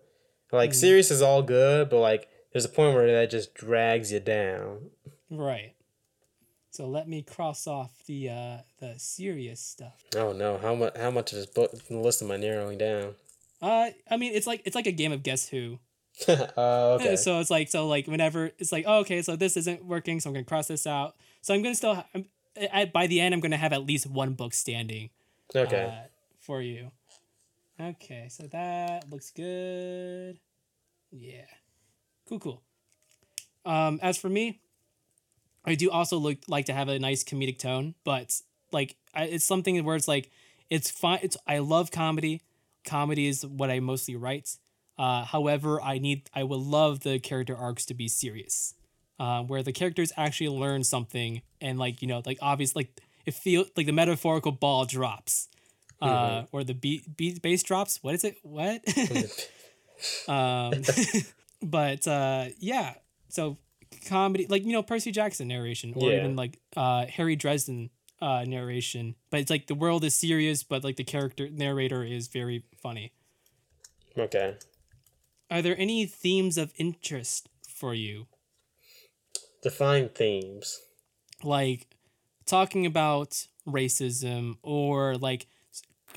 Like 0.51 0.73
serious 0.73 1.11
is 1.11 1.21
all 1.21 1.41
good, 1.41 1.89
but 1.89 1.99
like 1.99 2.27
there's 2.51 2.65
a 2.65 2.69
point 2.69 2.93
where 2.93 3.11
that 3.11 3.29
just 3.29 3.53
drags 3.53 4.11
you 4.11 4.19
down. 4.19 4.89
Right. 5.29 5.75
So 6.71 6.87
let 6.87 7.07
me 7.07 7.21
cross 7.21 7.67
off 7.67 7.91
the 8.05 8.29
uh 8.29 8.57
the 8.79 8.95
serious 8.97 9.59
stuff. 9.59 10.03
Oh 10.15 10.33
no, 10.33 10.57
how 10.57 10.75
much 10.75 10.97
how 10.97 11.11
much 11.11 11.31
of 11.31 11.37
this 11.37 11.45
book 11.45 11.71
the 11.87 11.97
list 11.97 12.21
am 12.21 12.31
I 12.31 12.37
narrowing 12.37 12.77
down? 12.77 13.15
Uh 13.61 13.91
I 14.09 14.17
mean 14.17 14.33
it's 14.33 14.47
like 14.47 14.61
it's 14.65 14.75
like 14.75 14.87
a 14.87 14.91
game 14.91 15.11
of 15.11 15.23
guess 15.23 15.47
who. 15.47 15.79
uh, 16.27 16.97
okay. 16.99 17.15
So 17.15 17.39
it's 17.39 17.49
like 17.49 17.69
so 17.69 17.87
like 17.87 18.07
whenever 18.07 18.51
it's 18.57 18.71
like 18.71 18.85
oh, 18.87 18.99
okay 18.99 19.21
so 19.21 19.35
this 19.35 19.55
isn't 19.57 19.85
working 19.85 20.19
so 20.19 20.29
I'm 20.29 20.33
gonna 20.33 20.45
cross 20.45 20.67
this 20.67 20.87
out. 20.87 21.15
So 21.41 21.53
I'm 21.53 21.61
gonna 21.61 21.75
still 21.75 21.95
ha- 21.95 22.07
I'm, 22.13 22.25
at, 22.55 22.93
by 22.93 23.07
the 23.07 23.19
end 23.19 23.33
I'm 23.33 23.39
gonna 23.39 23.57
have 23.57 23.73
at 23.73 23.85
least 23.85 24.07
one 24.07 24.33
book 24.33 24.53
standing. 24.53 25.09
Okay. 25.55 25.85
uh, 25.85 26.07
for 26.39 26.61
you. 26.61 26.91
Okay, 27.79 28.27
so 28.29 28.43
that 28.47 29.09
looks 29.09 29.31
good. 29.31 30.39
Yeah. 31.11 31.45
Cool, 32.27 32.39
cool. 32.39 32.61
Um, 33.65 33.99
as 34.01 34.17
for 34.17 34.29
me, 34.29 34.61
I 35.65 35.75
do 35.75 35.91
also 35.91 36.17
look 36.17 36.37
like 36.47 36.65
to 36.67 36.73
have 36.73 36.87
a 36.89 36.99
nice 36.99 37.23
comedic 37.23 37.59
tone, 37.59 37.95
but 38.03 38.39
like 38.71 38.95
I, 39.13 39.25
it's 39.25 39.45
something 39.45 39.83
where 39.83 39.95
it's 39.95 40.07
like 40.07 40.31
it's 40.69 40.89
fine. 40.89 41.19
It's 41.21 41.37
I 41.47 41.59
love 41.59 41.91
comedy. 41.91 42.41
comedy 42.85 43.27
is 43.27 43.45
what 43.45 43.69
I 43.69 43.79
mostly 43.79 44.15
write. 44.15 44.57
Uh, 44.97 45.25
however, 45.25 45.81
I 45.81 45.97
need 45.97 46.29
I 46.33 46.43
would 46.43 46.59
love 46.59 47.01
the 47.01 47.19
character 47.19 47.55
arcs 47.55 47.85
to 47.87 47.93
be 47.93 48.07
serious, 48.07 48.73
uh, 49.21 49.43
where 49.43 49.61
the 49.61 49.71
characters 49.71 50.11
actually 50.17 50.49
learn 50.49 50.83
something 50.83 51.43
and 51.61 51.77
like 51.77 52.01
you 52.01 52.07
know 52.07 52.23
like 52.25 52.39
obvious 52.41 52.75
like 52.75 52.99
it 53.27 53.35
feel 53.35 53.65
like 53.77 53.85
the 53.85 53.91
metaphorical 53.91 54.51
ball 54.51 54.83
drops, 54.85 55.47
uh, 56.01 56.43
or 56.51 56.63
the 56.63 56.73
beat 56.73 57.15
beat 57.15 57.39
bass 57.41 57.61
drops. 57.61 57.99
What 58.01 58.15
is 58.15 58.23
it? 58.23 58.37
What? 58.41 58.81
um, 60.27 60.81
but 61.61 62.07
uh, 62.07 62.45
yeah, 62.59 62.95
so 63.29 63.57
comedy 64.07 64.47
like 64.49 64.65
you 64.65 64.73
know 64.73 64.81
Percy 64.81 65.11
Jackson 65.11 65.47
narration 65.47 65.93
or 65.95 66.09
Yeah. 66.09 66.17
even 66.17 66.35
like 66.35 66.57
uh, 66.75 67.05
Harry 67.05 67.35
Dresden 67.35 67.91
uh, 68.21 68.43
narration, 68.47 69.15
but 69.29 69.39
it's 69.39 69.51
like 69.51 69.67
the 69.67 69.75
world 69.75 70.03
is 70.03 70.15
serious, 70.15 70.63
but 70.63 70.83
like 70.83 70.95
the 70.95 71.03
character 71.03 71.47
narrator 71.47 72.03
is 72.03 72.27
very 72.27 72.63
funny. 72.81 73.13
Okay. 74.17 74.55
Are 75.51 75.61
there 75.61 75.77
any 75.79 76.07
themes 76.07 76.57
of 76.57 76.73
interest 76.77 77.49
for 77.67 77.93
you? 77.93 78.25
Define 79.61 80.09
themes. 80.09 80.81
Like 81.43 81.87
talking 82.45 82.85
about 82.85 83.47
racism 83.67 84.55
or 84.63 85.15
like 85.17 85.47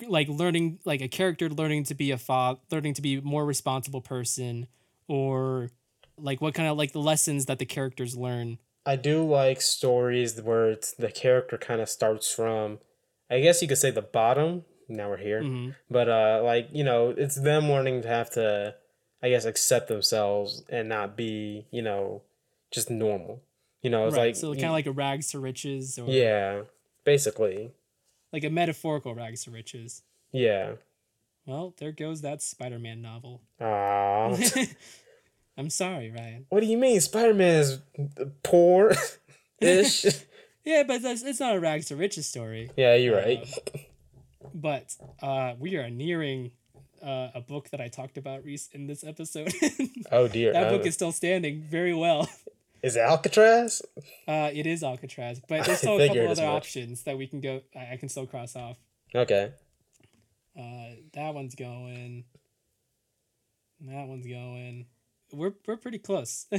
like 0.08 0.28
learning 0.28 0.78
like 0.84 1.00
a 1.00 1.08
character 1.08 1.48
learning 1.48 1.84
to 1.84 1.94
be 1.94 2.10
a 2.10 2.18
father 2.18 2.58
learning 2.70 2.94
to 2.94 3.02
be 3.02 3.20
more 3.20 3.44
responsible 3.44 4.00
person 4.00 4.66
or 5.06 5.70
like 6.18 6.40
what 6.40 6.54
kind 6.54 6.68
of 6.68 6.76
like 6.76 6.92
the 6.92 6.98
lessons 6.98 7.46
that 7.46 7.58
the 7.58 7.66
characters 7.66 8.16
learn 8.16 8.58
I 8.86 8.96
do 8.96 9.22
like 9.24 9.60
stories 9.60 10.40
where 10.40 10.70
it's 10.70 10.92
the 10.92 11.10
character 11.12 11.56
kind 11.56 11.80
of 11.80 11.88
starts 11.88 12.30
from, 12.34 12.80
I 13.30 13.40
guess 13.40 13.62
you 13.62 13.68
could 13.68 13.78
say 13.78 13.90
the 13.90 14.02
bottom. 14.02 14.64
Now 14.88 15.08
we're 15.08 15.16
here, 15.16 15.42
Mhm. 15.42 15.74
but 15.90 16.08
uh, 16.10 16.42
like 16.44 16.68
you 16.72 16.84
know, 16.84 17.10
it's 17.10 17.36
them 17.36 17.70
learning 17.70 18.02
to 18.02 18.08
have 18.08 18.30
to, 18.32 18.74
I 19.22 19.30
guess, 19.30 19.46
accept 19.46 19.88
themselves 19.88 20.64
and 20.68 20.88
not 20.90 21.16
be, 21.16 21.64
you 21.70 21.80
know, 21.80 22.22
just 22.74 22.90
normal. 22.90 23.42
You 23.82 23.90
know, 23.90 24.06
it's 24.06 24.16
right 24.16 24.26
like 24.28 24.36
so 24.36 24.52
kind 24.54 24.66
of 24.66 24.72
like 24.72 24.86
a 24.86 24.92
rags 24.92 25.30
to 25.32 25.38
riches 25.40 25.98
or 25.98 26.08
yeah, 26.08 26.62
basically, 27.04 27.72
like 28.32 28.44
a 28.44 28.50
metaphorical 28.50 29.14
rags 29.14 29.44
to 29.44 29.50
riches 29.50 30.02
yeah. 30.32 30.72
well 31.46 31.72
there 31.78 31.92
goes 31.92 32.22
that 32.22 32.42
spider-man 32.42 33.00
novel 33.00 33.40
Ah, 33.60 34.36
i'm 35.56 35.70
sorry 35.70 36.10
ryan 36.10 36.44
what 36.48 36.60
do 36.60 36.66
you 36.66 36.76
mean? 36.76 37.00
Spider 37.00 37.32
Man 37.32 37.60
is 37.60 37.78
poor, 38.42 38.92
ish. 39.60 40.04
yeah 40.64 40.82
but 40.82 41.00
that's 41.02 41.22
it's 41.22 41.38
not 41.40 41.54
a 41.54 41.60
rags 41.60 41.86
to 41.86 41.96
riches 41.96 42.26
story 42.28 42.70
yeah, 42.76 42.96
you're 42.96 43.16
right. 43.16 43.46
but 44.52 44.96
uh, 45.22 45.54
we 45.58 45.76
are 45.76 45.88
nearing 45.88 46.50
uh, 47.02 47.28
a 47.34 47.40
book 47.40 47.70
that 47.70 47.80
I 47.80 47.88
talked 47.88 48.16
about 48.18 48.44
Reese 48.44 48.68
in 48.72 48.86
this 48.86 49.04
episode. 49.04 49.52
Oh 50.10 50.26
dear. 50.28 50.52
that 50.52 50.70
book 50.70 50.82
uh, 50.82 50.88
is 50.88 50.94
still 50.94 51.12
standing 51.12 51.62
very 51.62 51.94
well. 51.94 52.28
Is 52.84 52.96
it 52.96 53.00
Alcatraz? 53.00 53.80
Uh, 54.28 54.50
it 54.52 54.66
is 54.66 54.84
Alcatraz, 54.84 55.40
but 55.48 55.64
there's 55.64 55.78
still 55.84 55.98
a 55.98 56.06
couple 56.06 56.28
other 56.28 56.44
options 56.44 57.04
that 57.04 57.16
we 57.16 57.26
can 57.26 57.40
go. 57.40 57.62
I, 57.74 57.94
I 57.94 57.96
can 57.96 58.10
still 58.10 58.26
cross 58.26 58.54
off. 58.54 58.76
Okay. 59.14 59.52
Uh, 60.56 60.96
that 61.14 61.34
one's 61.34 61.54
going. 61.54 62.24
That 63.80 64.06
one's 64.06 64.26
going. 64.26 64.84
We're 65.32 65.54
we're 65.66 65.78
pretty 65.78 65.98
close. 65.98 66.46
uh, 66.52 66.56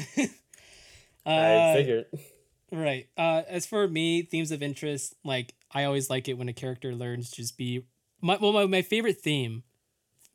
I 1.25 1.73
figured. 1.75 2.07
Right. 2.71 3.07
Uh, 3.15 3.43
as 3.47 3.67
for 3.67 3.87
me, 3.87 4.23
themes 4.23 4.51
of 4.51 4.63
interest, 4.63 5.15
like 5.23 5.53
I 5.71 5.83
always 5.83 6.09
like 6.09 6.27
it 6.27 6.39
when 6.39 6.49
a 6.49 6.53
character 6.53 6.95
learns 6.95 7.29
to 7.29 7.35
just 7.37 7.55
be 7.55 7.85
my 8.19 8.37
well, 8.41 8.51
my, 8.51 8.65
my 8.65 8.81
favorite 8.81 9.21
theme, 9.21 9.61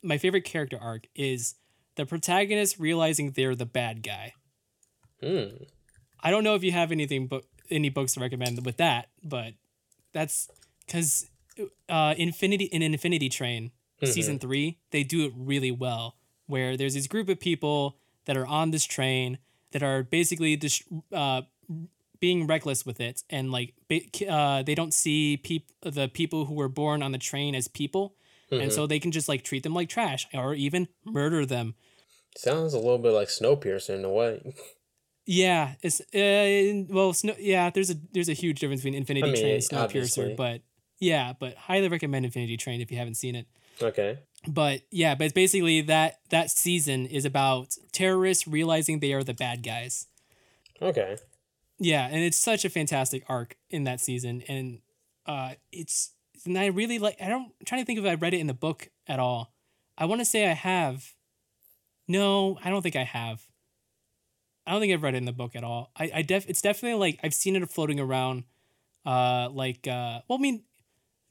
my 0.01 0.17
favorite 0.17 0.45
character 0.45 0.77
arc 0.81 1.07
is 1.15 1.55
the 1.95 2.05
protagonist 2.05 2.79
realizing 2.79 3.31
they're 3.31 3.55
the 3.55 3.65
bad 3.65 4.03
guy. 4.03 4.33
Hmm. 5.21 5.65
I 6.23 6.31
don't 6.31 6.43
know 6.43 6.55
if 6.55 6.63
you 6.63 6.71
have 6.71 6.91
anything 6.91 7.27
but 7.27 7.43
any 7.69 7.89
books 7.89 8.13
to 8.13 8.19
recommend 8.19 8.65
with 8.65 8.77
that, 8.77 9.09
but 9.23 9.53
that's 10.13 10.49
because 10.85 11.29
uh, 11.89 12.13
Infinity 12.17 12.65
in 12.65 12.81
Infinity 12.81 13.29
Train 13.29 13.71
season 14.03 14.39
three, 14.39 14.79
they 14.91 15.03
do 15.03 15.25
it 15.25 15.33
really 15.35 15.71
well. 15.71 16.15
Where 16.47 16.75
there's 16.75 16.95
this 16.95 17.07
group 17.07 17.29
of 17.29 17.39
people 17.39 17.97
that 18.25 18.35
are 18.35 18.45
on 18.47 18.71
this 18.71 18.83
train 18.83 19.37
that 19.71 19.83
are 19.83 20.03
basically 20.03 20.57
just 20.57 20.83
uh, 21.13 21.43
being 22.19 22.45
reckless 22.45 22.85
with 22.85 22.99
it, 22.99 23.23
and 23.29 23.51
like 23.51 23.73
uh, 24.27 24.63
they 24.63 24.75
don't 24.75 24.93
see 24.93 25.37
peop- 25.37 25.71
the 25.81 26.07
people 26.09 26.45
who 26.45 26.55
were 26.55 26.67
born 26.69 27.01
on 27.01 27.11
the 27.13 27.17
train 27.17 27.55
as 27.55 27.67
people, 27.67 28.15
and 28.51 28.73
so 28.73 28.85
they 28.85 28.99
can 28.99 29.11
just 29.11 29.29
like 29.29 29.43
treat 29.43 29.63
them 29.63 29.73
like 29.73 29.87
trash 29.87 30.27
or 30.33 30.53
even 30.53 30.87
murder 31.05 31.45
them. 31.45 31.75
Sounds 32.35 32.73
a 32.73 32.77
little 32.79 32.97
bit 32.97 33.11
like 33.13 33.29
Snowpiercer 33.29 33.95
in 33.95 34.03
a 34.05 34.09
way. 34.09 34.53
Yeah, 35.25 35.75
it's 35.81 36.01
uh, 36.01 36.93
well, 36.93 37.13
snow, 37.13 37.35
yeah. 37.39 37.69
There's 37.69 37.89
a 37.91 37.95
there's 38.11 38.29
a 38.29 38.33
huge 38.33 38.59
difference 38.59 38.81
between 38.81 38.95
Infinity 38.95 39.23
I 39.23 39.31
mean, 39.31 39.41
Train 39.41 39.53
and. 39.55 39.63
Snowpiercer, 39.63 40.35
but 40.35 40.61
yeah, 40.99 41.33
but 41.39 41.55
highly 41.55 41.87
recommend 41.87 42.25
Infinity 42.25 42.57
Train 42.57 42.81
if 42.81 42.91
you 42.91 42.97
haven't 42.97 43.15
seen 43.15 43.35
it. 43.35 43.47
Okay. 43.81 44.19
But 44.47 44.81
yeah, 44.89 45.15
but 45.15 45.25
it's 45.25 45.33
basically 45.33 45.81
that 45.81 46.19
that 46.29 46.49
season 46.49 47.05
is 47.05 47.25
about 47.25 47.75
terrorists 47.91 48.47
realizing 48.47 48.99
they 48.99 49.13
are 49.13 49.23
the 49.23 49.33
bad 49.33 49.63
guys. 49.63 50.07
Okay. 50.81 51.17
Yeah, 51.77 52.07
and 52.07 52.23
it's 52.23 52.37
such 52.37 52.65
a 52.65 52.69
fantastic 52.69 53.23
arc 53.27 53.55
in 53.69 53.83
that 53.83 53.99
season, 53.99 54.43
and 54.47 54.79
uh, 55.25 55.53
it's 55.71 56.11
and 56.45 56.57
I 56.57 56.67
really 56.67 56.99
like. 56.99 57.17
I 57.21 57.27
don't 57.27 57.51
I'm 57.59 57.65
trying 57.65 57.81
to 57.81 57.85
think 57.85 57.99
if 57.99 58.05
I 58.05 58.15
read 58.15 58.33
it 58.33 58.39
in 58.39 58.47
the 58.47 58.53
book 58.53 58.89
at 59.07 59.19
all. 59.19 59.53
I 59.97 60.05
want 60.05 60.21
to 60.21 60.25
say 60.25 60.49
I 60.49 60.53
have. 60.53 61.13
No, 62.07 62.57
I 62.63 62.69
don't 62.69 62.81
think 62.81 62.95
I 62.95 63.03
have. 63.03 63.43
I 64.65 64.71
don't 64.71 64.81
think 64.81 64.93
I've 64.93 65.03
read 65.03 65.15
it 65.15 65.17
in 65.17 65.25
the 65.25 65.31
book 65.31 65.55
at 65.55 65.63
all. 65.63 65.91
I, 65.95 66.11
I 66.15 66.21
def 66.21 66.47
it's 66.49 66.61
definitely 66.61 66.99
like 66.99 67.19
I've 67.23 67.33
seen 67.33 67.55
it 67.55 67.69
floating 67.69 67.99
around, 67.99 68.43
uh, 69.05 69.49
like 69.51 69.87
uh, 69.87 70.21
well, 70.27 70.37
I 70.37 70.41
mean, 70.41 70.63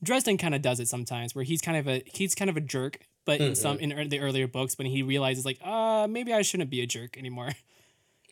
Dresden 0.02 0.38
kind 0.38 0.54
of 0.54 0.62
does 0.62 0.80
it 0.80 0.88
sometimes 0.88 1.34
where 1.34 1.44
he's 1.44 1.60
kind 1.60 1.76
of 1.76 1.88
a 1.88 2.02
he's 2.06 2.34
kind 2.34 2.50
of 2.50 2.56
a 2.56 2.60
jerk, 2.60 2.98
but 3.24 3.40
in 3.40 3.54
some 3.54 3.78
in 3.78 3.92
ear- 3.92 4.08
the 4.08 4.20
earlier 4.20 4.48
books 4.48 4.76
when 4.78 4.86
he 4.86 5.02
realizes 5.02 5.44
like, 5.44 5.58
uh, 5.62 6.06
maybe 6.08 6.32
I 6.32 6.42
shouldn't 6.42 6.70
be 6.70 6.80
a 6.80 6.86
jerk 6.86 7.16
anymore. 7.16 7.50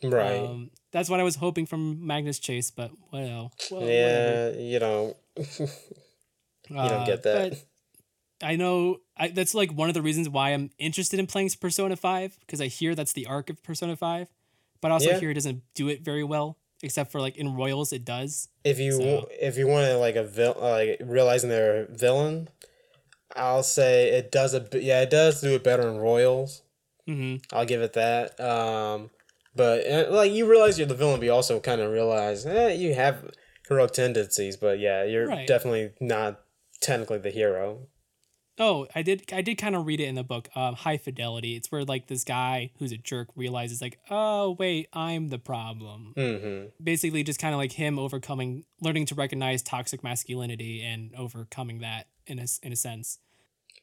Right. 0.01 0.39
Um, 0.39 0.71
that's 0.91 1.09
what 1.09 1.19
I 1.19 1.23
was 1.23 1.35
hoping 1.35 1.65
from 1.65 2.07
Magnus 2.07 2.39
Chase, 2.39 2.71
but 2.71 2.91
well, 3.11 3.51
well 3.69 3.81
whatever. 3.81 3.91
yeah, 3.91 4.57
you 4.57 4.79
know, 4.79 5.15
you 5.37 5.67
don't 6.69 7.05
get 7.05 7.23
that. 7.23 7.51
Uh, 7.51 7.55
I 8.41 8.55
know 8.55 9.01
I, 9.17 9.27
that's 9.27 9.53
like 9.53 9.71
one 9.73 9.89
of 9.89 9.93
the 9.93 10.01
reasons 10.01 10.29
why 10.29 10.51
I'm 10.51 10.69
interested 10.77 11.19
in 11.19 11.27
playing 11.27 11.49
Persona 11.59 11.95
Five 11.95 12.37
because 12.39 12.61
I 12.61 12.67
hear 12.67 12.95
that's 12.95 13.13
the 13.13 13.25
arc 13.25 13.49
of 13.49 13.61
Persona 13.61 13.95
Five, 13.95 14.29
but 14.81 14.91
also 14.91 15.09
Yeah. 15.09 15.19
hear 15.19 15.31
it 15.31 15.35
doesn't 15.35 15.61
do 15.75 15.87
it 15.89 16.01
very 16.01 16.23
well. 16.23 16.57
Except 16.81 17.11
for 17.11 17.19
like 17.19 17.35
in 17.35 17.55
Royals, 17.55 17.91
it 17.91 18.05
does. 18.05 18.47
if 18.63 18.79
you 18.79 18.93
So- 18.93 19.27
if 19.39 19.57
you 19.57 19.67
want 19.67 19.87
to 19.87 19.97
like 19.97 20.15
a 20.15 20.23
vil- 20.23 20.55
like 20.59 21.01
realizing 21.03 21.49
they're 21.49 21.83
a 21.83 21.85
villain, 21.87 22.47
I'll 23.35 23.63
say 23.63 24.09
it 24.09 24.31
does 24.31 24.53
a. 24.53 24.65
Yeah, 24.73 25.01
it 25.01 25.09
does 25.09 25.41
do 25.41 25.53
it 25.55 25.63
better 25.63 25.87
in 25.87 25.97
Royals. 25.97 26.61
hmm 27.05 27.37
I'll 27.51 27.65
give 27.65 27.81
it 27.81 27.93
that. 27.93 28.39
Um, 28.39 29.09
but 29.55 29.85
uh, 29.87 30.05
like 30.11 30.31
you 30.31 30.45
realize 30.49 30.77
you're 30.79 30.87
the 30.87 30.95
villain, 30.95 31.19
but 31.19 31.25
you 31.25 31.33
also 31.33 31.59
kind 31.59 31.81
of 31.81 31.91
realize 31.91 32.45
eh, 32.45 32.69
you 32.73 32.93
have 32.93 33.29
heroic 33.67 33.91
tendencies. 33.91 34.55
But 34.57 34.79
yeah, 34.79 35.03
you're 35.03 35.27
Right. 35.27 35.45
definitely 35.47 35.91
not 35.99 36.39
technically 36.81 37.17
the 37.17 37.29
hero. 37.31 37.87
Oh, 38.59 38.87
I 38.93 39.01
did. 39.01 39.23
I 39.31 39.41
did 39.41 39.55
kind 39.55 39.75
of 39.75 39.85
read 39.85 40.01
it 40.01 40.05
in 40.05 40.15
the 40.15 40.23
book. 40.23 40.49
Um, 40.55 40.75
High 40.75 40.97
Fidelity. 40.97 41.55
It's 41.55 41.71
where 41.71 41.85
like 41.85 42.07
this 42.07 42.25
guy 42.25 42.71
who's 42.77 42.91
a 42.91 42.97
jerk 42.97 43.29
realizes 43.35 43.81
like, 43.81 43.99
oh 44.09 44.51
wait, 44.59 44.89
I'm 44.91 45.29
the 45.29 45.39
problem. 45.39 46.13
Mm-hmm. 46.17 46.83
Basically, 46.83 47.23
just 47.23 47.39
kind 47.39 47.53
of 47.53 47.57
like 47.57 47.71
him 47.71 47.97
overcoming, 47.97 48.65
learning 48.81 49.05
to 49.07 49.15
recognize 49.15 49.61
toxic 49.61 50.03
masculinity 50.03 50.83
and 50.83 51.15
overcoming 51.15 51.79
that 51.79 52.07
in 52.27 52.37
a 52.39 52.45
in 52.61 52.73
a 52.73 52.75
sense. 52.75 53.19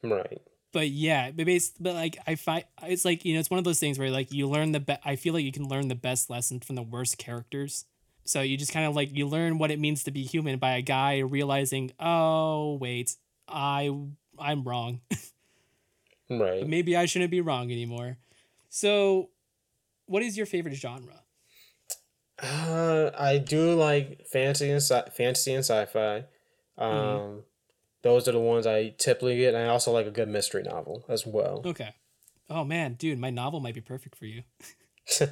Right. 0.03 0.43
but 0.73 0.91
yeah, 0.91 1.31
but 1.31 1.47
bas 1.47 1.73
but 1.81 1.95
like 1.95 2.19
I 2.27 2.35
find 2.35 2.65
it's 2.83 3.05
like 3.07 3.25
you 3.25 3.33
know 3.33 3.41
it's 3.41 3.51
one 3.51 3.59
of 3.59 3.65
those 3.65 3.81
things 3.81 3.99
where 3.99 4.11
like 4.11 4.31
you 4.31 4.47
learn 4.47 4.73
the 4.73 4.81
best. 4.81 5.01
I 5.07 5.17
feel 5.17 5.33
like 5.33 5.45
you 5.45 5.53
can 5.53 5.69
learn 5.69 5.89
the 5.89 5.95
best 5.95 6.29
lesson 6.29 6.61
from 6.61 6.77
the 6.77 6.83
worst 6.83 7.17
characters. 7.17 7.87
So 8.25 8.43
you 8.43 8.59
just 8.59 8.73
kind 8.73 8.85
of 8.85 8.95
like 8.95 9.17
you 9.17 9.27
learn 9.27 9.57
what 9.57 9.71
it 9.71 9.81
means 9.81 10.05
to 10.05 10.11
be 10.11 10.23
human 10.25 10.59
by 10.59 10.73
a 10.73 10.83
guy 10.83 11.21
realizing, 11.21 11.93
oh 11.99 12.75
wait, 12.75 13.17
I 13.49 13.91
I'm 14.39 14.65
wrong. 14.65 15.01
Right. 16.29 16.67
Maybe 16.67 16.97
I 16.97 17.07
shouldn't 17.07 17.31
be 17.31 17.41
wrong 17.41 17.71
anymore. 17.71 18.19
So, 18.69 19.31
what 20.07 20.23
is 20.23 20.37
your 20.37 20.47
favorite 20.47 20.75
genre? 20.75 21.23
Uh, 22.43 23.11
I 23.17 23.39
do 23.39 23.75
like 23.75 24.27
fantasy 24.27 24.71
and 24.71 24.83
sci- 24.83 25.11
fantasy 25.17 25.55
and 25.55 25.65
sci-fi. 25.65 26.25
Um, 26.77 27.45
those 28.03 28.29
are 28.29 28.33
the 28.33 28.41
ones 28.41 28.67
I 28.67 28.91
typically 28.99 29.39
get, 29.39 29.55
and 29.55 29.63
I 29.65 29.69
also 29.69 29.93
like 29.93 30.07
a 30.07 30.11
good 30.11 30.29
mystery 30.29 30.63
novel 30.63 31.05
as 31.09 31.25
well. 31.25 31.63
Okay. 31.65 31.95
Oh 32.51 32.65
man, 32.65 32.95
dude, 32.95 33.19
my 33.19 33.31
novel 33.31 33.61
might 33.61 33.75
be 33.75 33.81
perfect 33.81 34.17
for 34.17 34.27
you. 34.27 34.43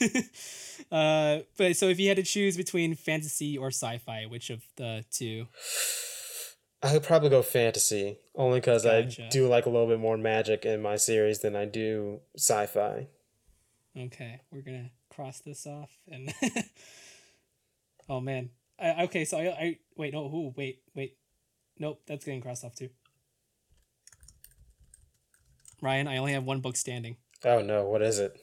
uh, 0.90 1.40
but 1.56 1.76
so 1.76 1.88
if 1.88 2.00
you 2.00 2.08
had 2.08 2.16
to 2.16 2.22
choose 2.22 2.56
between 2.56 2.94
fantasy 2.94 3.58
or 3.58 3.68
sci-fi, 3.68 4.24
which 4.26 4.50
of 4.50 4.62
the 4.76 5.04
two? 5.10 5.46
I 6.82 6.94
would 6.94 7.02
probably 7.02 7.28
go 7.28 7.42
fantasy 7.42 8.18
only 8.34 8.60
because 8.60 8.84
Gotcha. 8.84 9.26
I 9.26 9.28
do 9.28 9.48
like 9.48 9.66
a 9.66 9.70
little 9.70 9.86
bit 9.86 10.00
more 10.00 10.16
magic 10.16 10.64
in 10.64 10.80
my 10.80 10.96
series 10.96 11.40
than 11.40 11.54
I 11.54 11.66
do 11.66 12.20
sci-fi. 12.36 13.08
Okay, 13.96 14.40
we're 14.50 14.62
gonna 14.62 14.90
cross 15.10 15.40
this 15.40 15.66
off 15.66 15.90
and. 16.10 16.32
oh 18.08 18.20
man. 18.20 18.50
I, 18.78 19.04
okay, 19.04 19.26
so 19.26 19.36
I, 19.38 19.42
I 19.48 19.78
wait. 19.96 20.14
No, 20.14 20.24
ooh, 20.24 20.54
wait, 20.56 20.80
wait. 20.94 21.18
Nope, 21.78 22.00
that's 22.06 22.24
getting 22.24 22.40
crossed 22.40 22.64
off 22.64 22.74
too. 22.74 22.88
Ryan, 25.82 26.08
I 26.08 26.16
only 26.16 26.32
have 26.32 26.44
one 26.44 26.60
book 26.60 26.76
standing. 26.76 27.16
Oh 27.44 27.60
no, 27.60 27.84
what 27.84 28.00
is 28.00 28.18
it? 28.18 28.38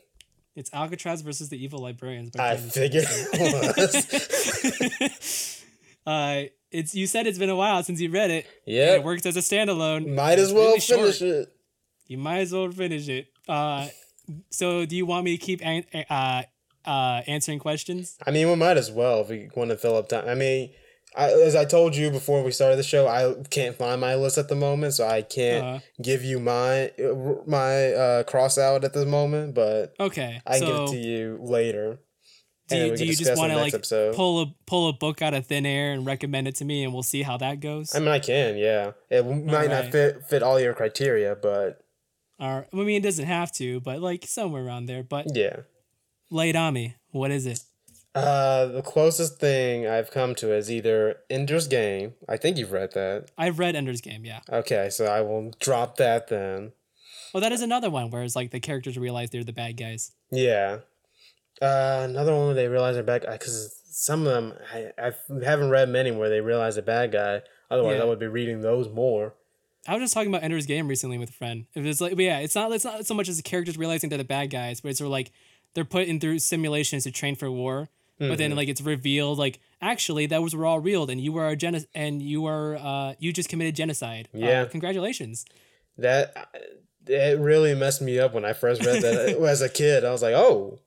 It's 0.56 0.74
Alcatraz 0.74 1.22
versus 1.22 1.50
the 1.50 1.64
Evil 1.64 1.80
Librarians. 1.80 2.36
I 2.36 2.58
figured 2.58 3.06
it 3.08 3.78
was. 3.78 5.54
uh, 6.08 6.44
it's 6.72 6.96
you 6.96 7.06
said 7.08 7.28
it's 7.28 7.38
been 7.38 7.50
a 7.50 7.56
while 7.56 7.84
since 7.84 8.00
you 8.02 8.10
read 8.10 8.32
it. 8.32 8.46
Yeah, 8.66 8.96
It 8.96 9.04
works 9.04 9.26
as 9.26 9.36
a 9.38 9.42
standalone. 9.42 10.14
might 10.16 10.40
as 10.40 10.52
well 10.54 10.68
really 10.70 10.80
short. 10.80 11.02
finish 11.16 11.22
it. 11.22 11.48
You 12.08 12.18
might 12.18 12.40
as 12.40 12.52
well 12.54 12.72
finish 12.72 13.08
it. 13.10 13.28
Uh, 13.48 13.88
so 14.50 14.86
do 14.86 14.96
you 14.96 15.06
want 15.06 15.24
me 15.26 15.38
to 15.38 15.44
keep 15.46 15.60
an- 15.66 15.86
uh, 16.10 16.44
uh, 16.86 17.22
answering 17.28 17.60
questions? 17.60 18.18
I 18.26 18.32
mean, 18.32 18.48
we 18.50 18.56
might 18.56 18.78
as 18.78 18.90
well 18.92 19.22
if 19.22 19.30
we 19.30 19.50
want 19.56 19.70
to 19.72 19.78
fill 19.78 19.96
up 19.96 20.10
time. 20.10 20.28
I 20.28 20.36
mean, 20.36 20.72
I, 21.16 21.32
as 21.32 21.56
I 21.56 21.66
told 21.66 21.96
you 21.96 22.12
before 22.12 22.44
we 22.44 22.52
started 22.52 22.78
the 22.78 22.84
show, 22.84 23.08
I 23.08 23.34
can't 23.50 23.76
find 23.76 24.00
my 24.02 24.16
list 24.16 24.38
at 24.38 24.50
the 24.50 24.56
moment, 24.56 24.94
so 24.94 25.08
I 25.08 25.22
can't 25.22 25.66
Uh, 25.66 25.80
give 26.02 26.24
you 26.24 26.40
my 26.40 26.92
my 27.46 27.94
uh, 27.94 28.24
cross 28.24 28.58
out 28.58 28.84
at 28.84 28.94
the 28.94 29.06
moment. 29.06 29.54
But 29.56 29.94
okay. 30.00 30.42
I 30.46 30.60
can 30.60 30.68
so 30.68 30.86
give 30.88 30.96
it 30.96 31.02
to 31.02 31.08
you 31.10 31.40
later. 31.42 32.00
Do 32.68 32.78
you, 32.78 32.98
do 32.98 33.06
you 33.06 33.16
just 33.16 33.38
want 33.38 33.52
to 33.52 33.58
like 33.58 33.74
episode. 33.74 34.16
pull 34.16 34.42
a 34.42 34.54
pull 34.66 34.90
a 34.90 34.94
book 34.94 35.22
out 35.22 35.34
of 35.34 35.46
thin 35.46 35.66
air 35.66 35.94
and 35.94 36.06
recommend 36.06 36.48
it 36.48 36.56
to 36.56 36.66
me, 36.66 36.84
and 36.84 36.94
we'll 36.94 37.04
see 37.04 37.24
how 37.24 37.38
that 37.38 37.60
goes? 37.60 37.96
I 37.96 38.00
mean, 38.00 38.10
I 38.10 38.20
can, 38.20 38.58
yeah. 38.58 38.92
It 39.10 39.26
might 39.26 39.70
not 39.70 39.92
fit 39.92 40.26
fit 40.28 40.44
all 40.44 40.60
your 40.60 40.74
criteria, 40.74 41.36
but 41.36 41.82
Or 42.40 42.68
I 42.72 42.76
mean, 42.76 42.98
it 42.98 43.04
doesn't 43.04 43.26
have 43.26 43.52
to, 43.54 43.80
but 43.80 44.02
like 44.02 44.26
somewhere 44.26 44.66
around 44.66 44.86
there. 44.88 45.04
But 45.04 45.36
yeah. 45.36 45.62
lay 46.30 46.50
it 46.50 46.56
on 46.56 46.74
me. 46.74 46.96
What 47.12 47.32
is 47.32 47.46
it? 47.46 47.62
Uh, 48.14 48.66
the 48.66 48.82
closest 48.82 49.40
thing 49.40 49.88
I've 49.88 50.10
come 50.10 50.34
to 50.36 50.52
is 50.52 50.72
either 50.72 51.18
Ender's 51.30 51.68
Game. 51.68 52.14
I 52.28 52.38
think 52.38 52.58
you've 52.58 52.72
read 52.72 52.94
that. 52.94 53.30
I've 53.38 53.60
read 53.60 53.76
Ender's 53.76 54.02
Game. 54.02 54.26
Yeah. 54.26 54.40
Okay, 54.50 54.90
so 54.90 55.06
I 55.06 55.22
will 55.22 55.54
drop 55.60 55.98
that 55.98 56.28
then. 56.28 56.72
Well, 57.34 57.42
that 57.42 57.52
is 57.52 57.62
another 57.62 57.92
one 57.92 58.10
where 58.10 58.24
it's 58.24 58.36
like 58.36 58.50
the 58.50 58.60
characters 58.60 58.98
realize 58.98 59.30
they're 59.30 59.44
the 59.44 59.54
bad 59.54 59.78
guys. 59.78 60.14
Yeah. 60.32 60.80
Uh, 61.62 62.06
another 62.10 62.36
one 62.36 62.46
where 62.48 62.54
they 62.56 62.68
realize 62.68 62.96
they're 62.96 63.04
bad 63.04 63.22
because 63.30 63.74
some 63.90 64.28
of 64.28 64.34
them 64.34 64.54
I, 64.74 64.92
I 64.98 65.12
haven't 65.44 65.70
read 65.72 65.90
many 65.90 66.12
where 66.12 66.30
they 66.30 66.42
realize 66.42 66.76
they're 66.76 66.84
bad 66.84 67.12
guy. 67.12 67.42
Otherwise, 67.72 67.98
Yeah. 67.98 68.04
I 68.04 68.06
would 68.06 68.20
be 68.20 68.28
reading 68.28 68.62
those 68.62 68.88
more. 68.90 69.34
I 69.88 69.94
was 69.94 70.04
just 70.04 70.14
talking 70.14 70.30
about 70.30 70.44
Ender's 70.44 70.66
Game 70.66 70.88
recently 70.88 71.18
with 71.18 71.30
a 71.30 71.34
friend. 71.34 71.66
It 71.74 71.82
was 71.82 72.00
like, 72.02 72.16
but 72.16 72.24
yeah, 72.24 72.40
it's 72.40 72.56
not 72.56 72.72
it's 72.72 72.86
not 72.86 73.06
so 73.08 73.14
much 73.14 73.28
as 73.30 73.38
the 73.38 73.44
characters 73.44 73.78
realizing 73.78 74.10
they're 74.10 74.18
the 74.18 74.24
bad 74.24 74.50
guys, 74.50 74.82
but 74.82 74.90
it's 74.90 75.00
sort 75.00 75.08
of 75.08 75.12
like 75.12 75.32
they're 75.74 75.86
put 75.86 76.08
in 76.08 76.20
through 76.20 76.40
simulations 76.40 77.04
to 77.06 77.12
train 77.12 77.36
for 77.36 77.50
war. 77.50 77.90
But 78.20 78.40
then 78.40 78.52
Mhm. 78.52 78.56
like 78.58 78.68
it's 78.68 78.82
revealed 78.82 79.38
like 79.38 79.60
actually 79.80 80.26
that 80.28 80.42
was 80.42 80.56
all 80.56 80.80
real 80.80 81.08
and 81.10 81.22
you 81.22 81.32
were 81.32 81.48
a 81.50 81.56
gen 81.56 81.86
and 81.94 82.20
you 82.22 82.42
were 82.42 82.76
uh 82.82 83.14
you 83.20 83.32
just 83.32 83.48
committed 83.48 83.76
genocide. 83.76 84.28
Uh, 84.34 84.40
Yeah. 84.40 84.66
congratulations. 84.66 85.46
that 86.00 86.50
it 87.08 87.40
really 87.40 87.74
messed 87.74 88.02
me 88.02 88.20
up 88.20 88.34
when 88.34 88.44
I 88.46 88.54
first 88.54 88.84
read 88.86 89.02
that 89.04 89.30
as 89.42 89.62
a 89.62 89.70
kid. 89.70 90.04
I 90.04 90.12
was 90.12 90.22
like, 90.22 90.34
oh, 90.36 90.80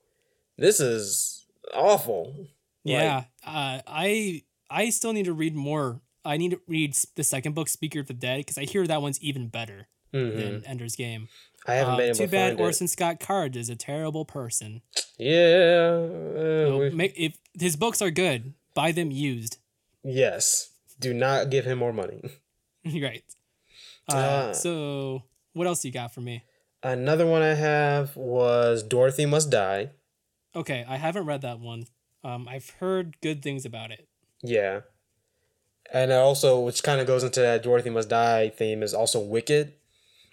this 0.61 0.79
is 0.79 1.47
awful. 1.75 2.47
Yeah. 2.85 3.25
uh, 3.47 3.81
I 3.87 4.43
I 4.71 4.91
still 4.91 5.13
need 5.13 5.25
to 5.25 5.33
read 5.33 5.55
more. 5.57 6.01
I 6.25 6.37
need 6.37 6.53
to 6.53 6.61
read 6.69 6.95
the 7.17 7.25
second 7.25 7.55
book, 7.55 7.69
Speaker 7.69 8.01
of 8.01 8.07
the 8.07 8.15
Dead, 8.15 8.39
because 8.39 8.59
I 8.59 8.65
hear 8.65 8.87
that 8.87 9.03
one's 9.03 9.21
even 9.23 9.49
better 9.49 9.89
hmm 10.13 10.37
than 10.37 10.65
Ender's 10.65 10.95
Game. 10.97 11.29
I 11.67 11.75
haven't 11.75 11.95
Uh, 11.95 11.97
been 11.97 12.07
able 12.07 12.17
too 12.19 12.25
to 12.27 12.31
bad 12.31 12.49
find 12.53 12.61
Orson 12.61 12.89
Scott 12.89 13.21
Card 13.21 13.55
is 13.57 13.69
a 13.69 13.77
terrible 13.77 14.25
person. 14.25 14.83
Yeah. 15.19 16.07
uh, 16.37 16.67
So 16.67 16.91
make, 16.95 17.13
if 17.17 17.37
his 17.59 17.77
books 17.77 18.01
are 18.03 18.11
good, 18.11 18.55
buy 18.75 18.93
them 18.93 19.11
used. 19.11 19.59
yes. 20.05 20.71
Do 20.99 21.15
not 21.15 21.49
give 21.51 21.65
him 21.65 21.79
more 21.79 21.93
money. 21.95 22.21
right. 22.85 23.25
Uh, 24.09 24.49
Ah. 24.49 24.53
So 24.53 25.23
what 25.55 25.67
else 25.67 25.85
you 25.85 25.91
got 25.93 26.13
for 26.15 26.21
me? 26.21 26.45
Another 26.83 27.27
one 27.27 27.43
I 27.43 27.55
have 27.55 28.17
was 28.17 28.83
Dorothy 28.83 29.27
Must 29.27 29.51
Die. 29.51 29.91
Okay, 30.55 30.85
I 30.89 30.97
haven't 30.97 31.27
read 31.27 31.43
that 31.43 31.61
one. 31.61 31.87
Um, 32.25 32.49
I've 32.49 32.71
heard 32.81 33.17
good 33.21 33.43
things 33.43 33.65
about 33.65 33.91
it. 33.91 34.09
Yeah. 34.43 34.81
And 35.93 36.13
also, 36.13 36.61
which 36.61 36.83
kind 36.83 37.01
of 37.01 37.07
goes 37.07 37.23
into 37.25 37.41
that 37.41 37.63
Dorothy 37.63 37.91
Must 37.91 38.09
Die 38.09 38.49
theme, 38.51 38.83
is 38.83 38.95
also 38.95 39.21
Wicked. 39.21 39.75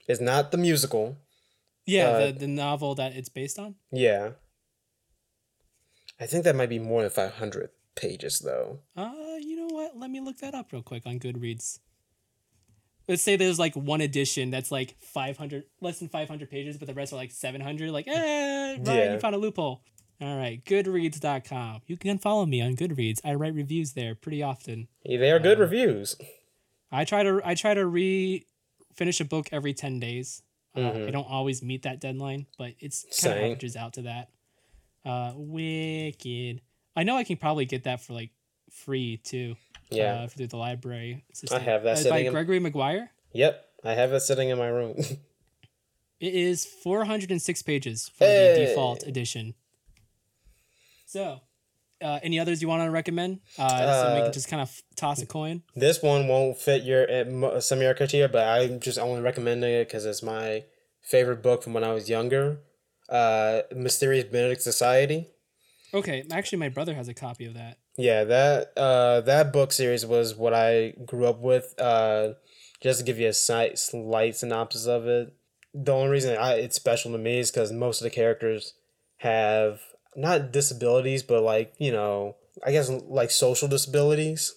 It's 0.08 0.22
not 0.22 0.52
the 0.52 0.58
musical. 0.58 1.18
Yeah, 1.86 2.10
Uh, 2.10 2.26
the, 2.28 2.32
the 2.40 2.48
novel 2.48 2.96
that 2.96 3.16
it's 3.16 3.30
based 3.30 3.58
on. 3.60 3.76
Yeah. 3.92 4.32
I 6.20 6.26
think 6.26 6.44
that 6.44 6.56
might 6.56 6.70
be 6.70 6.80
more 6.80 7.02
than 7.02 7.12
500 7.12 7.70
pages, 7.96 8.40
though. 8.40 8.80
Uh, 8.96 9.14
you 9.40 9.56
know 9.56 9.74
what? 9.74 9.98
Let 9.98 10.10
me 10.10 10.20
look 10.20 10.38
that 10.40 10.54
up 10.56 10.72
real 10.72 10.82
quick 10.82 11.04
on 11.06 11.20
Goodreads. 11.20 11.80
Let's 13.08 13.22
say 13.22 13.36
there's 13.38 13.58
like 13.60 13.74
one 13.76 14.02
edition 14.02 14.50
that's 14.52 14.72
like 14.72 14.96
500, 15.00 15.64
less 15.80 16.00
than 16.00 16.10
500 16.10 16.50
pages, 16.50 16.78
but 16.78 16.88
the 16.88 16.94
rest 16.94 17.14
are 17.14 17.18
like 17.18 17.32
700. 17.32 17.92
Like, 17.92 18.08
eh, 18.08 18.12
right, 18.74 18.80
Yeah. 18.86 19.14
you 19.14 19.20
found 19.20 19.36
a 19.36 19.38
loophole. 19.38 19.82
All 20.20 20.36
right, 20.38 20.64
goodreads.com. 20.66 21.82
You 21.86 21.96
can 21.98 22.18
follow 22.18 22.46
me 22.48 22.60
on 22.62 22.76
Goodreads. 22.76 23.20
I 23.24 23.36
write 23.36 23.54
reviews 23.54 23.94
there 23.94 24.16
pretty 24.16 24.42
often. 24.42 24.88
Hey, 25.04 25.18
They 25.18 25.30
are 25.32 25.38
good 25.40 25.60
Uh, 25.60 25.62
reviews. 25.62 26.16
I 26.92 27.06
try 27.06 27.22
to 27.24 27.40
I 27.46 27.54
try 27.54 27.74
to 27.76 27.86
re 27.86 28.46
finish 28.96 29.20
a 29.20 29.26
book 29.26 29.50
every 29.52 29.74
10 29.76 30.00
days. 30.00 30.42
Uh, 30.76 30.80
Mhm. 30.80 31.08
I 31.08 31.12
don't 31.12 31.30
always 31.30 31.62
meet 31.62 31.84
that 31.84 32.00
deadline, 32.00 32.48
but 32.58 32.74
it's 32.80 33.04
kind 33.22 33.38
of 33.38 33.44
averages 33.44 33.76
out 33.76 33.94
to 33.94 34.02
that. 34.04 34.30
Uh, 35.06 35.34
Wicked. 35.36 36.62
I 36.96 37.04
know 37.04 37.16
I 37.16 37.24
can 37.24 37.38
probably 37.38 37.66
get 37.66 37.84
that 37.84 38.02
for 38.02 38.14
like 38.14 38.32
free 38.72 39.18
too. 39.18 39.56
Yeah. 39.92 40.22
Uh, 40.24 40.28
through 40.28 40.48
the 40.48 40.58
library 40.58 41.24
system. 41.34 41.62
have 41.62 41.84
that 41.84 42.04
Uh, 42.06 42.10
by 42.10 42.20
in- 42.20 42.32
Gregory 42.34 42.60
Maguire. 42.60 43.12
Yep. 43.34 43.64
I 43.84 43.94
have 43.94 44.12
it 44.14 44.20
sitting 44.22 44.50
in 44.50 44.58
my 44.58 44.68
room. 44.68 44.98
It 46.20 46.34
is 46.34 46.66
406 46.66 47.62
pages 47.62 48.10
for 48.10 48.26
Hey. 48.26 48.56
the 48.58 48.66
default 48.66 49.04
edition. 49.06 49.54
So, 51.08 51.40
uh, 52.02 52.20
any 52.22 52.38
others 52.38 52.62
you 52.62 52.68
want 52.68 52.84
to 52.84 52.92
recommend? 52.92 53.40
Uh, 53.58 53.94
so 53.94 54.14
we 54.14 54.20
Uh, 54.20 54.24
can 54.26 54.34
just 54.34 54.50
kind 54.50 54.62
of 54.62 54.82
toss 54.98 55.22
a 55.22 55.26
coin. 55.26 55.64
this 55.74 56.02
one 56.04 56.28
won't 56.28 56.58
fit 56.58 56.84
your 56.84 57.10
uh, 57.10 57.24
mo- 57.26 57.60
some 57.62 57.80
of 57.80 57.84
your 57.84 57.94
criteria, 57.94 58.28
but 58.28 58.44
I'm 58.46 58.82
just 58.82 59.00
only 59.00 59.22
recommending 59.22 59.72
it 59.74 59.88
because 59.88 60.06
it's 60.06 60.22
my 60.22 60.66
favorite 61.02 61.42
book 61.42 61.64
from 61.64 61.74
when 61.74 61.86
I 61.86 61.94
was 61.94 62.10
younger. 62.10 62.60
Uh, 63.08 63.62
Mysterious 63.74 64.26
Benedict 64.26 64.62
Society. 64.62 65.30
Okay, 65.94 66.26
actually, 66.30 66.58
my 66.58 66.68
brother 66.68 66.94
has 66.94 67.08
a 67.08 67.14
copy 67.14 67.46
of 67.46 67.54
that. 67.54 67.78
Yeah, 67.96 68.26
that 68.26 68.74
uh 68.78 69.22
that 69.22 69.54
book 69.54 69.72
series 69.72 70.06
was 70.06 70.36
what 70.36 70.54
I 70.54 70.94
grew 71.06 71.26
up 71.26 71.40
with. 71.40 71.74
Uh, 71.80 72.34
just 72.82 73.00
to 73.00 73.06
give 73.06 73.18
you 73.18 73.30
a 73.30 73.34
slight, 73.34 73.80
slight 73.80 74.36
synopsis 74.36 74.86
of 74.88 75.08
it, 75.08 75.34
the 75.74 75.94
only 75.94 76.10
reason 76.10 76.38
I, 76.38 76.56
it's 76.56 76.76
special 76.76 77.14
to 77.14 77.18
me 77.18 77.40
is 77.40 77.50
because 77.50 77.72
most 77.72 78.02
of 78.02 78.04
the 78.04 78.12
characters 78.12 78.74
have 79.20 79.80
not 80.18 80.52
disabilities, 80.52 81.24
but 81.24 81.44
like 81.44 81.74
you 81.78 81.92
know, 81.92 82.36
I 82.66 82.72
guess 82.72 82.90
like 82.90 83.32
social 83.32 83.68
disabilities, 83.68 84.56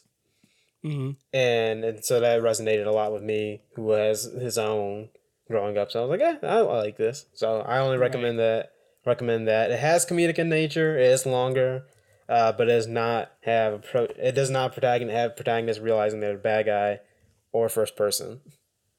hmm 0.82 1.10
and 1.32 1.84
and 1.84 2.04
so 2.04 2.18
that 2.20 2.42
resonated 2.42 2.86
a 2.86 2.90
lot 2.90 3.12
with 3.12 3.22
me, 3.22 3.62
who 3.76 3.90
has 3.92 4.24
his 4.24 4.58
own 4.58 5.10
growing 5.48 5.78
up. 5.78 5.92
So 5.92 6.00
I 6.00 6.06
was 6.06 6.10
like, 6.10 6.20
yeah, 6.20 6.48
I, 6.48 6.58
I 6.58 6.78
like 6.78 6.96
this. 6.96 7.26
So 7.34 7.60
I 7.60 7.78
only 7.78 7.98
recommend 7.98 8.38
that. 8.38 8.72
Recommend 9.06 9.46
that. 9.48 9.70
It 9.70 9.78
has 9.78 10.04
comedic 10.04 10.38
in 10.38 10.48
nature. 10.48 10.98
It 10.98 11.06
is 11.06 11.24
longer 11.24 11.84
uh, 12.30 12.52
but 12.52 12.68
it 12.68 12.72
does 12.72 12.86
not 12.86 13.32
have 13.42 13.72
a 13.72 13.78
pro- 13.80 14.04
it 14.04 14.32
does 14.36 14.50
not 14.50 14.72
protagonist 14.72 15.16
have 15.16 15.34
protagonists 15.34 15.82
realizing 15.82 16.20
they're 16.20 16.36
a 16.36 16.38
bad 16.38 16.64
guy 16.64 17.00
or 17.50 17.68
first 17.68 17.96
person. 17.96 18.40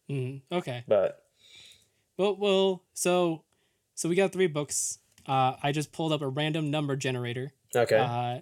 hmm 0.09 0.38
Okay. 0.51 0.84
But 0.86 1.24
Well, 2.18 2.36
well, 2.36 2.84
so, 2.93 3.45
so 3.95 4.09
we 4.09 4.16
got 4.16 4.34
three 4.34 4.47
books. 4.47 4.99
Uh, 5.28 5.53
I 5.61 5.72
just 5.72 5.91
pulled 5.91 6.11
up 6.13 6.22
a 6.22 6.28
random 6.28 6.72
number 6.72 6.95
generator. 6.95 7.53
okay, 7.76 7.97
Uh, 7.97 8.41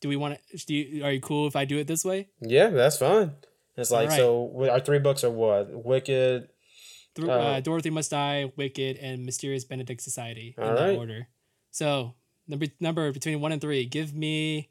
do 0.00 0.08
we 0.08 0.16
want 0.16 0.38
to? 0.52 0.66
Do 0.66 0.74
you, 0.74 1.04
are 1.04 1.12
you 1.12 1.20
cool 1.20 1.46
if 1.46 1.56
I 1.56 1.64
do 1.64 1.78
it 1.78 1.86
this 1.86 2.04
way? 2.04 2.28
yeah, 2.40 2.68
that's 2.68 2.98
fine. 2.98 3.32
It's 3.76 3.90
like 3.90 4.10
Alright. 4.10 4.18
so. 4.18 4.68
Our 4.70 4.80
three 4.80 4.98
books 4.98 5.22
are 5.24 5.30
what 5.30 5.70
Wicked. 5.84 6.48
Thro- 7.14 7.30
Uh, 7.30 7.32
uh, 7.38 7.60
Dorothy 7.60 7.90
Must 7.90 8.10
Die, 8.10 8.52
Wicked, 8.56 8.96
and 8.98 9.24
Mysterious 9.24 9.64
Benedict 9.64 10.00
Society 10.02 10.54
in 10.58 10.64
All 10.64 10.74
that 10.74 10.96
order. 10.96 11.28
So 11.70 12.14
number 12.46 12.66
number 12.80 13.10
between 13.12 13.40
one 13.40 13.52
and 13.52 13.60
three. 13.60 13.84
Give 13.86 14.14
me 14.14 14.68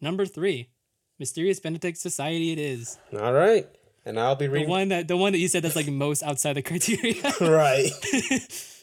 number 0.00 0.24
three. 0.26 0.70
Mysterious 1.18 1.58
Benedict 1.60 1.98
Society. 1.98 2.52
It 2.52 2.58
is 2.58 2.96
All 3.12 3.32
right, 3.32 3.66
and 4.04 4.18
I'll 4.20 4.36
be 4.36 4.46
reading 4.48 4.66
the 4.68 4.70
one 4.70 4.88
that 4.90 5.08
the 5.08 5.16
one 5.16 5.32
that 5.32 5.38
you 5.38 5.48
said 5.48 5.62
that's 5.64 5.74
like 5.76 5.88
most 5.88 6.22
outside 6.22 6.54
the 6.54 6.62
criteria. 6.62 7.22
right. 7.40 7.90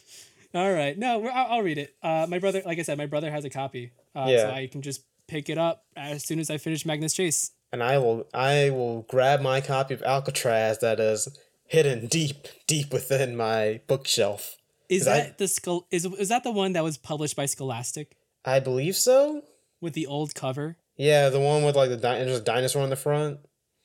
All 0.56 0.72
right, 0.72 0.96
no, 0.98 1.18
we're, 1.18 1.30
I'll, 1.30 1.52
I'll 1.56 1.62
read 1.62 1.78
it. 1.78 1.94
Uh, 2.02 2.26
my 2.28 2.38
brother, 2.38 2.62
like 2.64 2.78
I 2.78 2.82
said, 2.82 2.96
my 2.98 3.06
brother 3.06 3.30
has 3.30 3.44
a 3.44 3.50
copy, 3.50 3.92
uh, 4.14 4.26
Yeah. 4.28 4.38
so 4.42 4.50
I 4.50 4.66
can 4.66 4.80
just 4.82 5.02
pick 5.28 5.48
it 5.50 5.58
up 5.58 5.84
as 5.96 6.24
soon 6.24 6.38
as 6.38 6.50
I 6.50 6.56
finish 6.58 6.86
Magnus 6.86 7.12
Chase. 7.14 7.52
and 7.72 7.82
I 7.82 7.98
will 7.98 8.26
I 8.32 8.70
will 8.70 9.02
grab 9.02 9.40
my 9.40 9.60
copy 9.60 9.92
of 9.94 10.02
Alcatraz 10.02 10.78
that 10.78 10.98
is 11.00 11.28
hidden 11.66 12.06
deep 12.06 12.46
deep 12.66 12.92
within 12.92 13.36
my 13.36 13.80
bookshelf. 13.88 14.56
Is 14.88 15.02
'Cause 15.04 15.08
I- 15.08 15.16
that 15.24 15.38
the 15.38 15.48
Schol- 15.48 15.86
is 15.90 16.04
is 16.06 16.28
that 16.28 16.44
the 16.44 16.52
one 16.52 16.72
that 16.74 16.84
was 16.84 16.96
published 16.96 17.34
by 17.36 17.46
Scholastic 17.46 18.16
I 18.44 18.60
believe 18.60 18.94
so. 18.96 19.42
with 19.80 19.94
the 19.94 20.06
old 20.06 20.34
cover? 20.34 20.76
Yeah, 20.96 21.28
the 21.28 21.40
one 21.40 21.64
with 21.64 21.74
like 21.76 21.90
the 21.90 21.96
di- 21.96 22.24
there's 22.24 22.38
a 22.38 22.42
dinosaur 22.42 22.82
on 22.82 22.90
the 22.90 22.96
front. 22.96 23.40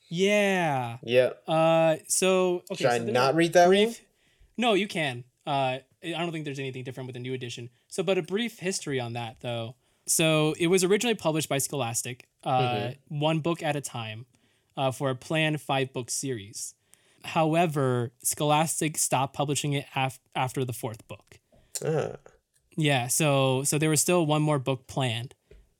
Yeah. 0.08 0.98
Yeah. 1.02 1.30
Uh. 1.48 1.96
So 2.08 2.62
okay. 2.70 2.76
Should 2.76 2.86
I 2.86 2.98
so 2.98 3.04
there's 3.04 3.12
not 3.14 3.34
read 3.34 3.52
that 3.54 3.68
one? 3.68 3.94
No, 4.56 4.74
you 4.74 4.86
can. 4.86 5.24
Uh. 5.46 5.78
I 6.04 6.10
don't 6.18 6.32
think 6.32 6.44
there's 6.44 6.58
anything 6.58 6.84
different 6.84 7.06
with 7.06 7.14
the 7.14 7.20
new 7.20 7.34
edition. 7.34 7.70
So, 7.88 8.02
but 8.02 8.18
a 8.18 8.22
brief 8.22 8.58
history 8.58 8.98
on 9.00 9.12
that 9.14 9.36
though. 9.40 9.76
So 10.06 10.54
it 10.58 10.66
was 10.66 10.82
originally 10.82 11.14
published 11.14 11.48
by 11.48 11.58
Scholastic, 11.58 12.26
uh, 12.42 12.60
Mm-hmm. 12.60 13.18
one 13.20 13.38
book 13.40 13.62
at 13.62 13.76
a 13.76 13.80
time, 13.80 14.26
uh, 14.76 14.90
for 14.90 15.10
a 15.10 15.14
planned 15.14 15.60
five 15.60 15.92
book 15.92 16.10
series. 16.10 16.74
However, 17.24 18.12
Scholastic 18.22 18.98
stopped 18.98 19.34
publishing 19.34 19.74
it 19.74 19.86
af- 19.94 20.18
after 20.34 20.64
the 20.64 20.72
fourth 20.72 21.06
book. 21.08 21.38
Ah. 21.84 22.16
Yeah, 22.76 23.06
so 23.08 23.62
so 23.64 23.78
there 23.78 23.90
was 23.90 24.00
still 24.00 24.26
one 24.26 24.42
more 24.42 24.58
book 24.58 24.86
planned 24.86 25.34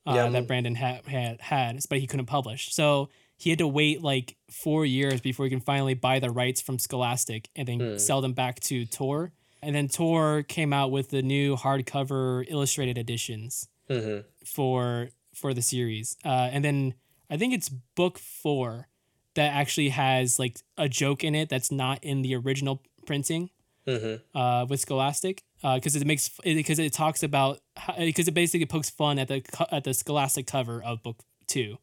uh, 0.06 0.12
Yeah, 0.14 0.28
that 0.28 0.46
Brandon 0.46 0.74
had, 0.76 1.04
had 1.06 1.40
had, 1.40 1.80
but 1.88 1.98
he 1.98 2.06
couldn't 2.06 2.26
publish. 2.26 2.72
So 2.72 3.08
he 3.36 3.50
had 3.50 3.58
to 3.58 3.66
wait 3.66 4.02
like 4.02 4.36
four 4.50 4.84
years 4.86 5.20
before 5.20 5.46
he 5.46 5.50
can 5.50 5.60
finally 5.60 5.94
buy 5.94 6.20
the 6.20 6.30
rights 6.30 6.60
from 6.60 6.78
Scholastic 6.78 7.48
and 7.56 7.66
then 7.66 7.80
Hmm. 7.80 7.98
sell 7.98 8.20
them 8.20 8.34
back 8.34 8.60
to 8.60 8.84
Tor. 8.86 9.32
And 9.62 9.74
then 9.74 9.88
Tor 9.88 10.42
came 10.42 10.72
out 10.72 10.90
with 10.90 11.10
the 11.10 11.22
new 11.22 11.56
hardcover 11.56 12.44
illustrated 12.48 12.98
editions 12.98 13.68
Mm-hmm. 13.90 14.20
for 14.46 15.10
for 15.34 15.52
the 15.52 15.60
series. 15.60 16.16
Uh, 16.24 16.48
and 16.52 16.64
then 16.64 16.94
I 17.28 17.36
think 17.36 17.52
it's 17.52 17.68
book 17.68 18.18
four 18.18 18.88
that 19.34 19.52
actually 19.52 19.90
has 19.90 20.38
like 20.38 20.58
a 20.78 20.88
joke 20.88 21.24
in 21.24 21.34
it 21.34 21.48
that's 21.48 21.70
not 21.70 22.02
in 22.02 22.22
the 22.22 22.34
original 22.36 22.82
printing 23.06 23.50
Mm-hmm. 23.86 24.38
uh, 24.38 24.64
with 24.66 24.78
Scholastic 24.78 25.42
because 25.60 25.96
it 25.96 26.06
makes 26.06 26.30
because 26.44 26.78
it, 26.78 26.92
talks 26.92 27.24
about 27.24 27.58
because 27.98 28.28
it 28.28 28.32
basically 28.34 28.66
pokes 28.66 28.88
fun 28.90 29.18
at 29.18 29.26
the 29.26 29.42
at 29.72 29.82
the 29.82 29.92
Scholastic 29.92 30.46
cover 30.46 30.80
of 30.82 31.02
book 31.02 31.16
two. 31.48 31.78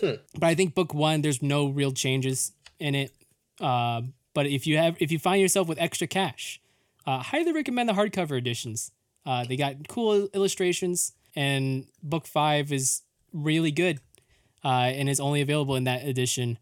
Hmm. 0.00 0.12
But 0.32 0.46
I 0.46 0.54
think 0.54 0.74
book 0.74 0.94
one 0.94 1.20
there's 1.20 1.42
no 1.42 1.68
real 1.68 1.92
changes 1.92 2.52
in 2.78 2.94
it. 2.94 3.12
Uh, 3.60 4.00
but 4.32 4.46
if 4.46 4.66
you 4.66 4.78
have 4.78 4.96
if 4.98 5.12
you 5.12 5.18
find 5.18 5.42
yourself 5.42 5.68
with 5.68 5.78
extra 5.78 6.06
cash, 6.06 6.58
uh, 7.06 7.18
highly 7.22 7.52
recommend 7.52 7.88
the 7.88 7.92
hardcover 7.92 8.36
editions. 8.38 8.92
Uh, 9.26 9.44
they 9.44 9.56
got 9.56 9.88
cool 9.88 10.28
illustrations, 10.34 11.12
and 11.34 11.86
book 12.02 12.26
five 12.26 12.72
is 12.72 13.02
really 13.32 13.70
good, 13.70 14.00
uh, 14.64 14.68
and 14.94 15.08
is 15.08 15.20
only 15.20 15.40
available 15.40 15.76
in 15.76 15.84
that 15.84 16.04
edition. 16.04 16.58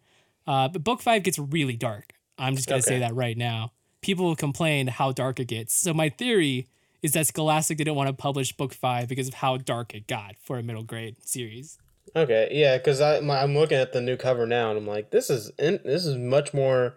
Uh, 0.47 0.69
but 0.69 0.85
book 0.85 1.01
five 1.01 1.23
gets 1.23 1.39
really 1.39 1.77
dark. 1.77 2.13
I'm 2.39 2.57
just 2.57 2.69
gonna 2.69 2.83
say 2.83 2.99
that 2.99 3.15
right 3.15 3.37
now. 3.37 3.73
People 4.01 4.25
will 4.25 4.37
complain 4.37 4.89
how 4.89 5.13
dark 5.13 5.39
it 5.39 5.47
gets. 5.47 5.75
So 5.75 5.95
my 5.95 6.09
theory 6.09 6.69
is 7.03 7.13
that 7.13 7.27
Scholastic 7.27 7.79
didn't 7.79 7.95
want 7.95 8.09
to 8.09 8.13
publish 8.13 8.53
book 8.57 8.73
five 8.73 9.09
because 9.09 9.29
of 9.29 9.35
how 9.35 9.57
dark 9.57 9.95
it 9.95 10.07
got 10.07 10.37
for 10.43 10.59
a 10.59 10.63
middle 10.63 10.83
grade 10.85 11.17
series. 11.25 11.79
Okay, 12.15 12.49
yeah, 12.51 12.79
because 12.79 13.01
I'm 13.01 13.31
I'm 13.31 13.55
looking 13.55 13.79
at 13.79 13.93
the 13.93 14.01
new 14.01 14.17
cover 14.17 14.47
now, 14.47 14.71
and 14.71 14.79
I'm 14.79 14.87
like, 14.87 15.11
this 15.11 15.31
is 15.31 15.51
in, 15.59 15.81
this 15.85 16.05
is 16.05 16.17
much 16.17 16.53
more, 16.53 16.95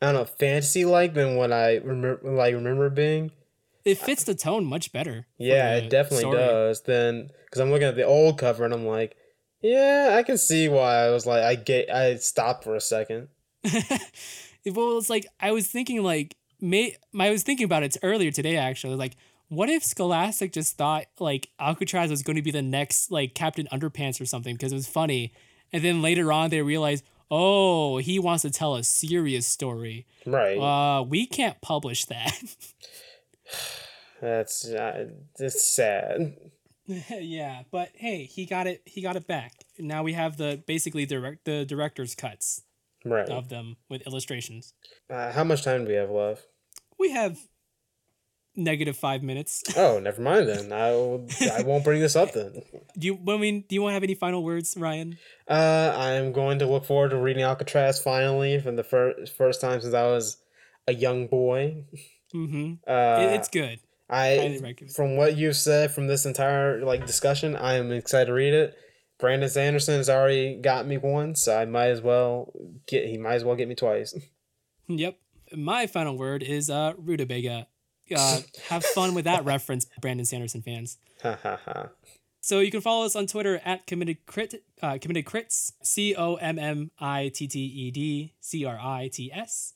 I 0.00 0.06
don't 0.06 0.14
know, 0.14 0.24
fantasy 0.24 0.84
like 0.84 1.14
than 1.14 1.36
what 1.36 1.52
I 1.52 1.76
remember 1.76 2.20
like 2.22 2.54
remember 2.54 2.90
being. 2.90 3.32
It 3.84 3.98
fits 3.98 4.24
the 4.24 4.34
tone 4.34 4.64
much 4.64 4.92
better. 4.92 5.26
Yeah, 5.38 5.76
it 5.76 5.90
definitely 5.90 6.20
story. 6.20 6.38
does. 6.38 6.82
Then 6.82 7.30
because 7.44 7.60
I'm 7.60 7.70
looking 7.70 7.88
at 7.88 7.96
the 7.96 8.04
old 8.04 8.38
cover, 8.38 8.64
and 8.64 8.74
I'm 8.74 8.86
like, 8.86 9.16
yeah, 9.62 10.14
I 10.18 10.22
can 10.22 10.38
see 10.38 10.68
why 10.68 11.06
I 11.06 11.10
was 11.10 11.24
like, 11.24 11.42
I 11.42 11.54
get, 11.54 11.90
I 11.90 12.16
stopped 12.16 12.64
for 12.64 12.74
a 12.74 12.80
second. 12.80 13.28
well, 13.64 14.98
it's 14.98 15.08
like 15.08 15.26
I 15.40 15.52
was 15.52 15.68
thinking 15.68 16.02
like 16.02 16.36
may 16.60 16.96
I 17.18 17.30
was 17.30 17.42
thinking 17.42 17.64
about 17.64 17.82
it 17.82 17.96
earlier 18.02 18.30
today 18.30 18.56
actually. 18.56 18.96
Like, 18.96 19.16
what 19.48 19.68
if 19.68 19.84
Scholastic 19.84 20.52
just 20.52 20.76
thought 20.76 21.06
like 21.18 21.50
Alcatraz 21.60 22.10
was 22.10 22.22
going 22.22 22.36
to 22.36 22.42
be 22.42 22.50
the 22.50 22.62
next 22.62 23.10
like 23.10 23.34
Captain 23.34 23.68
Underpants 23.72 24.20
or 24.20 24.26
something 24.26 24.54
because 24.54 24.72
it 24.72 24.76
was 24.76 24.88
funny, 24.88 25.32
and 25.72 25.82
then 25.82 26.02
later 26.02 26.32
on 26.32 26.50
they 26.50 26.62
realized, 26.62 27.04
oh, 27.30 27.98
he 27.98 28.18
wants 28.18 28.42
to 28.42 28.50
tell 28.50 28.74
a 28.76 28.82
serious 28.84 29.46
story. 29.46 30.06
Right. 30.24 30.56
Uh, 30.58 31.02
we 31.02 31.26
can't 31.26 31.60
publish 31.60 32.04
that. 32.06 32.32
That's 34.20 34.66
uh, 34.68 35.08
it's 35.38 35.62
sad. 35.62 36.36
yeah, 36.86 37.62
but 37.70 37.90
hey, 37.94 38.24
he 38.24 38.46
got 38.46 38.66
it. 38.66 38.82
He 38.86 39.02
got 39.02 39.16
it 39.16 39.26
back. 39.26 39.52
Now 39.78 40.02
we 40.02 40.14
have 40.14 40.36
the 40.36 40.62
basically 40.66 41.04
direct 41.06 41.44
the 41.44 41.64
director's 41.64 42.14
cuts 42.14 42.62
Right. 43.04 43.28
of 43.28 43.48
them 43.50 43.76
with 43.88 44.06
illustrations. 44.06 44.72
Uh, 45.08 45.30
how 45.32 45.44
much 45.44 45.62
time 45.62 45.84
do 45.84 45.90
we 45.90 45.96
have 45.96 46.10
left? 46.10 46.46
We 46.98 47.10
have 47.10 47.38
negative 48.56 48.96
five 48.96 49.22
minutes. 49.22 49.62
Oh, 49.76 49.98
never 49.98 50.20
mind 50.20 50.48
then. 50.48 50.72
I 50.72 50.90
will, 50.92 51.26
I 51.52 51.62
won't 51.62 51.84
bring 51.84 52.00
this 52.00 52.16
up 52.16 52.32
then. 52.32 52.62
Do 52.98 53.06
you? 53.06 53.18
I 53.28 53.36
mean, 53.36 53.64
do 53.68 53.74
you 53.74 53.82
want 53.82 53.90
to 53.90 53.94
have 53.94 54.02
any 54.02 54.14
final 54.14 54.42
words, 54.42 54.76
Ryan? 54.76 55.18
Uh, 55.48 55.94
I'm 55.96 56.32
going 56.32 56.58
to 56.60 56.66
look 56.66 56.84
forward 56.84 57.10
to 57.10 57.16
reading 57.16 57.42
Alcatraz 57.42 58.00
finally 58.00 58.60
for 58.60 58.72
the 58.72 58.84
first 58.84 59.36
first 59.36 59.60
time 59.60 59.80
since 59.80 59.94
I 59.94 60.04
was 60.04 60.38
a 60.86 60.94
young 60.94 61.26
boy. 61.26 61.84
Mm-hmm. 62.34 62.74
Uh, 62.86 63.34
it's 63.34 63.48
good. 63.48 63.78
I 64.08 64.60
from 64.94 65.16
what 65.16 65.36
you've 65.36 65.56
said 65.56 65.90
from 65.90 66.06
this 66.06 66.26
entire 66.26 66.84
like 66.84 67.06
discussion, 67.06 67.56
I 67.56 67.74
am 67.74 67.90
excited 67.92 68.26
to 68.26 68.32
read 68.32 68.54
it. 68.54 68.76
Brandon 69.18 69.48
Sanderson 69.48 69.96
has 69.96 70.10
already 70.10 70.56
got 70.56 70.86
me 70.86 70.98
once, 70.98 71.42
so 71.42 71.56
I 71.56 71.64
might 71.64 71.88
as 71.88 72.02
well 72.02 72.52
get. 72.86 73.06
He 73.06 73.16
might 73.18 73.34
as 73.34 73.44
well 73.44 73.56
get 73.56 73.68
me 73.68 73.74
twice. 73.74 74.14
Yep. 74.88 75.18
My 75.52 75.88
final 75.88 76.16
word 76.16 76.44
is 76.44 76.70
uh, 76.70 76.92
rutabaga. 76.96 77.66
Uh, 78.14 78.40
have 78.68 78.84
fun 78.84 79.14
with 79.14 79.24
that 79.24 79.44
reference, 79.44 79.86
Brandon 80.00 80.26
Sanderson 80.26 80.62
fans. 80.62 80.98
Ha 81.22 81.38
ha 81.42 81.58
ha. 81.64 81.88
So 82.40 82.60
you 82.60 82.70
can 82.70 82.80
follow 82.80 83.04
us 83.04 83.16
on 83.16 83.26
Twitter 83.26 83.60
at 83.64 83.86
committed 83.86 84.24
crit 84.26 84.62
uh, 84.80 84.98
committed 85.00 85.24
crits 85.24 85.72
c 85.82 86.14
o 86.14 86.36
m 86.36 86.58
m 86.58 86.90
i 87.00 87.28
t 87.34 87.48
t 87.48 87.58
e 87.60 87.90
d 87.90 88.34
c 88.40 88.64
r 88.64 88.78
i 88.80 89.08
t 89.08 89.32
s. 89.32 89.74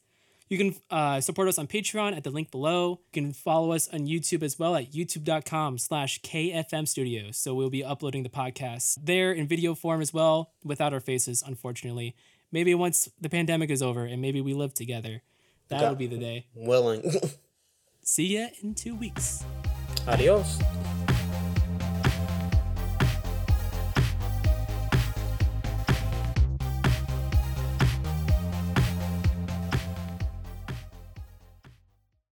You 0.48 0.58
can 0.58 0.74
uh, 0.90 1.20
support 1.20 1.46
us 1.46 1.58
on 1.58 1.68
Patreon 1.68 2.16
at 2.16 2.24
the 2.24 2.30
link 2.30 2.50
below. 2.50 3.00
You 3.12 3.22
can 3.22 3.32
follow 3.32 3.72
us 3.72 3.88
on 3.88 4.08
YouTube 4.08 4.42
as 4.42 4.58
well 4.58 4.74
at 4.74 4.90
youtube.com 4.90 5.78
slash 5.78 6.20
KFM 6.22 6.88
Studios. 6.88 7.36
So 7.36 7.54
we'll 7.54 7.70
be 7.70 7.84
uploading 7.84 8.24
the 8.24 8.28
podcast 8.28 8.98
there 9.00 9.32
in 9.32 9.46
video 9.46 9.76
form 9.76 10.00
as 10.00 10.12
well, 10.12 10.50
without 10.64 10.92
our 10.92 10.98
faces, 10.98 11.44
unfortunately. 11.46 12.16
Maybe 12.50 12.74
once 12.74 13.08
the 13.20 13.28
pandemic 13.28 13.70
is 13.70 13.80
over 13.80 14.04
and 14.04 14.20
maybe 14.20 14.40
we 14.40 14.52
live 14.52 14.74
together, 14.74 15.22
that 15.68 15.88
will 15.88 15.94
be 15.94 16.08
the 16.08 16.18
day. 16.18 16.46
Willing. 16.54 17.08
See 18.10 18.34
ya 18.34 18.48
in 18.60 18.74
two 18.74 18.96
weeks. 18.96 19.44
Adios. 20.08 20.58